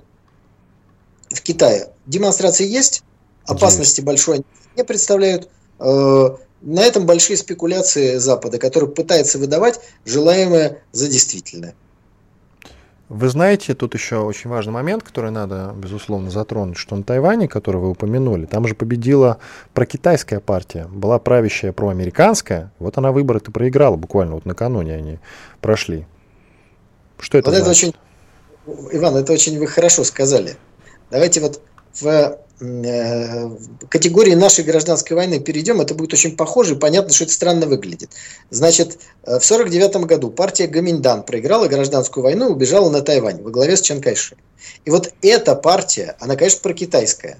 в 1.30 1.42
Китае. 1.42 1.90
Демонстрации 2.08 2.68
есть, 2.68 3.04
опасности 3.46 4.02
большой 4.02 4.42
не 4.76 4.84
представляют. 4.84 5.48
Э, 5.80 6.30
на 6.62 6.80
этом 6.82 7.06
большие 7.06 7.38
спекуляции 7.38 8.18
Запада, 8.18 8.58
который 8.58 8.90
пытается 8.90 9.38
выдавать 9.38 9.80
желаемое 10.06 10.82
за 10.92 11.08
действительное. 11.08 11.76
Вы 13.08 13.30
знаете, 13.30 13.76
тут 13.76 13.94
еще 13.94 14.18
очень 14.18 14.50
важный 14.50 14.74
момент, 14.74 15.04
который 15.04 15.30
надо, 15.30 15.74
безусловно, 15.78 16.32
затронуть, 16.32 16.78
что 16.78 16.96
на 16.96 17.04
Тайване, 17.04 17.48
который 17.48 17.78
вы 17.78 17.92
упомянули, 17.92 18.46
там 18.46 18.68
же 18.68 18.74
победила 18.74 19.38
прокитайская 19.74 20.40
партия, 20.40 20.88
была 20.90 21.20
правящая 21.20 21.72
проамериканская, 21.72 22.72
вот 22.80 22.98
она 22.98 23.12
выборы-то 23.12 23.52
проиграла, 23.52 23.96
буквально 23.96 24.34
вот 24.34 24.46
накануне 24.46 24.96
они 24.96 25.20
прошли. 25.62 26.08
Что 27.20 27.38
это 27.38 27.52
вот 27.52 27.58
значит? 27.58 27.90
это 27.90 28.00
очень 28.70 28.90
Иван, 28.92 29.16
это 29.16 29.34
очень 29.34 29.60
вы 29.60 29.68
хорошо 29.68 30.04
сказали. 30.04 30.56
Давайте 31.12 31.40
вот 31.42 31.62
в 31.94 32.40
категории 32.58 34.34
нашей 34.34 34.64
гражданской 34.64 35.16
войны 35.16 35.40
перейдем, 35.40 35.82
это 35.82 35.94
будет 35.94 36.14
очень 36.14 36.38
похоже, 36.38 36.76
и 36.76 36.78
понятно, 36.78 37.14
что 37.14 37.26
это 37.26 37.34
странно 37.34 37.66
выглядит. 37.66 38.12
Значит, 38.50 38.98
э, 39.24 39.40
в 39.40 39.44
1949 39.44 40.06
году 40.06 40.30
партия 40.30 40.68
Гаминдан 40.68 41.24
проиграла 41.24 41.68
гражданскую 41.68 42.24
войну 42.24 42.48
и 42.50 42.52
убежала 42.54 42.90
на 42.90 43.02
Тайвань 43.02 43.42
во 43.42 43.52
главе 43.52 43.76
с 43.76 43.82
Чанкайши. 43.82 44.38
И 44.86 44.90
вот 44.90 45.14
эта 45.22 45.56
партия, 45.56 46.16
она, 46.20 46.38
конечно, 46.38 46.62
прокитайская, 46.62 47.40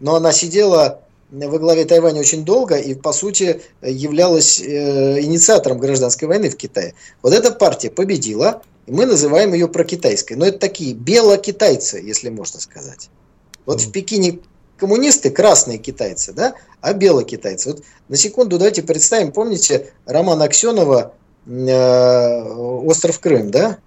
но 0.00 0.16
она 0.16 0.32
сидела 0.32 1.00
во 1.30 1.58
главе 1.58 1.84
Тайваня 1.84 2.20
очень 2.20 2.44
долго 2.44 2.76
и, 2.76 2.94
по 2.94 3.12
сути, 3.12 3.62
являлась 3.82 4.60
э, 4.60 5.20
инициатором 5.20 5.78
гражданской 5.78 6.26
войны 6.26 6.50
в 6.50 6.56
Китае. 6.56 6.94
Вот 7.22 7.32
эта 7.32 7.52
партия 7.52 7.90
победила, 7.90 8.62
и 8.86 8.92
мы 8.92 9.06
называем 9.06 9.54
ее 9.54 9.68
прокитайской. 9.68 10.36
Но 10.36 10.44
это 10.44 10.58
такие 10.58 10.92
белокитайцы, 10.94 11.98
если 11.98 12.30
можно 12.30 12.60
сказать. 12.60 13.10
Вот 13.66 13.80
в 13.80 13.90
Пекине 13.92 14.40
коммунисты 14.76 15.30
красные 15.30 15.78
китайцы, 15.78 16.32
да, 16.32 16.54
а 16.80 16.92
белые 16.92 17.24
китайцы. 17.24 17.70
Вот 17.70 17.82
на 18.08 18.16
секунду 18.16 18.58
давайте 18.58 18.82
представим, 18.82 19.32
помните 19.32 19.92
роман 20.04 20.42
Аксенова 20.42 21.14
э, 21.46 22.42
«Остров 22.84 23.20
Крым», 23.20 23.50
да? 23.50 23.78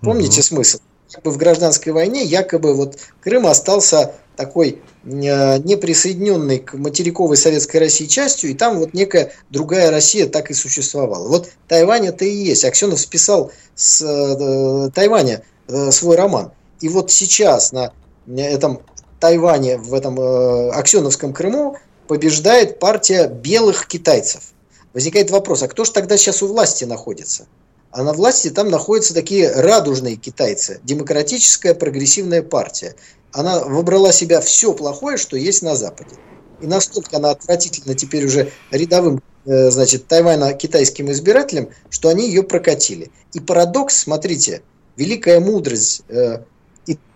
Помните 0.00 0.40
угу. 0.40 0.46
смысл? 0.46 0.78
Как 1.12 1.24
бы 1.24 1.32
в 1.32 1.36
гражданской 1.36 1.92
войне 1.92 2.22
якобы 2.24 2.74
вот 2.74 2.96
Крым 3.20 3.46
остался 3.46 4.14
такой 4.36 4.78
э, 5.04 5.58
неприсоединенной 5.58 6.60
к 6.60 6.74
материковой 6.74 7.36
советской 7.36 7.78
России 7.78 8.06
частью, 8.06 8.50
и 8.50 8.54
там 8.54 8.78
вот 8.78 8.94
некая 8.94 9.32
другая 9.50 9.90
Россия 9.90 10.26
так 10.26 10.50
и 10.50 10.54
существовала. 10.54 11.28
Вот 11.28 11.50
Тайвань 11.68 12.06
это 12.06 12.24
и 12.24 12.34
есть. 12.34 12.64
Аксенов 12.64 13.00
списал 13.00 13.52
с 13.74 14.00
э, 14.02 14.90
Тайваня 14.94 15.42
э, 15.68 15.90
свой 15.90 16.16
роман. 16.16 16.52
И 16.80 16.88
вот 16.88 17.10
сейчас 17.10 17.72
на 17.72 17.92
этом 18.38 18.82
Тайване, 19.20 19.76
в 19.76 19.92
этом 19.92 20.18
э, 20.18 20.70
Аксеновском 20.70 21.32
Крыму 21.32 21.76
побеждает 22.08 22.78
партия 22.78 23.28
белых 23.28 23.86
китайцев. 23.86 24.52
Возникает 24.94 25.30
вопрос, 25.30 25.62
а 25.62 25.68
кто 25.68 25.84
же 25.84 25.92
тогда 25.92 26.16
сейчас 26.16 26.42
у 26.42 26.48
власти 26.48 26.84
находится? 26.84 27.46
А 27.92 28.02
на 28.02 28.12
власти 28.12 28.50
там 28.50 28.70
находятся 28.70 29.14
такие 29.14 29.50
радужные 29.50 30.16
китайцы, 30.16 30.80
демократическая 30.84 31.74
прогрессивная 31.74 32.42
партия. 32.42 32.94
Она 33.32 33.64
выбрала 33.64 34.12
себя 34.12 34.40
все 34.40 34.72
плохое, 34.72 35.16
что 35.16 35.36
есть 35.36 35.62
на 35.62 35.76
Западе. 35.76 36.16
И 36.60 36.66
настолько 36.66 37.16
она 37.16 37.30
отвратительна 37.30 37.94
теперь 37.94 38.26
уже 38.26 38.50
рядовым 38.70 39.22
э, 39.44 39.70
значит, 39.70 40.06
тайвано-китайским 40.06 41.10
избирателям, 41.10 41.70
что 41.90 42.08
они 42.08 42.26
ее 42.28 42.42
прокатили. 42.42 43.10
И 43.32 43.40
парадокс, 43.40 43.96
смотрите, 43.96 44.62
великая 44.96 45.40
мудрость 45.40 46.02
э, 46.08 46.40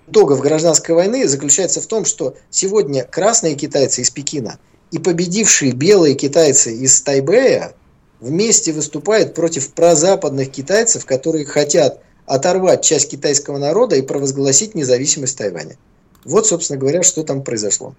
итогов 0.09 0.41
гражданской 0.41 0.95
войны 0.95 1.27
заключается 1.29 1.81
в 1.81 1.87
том, 1.87 2.05
что 2.05 2.37
сегодня 2.51 3.05
красные 3.05 3.55
китайцы 3.55 4.03
из 4.03 4.11
Пекина 4.11 4.59
и 4.91 4.99
победившие 4.99 5.73
белые 5.73 6.15
китайцы 6.15 6.75
из 6.75 7.01
Тайбэя 7.03 7.75
вместе 8.21 8.73
выступают 8.73 9.35
против 9.35 9.73
прозападных 9.73 10.51
китайцев, 10.51 11.05
которые 11.05 11.45
хотят 11.45 12.01
оторвать 12.27 12.83
часть 12.83 13.11
китайского 13.11 13.59
народа 13.59 13.97
и 13.97 14.03
провозгласить 14.03 14.75
независимость 14.75 15.37
Тайваня. 15.37 15.77
Вот, 16.25 16.47
собственно 16.47 16.79
говоря, 16.79 17.03
что 17.03 17.23
там 17.23 17.43
произошло. 17.43 17.95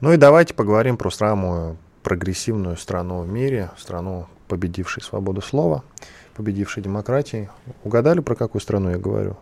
Ну 0.00 0.12
и 0.12 0.16
давайте 0.16 0.54
поговорим 0.54 0.96
про 0.96 1.10
самую 1.10 1.76
прогрессивную 2.02 2.76
страну 2.76 3.20
в 3.20 3.28
мире, 3.28 3.70
страну, 3.76 4.26
победившей 4.46 5.02
свободу 5.02 5.42
слова, 5.42 5.82
победившей 6.34 6.82
демократии. 6.82 7.50
Угадали, 7.84 8.20
про 8.20 8.34
какую 8.34 8.62
страну 8.62 8.90
я 8.90 8.96
говорю? 8.96 9.36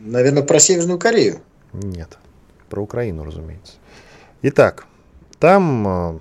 Наверное, 0.00 0.42
про 0.42 0.58
Северную 0.58 0.98
Корею. 0.98 1.42
Нет, 1.74 2.18
про 2.70 2.82
Украину, 2.82 3.22
разумеется. 3.22 3.74
Итак, 4.40 4.86
там 5.38 5.86
э, 5.86 6.18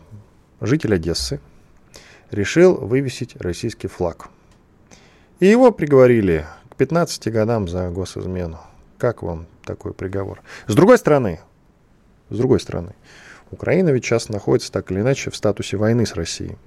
житель 0.60 0.96
Одессы 0.96 1.40
решил 2.30 2.76
вывесить 2.76 3.38
российский 3.38 3.88
флаг. 3.88 4.28
И 5.40 5.48
его 5.48 5.72
приговорили 5.72 6.46
к 6.70 6.76
15 6.76 7.32
годам 7.32 7.70
за 7.70 7.90
госизмену. 7.90 8.60
Как 8.98 9.24
вам 9.24 9.48
такой 9.64 9.94
приговор? 9.94 10.42
С 10.68 10.76
другой 10.76 10.98
стороны, 10.98 11.40
с 12.30 12.38
другой 12.38 12.60
стороны, 12.60 12.96
Украина 13.50 13.90
ведь 13.90 14.04
сейчас 14.04 14.28
находится 14.28 14.74
так 14.74 14.92
или 14.92 15.00
иначе 15.00 15.32
в 15.32 15.38
статусе 15.38 15.78
войны 15.78 16.06
с 16.06 16.16
Россией. 16.16 16.58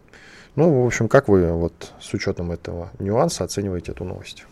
Ну, 0.57 0.83
в 0.83 0.87
общем, 0.87 1.09
как 1.09 1.29
вы 1.29 1.53
вот 1.53 1.93
с 2.01 2.15
учетом 2.15 2.53
этого 2.53 2.91
нюанса 2.99 3.45
оцениваете 3.45 3.93
эту 3.93 4.05
новость? 4.05 4.45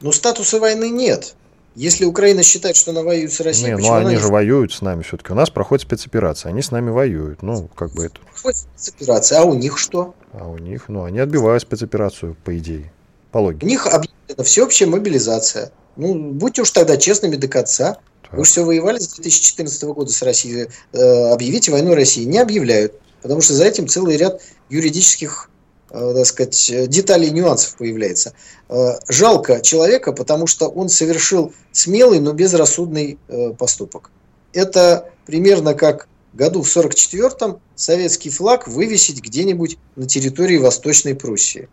Ну, 0.00 0.12
статуса 0.12 0.60
войны 0.60 0.88
нет. 0.88 1.34
Если 1.80 2.04
Украина 2.04 2.42
считает, 2.42 2.76
что 2.76 2.90
она 2.90 3.02
воюет 3.02 3.32
с 3.32 3.40
Россией, 3.40 3.74
не, 3.74 3.80
ну 3.80 3.94
они 3.94 4.16
же 4.16 4.28
воюют 4.28 4.70
с 4.70 4.82
нами 4.82 5.00
все-таки. 5.02 5.32
У 5.32 5.34
нас 5.34 5.48
проходит 5.48 5.86
спецоперация, 5.86 6.50
они 6.50 6.60
с 6.60 6.70
нами 6.72 6.90
воюют. 6.90 7.42
Ну, 7.42 7.68
как 7.68 7.92
бы 7.92 8.04
это. 8.04 8.20
Проходит 8.20 8.58
спецоперация, 8.76 9.40
а 9.40 9.44
у 9.44 9.54
них 9.54 9.78
что? 9.78 10.14
А 10.34 10.46
у 10.46 10.58
них, 10.58 10.90
ну, 10.90 11.04
они 11.04 11.20
отбивают 11.20 11.62
спецоперацию, 11.62 12.36
по 12.44 12.58
идее. 12.58 12.92
По 13.32 13.38
логике. 13.38 13.64
У 13.64 13.68
них 13.70 13.86
объявлена 13.86 14.44
всеобщая 14.44 14.86
мобилизация. 14.88 15.72
Ну, 15.96 16.32
будьте 16.32 16.60
уж 16.60 16.70
тогда 16.70 16.98
честными 16.98 17.36
до 17.36 17.48
конца. 17.48 17.96
Так. 18.24 18.34
Вы 18.34 18.44
все 18.44 18.62
воевали 18.62 18.98
с 18.98 19.14
2014 19.14 19.82
года 19.84 20.12
с 20.12 20.20
Россией. 20.20 20.68
Э, 20.92 21.32
объявите 21.32 21.72
войну 21.72 21.94
России. 21.94 22.24
Не 22.24 22.40
объявляют. 22.40 23.00
Потому 23.22 23.40
что 23.40 23.54
за 23.54 23.64
этим 23.64 23.88
целый 23.88 24.18
ряд 24.18 24.42
юридических 24.68 25.48
так 25.90 26.26
сказать, 26.26 26.88
деталей 26.88 27.30
нюансов 27.30 27.76
появляется. 27.76 28.32
Э, 28.68 28.98
жалко 29.08 29.60
человека, 29.60 30.12
потому 30.12 30.46
что 30.46 30.68
он 30.68 30.88
совершил 30.88 31.52
смелый, 31.72 32.20
но 32.20 32.32
безрассудный 32.32 33.18
э, 33.28 33.50
поступок. 33.58 34.10
Это 34.52 35.10
примерно 35.26 35.74
как 35.74 36.08
году 36.32 36.62
в 36.62 36.76
44-м 36.76 37.60
советский 37.74 38.30
флаг 38.30 38.68
вывесить 38.68 39.20
где-нибудь 39.20 39.78
на 39.96 40.06
территории 40.06 40.58
Восточной 40.58 41.14
Пруссии. 41.14 41.68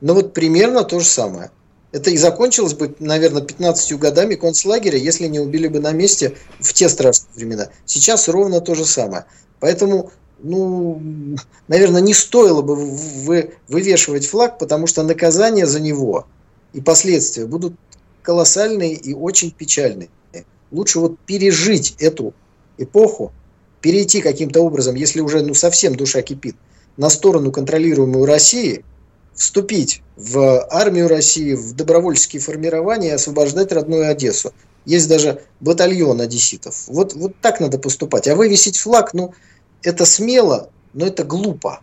Но 0.00 0.14
вот 0.14 0.34
примерно 0.34 0.84
то 0.84 1.00
же 1.00 1.06
самое. 1.06 1.50
Это 1.90 2.10
и 2.10 2.18
закончилось 2.18 2.74
бы, 2.74 2.94
наверное, 2.98 3.42
15 3.42 3.98
годами 3.98 4.34
концлагеря, 4.34 4.98
если 4.98 5.26
не 5.26 5.40
убили 5.40 5.68
бы 5.68 5.80
на 5.80 5.92
месте 5.92 6.36
в 6.60 6.74
те 6.74 6.88
страшные 6.88 7.32
времена. 7.34 7.68
Сейчас 7.86 8.28
ровно 8.28 8.60
то 8.60 8.74
же 8.74 8.84
самое. 8.84 9.24
Поэтому 9.58 10.12
ну, 10.40 11.00
наверное, 11.66 12.00
не 12.00 12.14
стоило 12.14 12.62
бы 12.62 12.76
вы, 12.76 13.54
вывешивать 13.68 14.26
флаг, 14.26 14.58
потому 14.58 14.86
что 14.86 15.02
наказание 15.02 15.66
за 15.66 15.80
него 15.80 16.26
и 16.72 16.80
последствия 16.80 17.46
будут 17.46 17.74
колоссальные 18.22 18.94
и 18.94 19.14
очень 19.14 19.50
печальные. 19.50 20.10
Лучше 20.70 21.00
вот 21.00 21.18
пережить 21.20 21.96
эту 21.98 22.34
эпоху, 22.76 23.32
перейти 23.80 24.20
каким-то 24.20 24.60
образом, 24.60 24.94
если 24.94 25.20
уже 25.20 25.42
ну, 25.42 25.54
совсем 25.54 25.96
душа 25.96 26.22
кипит, 26.22 26.56
на 26.96 27.10
сторону 27.10 27.52
контролируемую 27.52 28.26
России, 28.26 28.84
вступить 29.34 30.02
в 30.16 30.66
армию 30.70 31.08
России, 31.08 31.54
в 31.54 31.74
добровольческие 31.74 32.42
формирования 32.42 33.08
и 33.08 33.12
освобождать 33.12 33.72
родную 33.72 34.10
Одессу. 34.10 34.52
Есть 34.84 35.08
даже 35.08 35.42
батальон 35.60 36.20
одесситов. 36.20 36.88
Вот, 36.88 37.12
вот 37.12 37.34
так 37.42 37.60
надо 37.60 37.78
поступать. 37.78 38.26
А 38.26 38.34
вывесить 38.34 38.78
флаг, 38.78 39.12
ну, 39.12 39.34
это 39.82 40.04
смело, 40.04 40.70
но 40.92 41.06
это 41.06 41.24
глупо. 41.24 41.80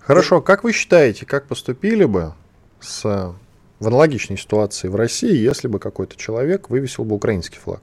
Хорошо, 0.00 0.40
как 0.40 0.64
вы 0.64 0.72
считаете, 0.72 1.24
как 1.26 1.46
поступили 1.46 2.04
бы 2.04 2.34
с, 2.80 3.02
в 3.04 3.86
аналогичной 3.86 4.36
ситуации 4.36 4.88
в 4.88 4.96
России, 4.96 5.36
если 5.36 5.68
бы 5.68 5.78
какой-то 5.78 6.16
человек 6.16 6.68
вывесил 6.68 7.04
бы 7.04 7.14
украинский 7.14 7.58
флаг? 7.58 7.82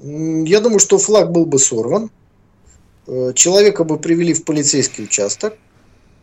Я 0.00 0.60
думаю, 0.60 0.80
что 0.80 0.98
флаг 0.98 1.30
был 1.30 1.46
бы 1.46 1.58
сорван, 1.58 2.10
э, 3.06 3.32
человека 3.34 3.84
бы 3.84 3.98
привели 3.98 4.34
в 4.34 4.44
полицейский 4.44 5.04
участок, 5.04 5.56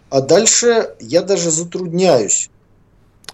а 0.09 0.21
дальше 0.21 0.95
я 0.99 1.21
даже 1.21 1.51
затрудняюсь 1.51 2.49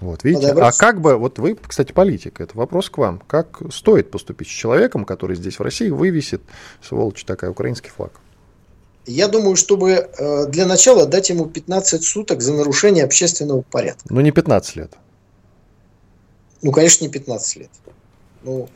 вот, 0.03 0.23
видите? 0.23 0.47
А 0.51 0.71
как 0.71 1.01
бы, 1.01 1.15
вот 1.17 1.39
вы, 1.39 1.55
кстати, 1.55 1.91
политик, 1.91 2.41
это 2.41 2.57
вопрос 2.57 2.89
к 2.89 2.97
вам. 2.97 3.21
Как 3.25 3.61
стоит 3.71 4.11
поступить 4.11 4.47
с 4.47 4.51
человеком, 4.51 5.05
который 5.05 5.35
здесь 5.35 5.59
в 5.59 5.61
России 5.61 5.89
вывесит, 5.89 6.41
сволочь 6.81 7.23
такая, 7.23 7.51
украинский 7.51 7.89
флаг? 7.89 8.11
Я 9.05 9.27
думаю, 9.27 9.55
чтобы 9.55 9.91
э, 9.91 10.45
для 10.47 10.65
начала 10.65 11.05
дать 11.05 11.29
ему 11.29 11.45
15 11.45 12.03
суток 12.03 12.41
за 12.41 12.53
нарушение 12.53 13.03
общественного 13.03 13.61
порядка. 13.61 14.03
Ну, 14.09 14.21
не 14.21 14.31
15 14.31 14.75
лет. 14.75 14.93
Ну, 16.61 16.71
конечно, 16.71 17.05
не 17.05 17.09
15 17.09 17.55
лет. 17.57 17.69
Ну, 18.43 18.67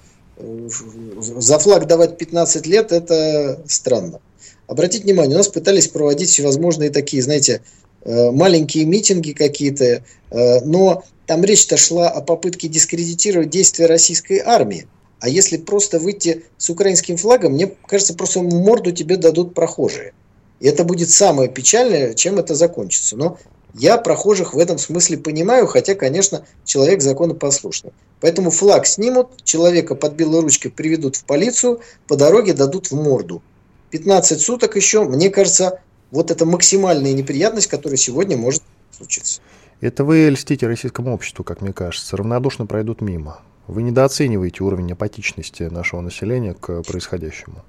за 1.19 1.59
флаг 1.59 1.87
давать 1.87 2.17
15 2.17 2.67
лет– 2.67 2.91
это 2.93 3.61
странно. 3.67 4.19
Обратите 4.67 5.03
внимание, 5.03 5.35
у 5.35 5.37
нас 5.37 5.47
пытались 5.47 5.87
проводить 5.87 6.29
всевозможные 6.29 6.89
такие, 6.89 7.23
знаете, 7.23 7.61
Э, 8.07 8.31
маленькие 8.31 8.85
митинги 8.85 9.33
какие-то, 9.33 10.01
э, 10.31 10.59
но 10.61 11.03
там 11.27 11.43
речь-то 11.43 11.77
шла 11.77 12.09
о 12.09 12.21
попытке 12.21 12.69
дискредитировать 12.69 13.49
действия 13.49 13.85
российской 13.85 14.39
армии. 14.39 14.87
А 15.19 15.29
если 15.29 15.57
просто 15.57 15.99
выйти 15.99 16.45
с 16.57 16.69
украинским 16.69 17.17
флагом, 17.17 17.53
мне 17.53 17.67
кажется, 17.85 18.13
просто 18.13 18.41
морду 18.41 18.91
тебе 18.91 19.17
дадут 19.17 19.53
прохожие. 19.53 20.13
И 20.59 20.67
это 20.67 20.83
будет 20.83 21.09
самое 21.09 21.49
печальное, 21.49 22.13
чем 22.13 22.39
это 22.39 22.55
закончится. 22.55 23.17
Но 23.17 23.37
Я 23.73 23.97
прохожих 23.97 24.53
в 24.53 24.59
этом 24.59 24.77
смысле 24.77 25.17
понимаю, 25.17 25.67
хотя, 25.67 25.93
конечно, 25.93 26.45
человек 26.63 27.01
законопослушный. 27.01 27.91
Поэтому 28.21 28.49
флаг 28.49 28.87
снимут, 28.87 29.43
человека 29.43 29.93
под 29.93 30.13
белой 30.13 30.41
ручкой 30.41 30.69
приведут 30.69 31.17
в 31.17 31.25
полицию, 31.25 31.81
по 32.07 32.15
дороге 32.15 32.53
дадут 32.53 32.89
в 32.89 32.95
морду. 32.95 33.43
15 33.91 34.39
суток 34.41 34.75
еще, 34.77 35.03
мне 35.03 35.29
кажется, 35.29 35.81
вот 36.09 36.31
это 36.31 36.45
максимальная 36.45 37.13
неприятность, 37.13 37.67
которая 37.67 37.97
сегодня 37.97 38.37
может 38.37 38.63
случиться. 38.95 39.41
Это 39.79 40.03
вы 40.03 40.29
льстите 40.29 40.65
российскому 40.65 41.13
обществу, 41.13 41.43
как 41.43 41.61
мне 41.61 41.71
кажется, 41.71 42.17
равнодушно 42.17 42.65
пройдут 42.65 43.01
мимо. 43.01 43.41
Вы 43.67 43.83
недооцениваете 43.83 44.63
уровень 44.63 44.91
апатичности 44.91 45.63
нашего 45.63 46.01
населения 46.01 46.55
к 46.55 46.81
происходящему. 46.83 47.63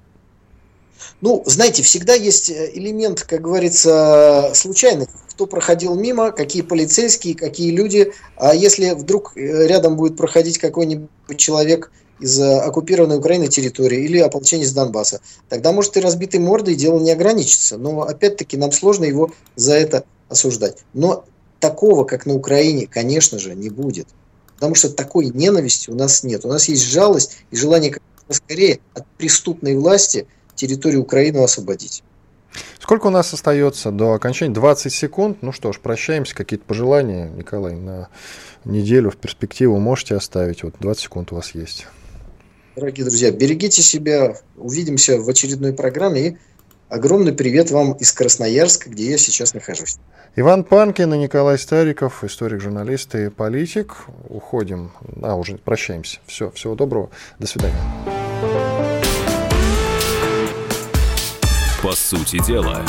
Ну, 1.21 1.43
знаете, 1.45 1.83
всегда 1.83 2.13
есть 2.13 2.49
э, 2.49 2.71
элемент, 2.73 3.23
как 3.23 3.41
говорится, 3.41 4.51
случайных. 4.53 5.09
Кто 5.29 5.45
проходил 5.45 5.95
мимо, 5.95 6.31
какие 6.31 6.61
полицейские, 6.61 7.35
какие 7.35 7.71
люди. 7.71 8.11
А 8.35 8.53
если 8.53 8.91
вдруг 8.91 9.33
э, 9.35 9.67
рядом 9.67 9.95
будет 9.95 10.17
проходить 10.17 10.57
какой-нибудь 10.57 11.09
человек 11.37 11.91
из 12.19 12.39
э, 12.39 12.59
оккупированной 12.59 13.17
Украины 13.17 13.47
территории 13.47 14.03
или 14.03 14.17
ополченец 14.17 14.71
Донбасса, 14.71 15.21
тогда 15.47 15.71
может 15.71 15.95
и 15.95 16.01
разбитой 16.01 16.39
мордой 16.39 16.75
дело 16.75 16.99
не 16.99 17.11
ограничится. 17.11 17.77
Но 17.77 18.01
опять-таки 18.01 18.57
нам 18.57 18.71
сложно 18.71 19.05
его 19.05 19.31
за 19.55 19.75
это 19.75 20.03
осуждать. 20.27 20.79
Но 20.93 21.25
такого, 21.59 22.03
как 22.03 22.25
на 22.25 22.33
Украине, 22.33 22.87
конечно 22.87 23.39
же, 23.39 23.55
не 23.55 23.69
будет. 23.69 24.07
Потому 24.55 24.75
что 24.75 24.89
такой 24.89 25.27
ненависти 25.27 25.89
у 25.89 25.95
нас 25.95 26.23
нет. 26.23 26.45
У 26.45 26.49
нас 26.49 26.67
есть 26.67 26.83
жалость 26.83 27.37
и 27.51 27.55
желание 27.55 27.95
скорее 28.29 28.79
от 28.93 29.05
преступной 29.17 29.75
власти– 29.75 30.27
территорию 30.59 31.01
Украины 31.01 31.37
освободить. 31.37 32.03
Сколько 32.79 33.07
у 33.07 33.11
нас 33.11 33.33
остается 33.33 33.91
до 33.91 34.13
окончания? 34.13 34.53
20 34.53 34.91
секунд. 34.91 35.37
Ну 35.41 35.51
что 35.51 35.71
ж, 35.71 35.79
прощаемся. 35.79 36.35
Какие-то 36.35 36.65
пожелания, 36.65 37.29
Николай, 37.29 37.75
на 37.75 38.09
неделю 38.65 39.11
в 39.11 39.17
перспективу 39.17 39.79
можете 39.79 40.15
оставить? 40.15 40.63
Вот 40.63 40.75
20 40.79 41.03
секунд 41.03 41.31
у 41.31 41.35
вас 41.35 41.55
есть. 41.55 41.87
Дорогие 42.75 43.05
друзья, 43.05 43.31
берегите 43.31 43.81
себя. 43.81 44.35
Увидимся 44.57 45.19
в 45.19 45.29
очередной 45.29 45.73
программе. 45.73 46.27
И 46.27 46.37
огромный 46.89 47.33
привет 47.33 47.71
вам 47.71 47.93
из 47.93 48.11
Красноярска, 48.11 48.89
где 48.89 49.11
я 49.11 49.17
сейчас 49.17 49.53
нахожусь. 49.53 49.97
Иван 50.35 50.63
Панкин 50.63 51.13
и 51.13 51.17
Николай 51.17 51.57
Стариков, 51.57 52.23
историк, 52.23 52.61
журналист 52.61 53.15
и 53.15 53.29
политик. 53.29 53.95
Уходим. 54.27 54.91
А, 55.21 55.35
уже 55.35 55.57
прощаемся. 55.57 56.19
Все, 56.27 56.51
всего 56.51 56.75
доброго. 56.75 57.09
До 57.39 57.47
свидания. 57.47 57.75
По 61.81 61.93
сути 61.93 62.45
дела. 62.45 62.83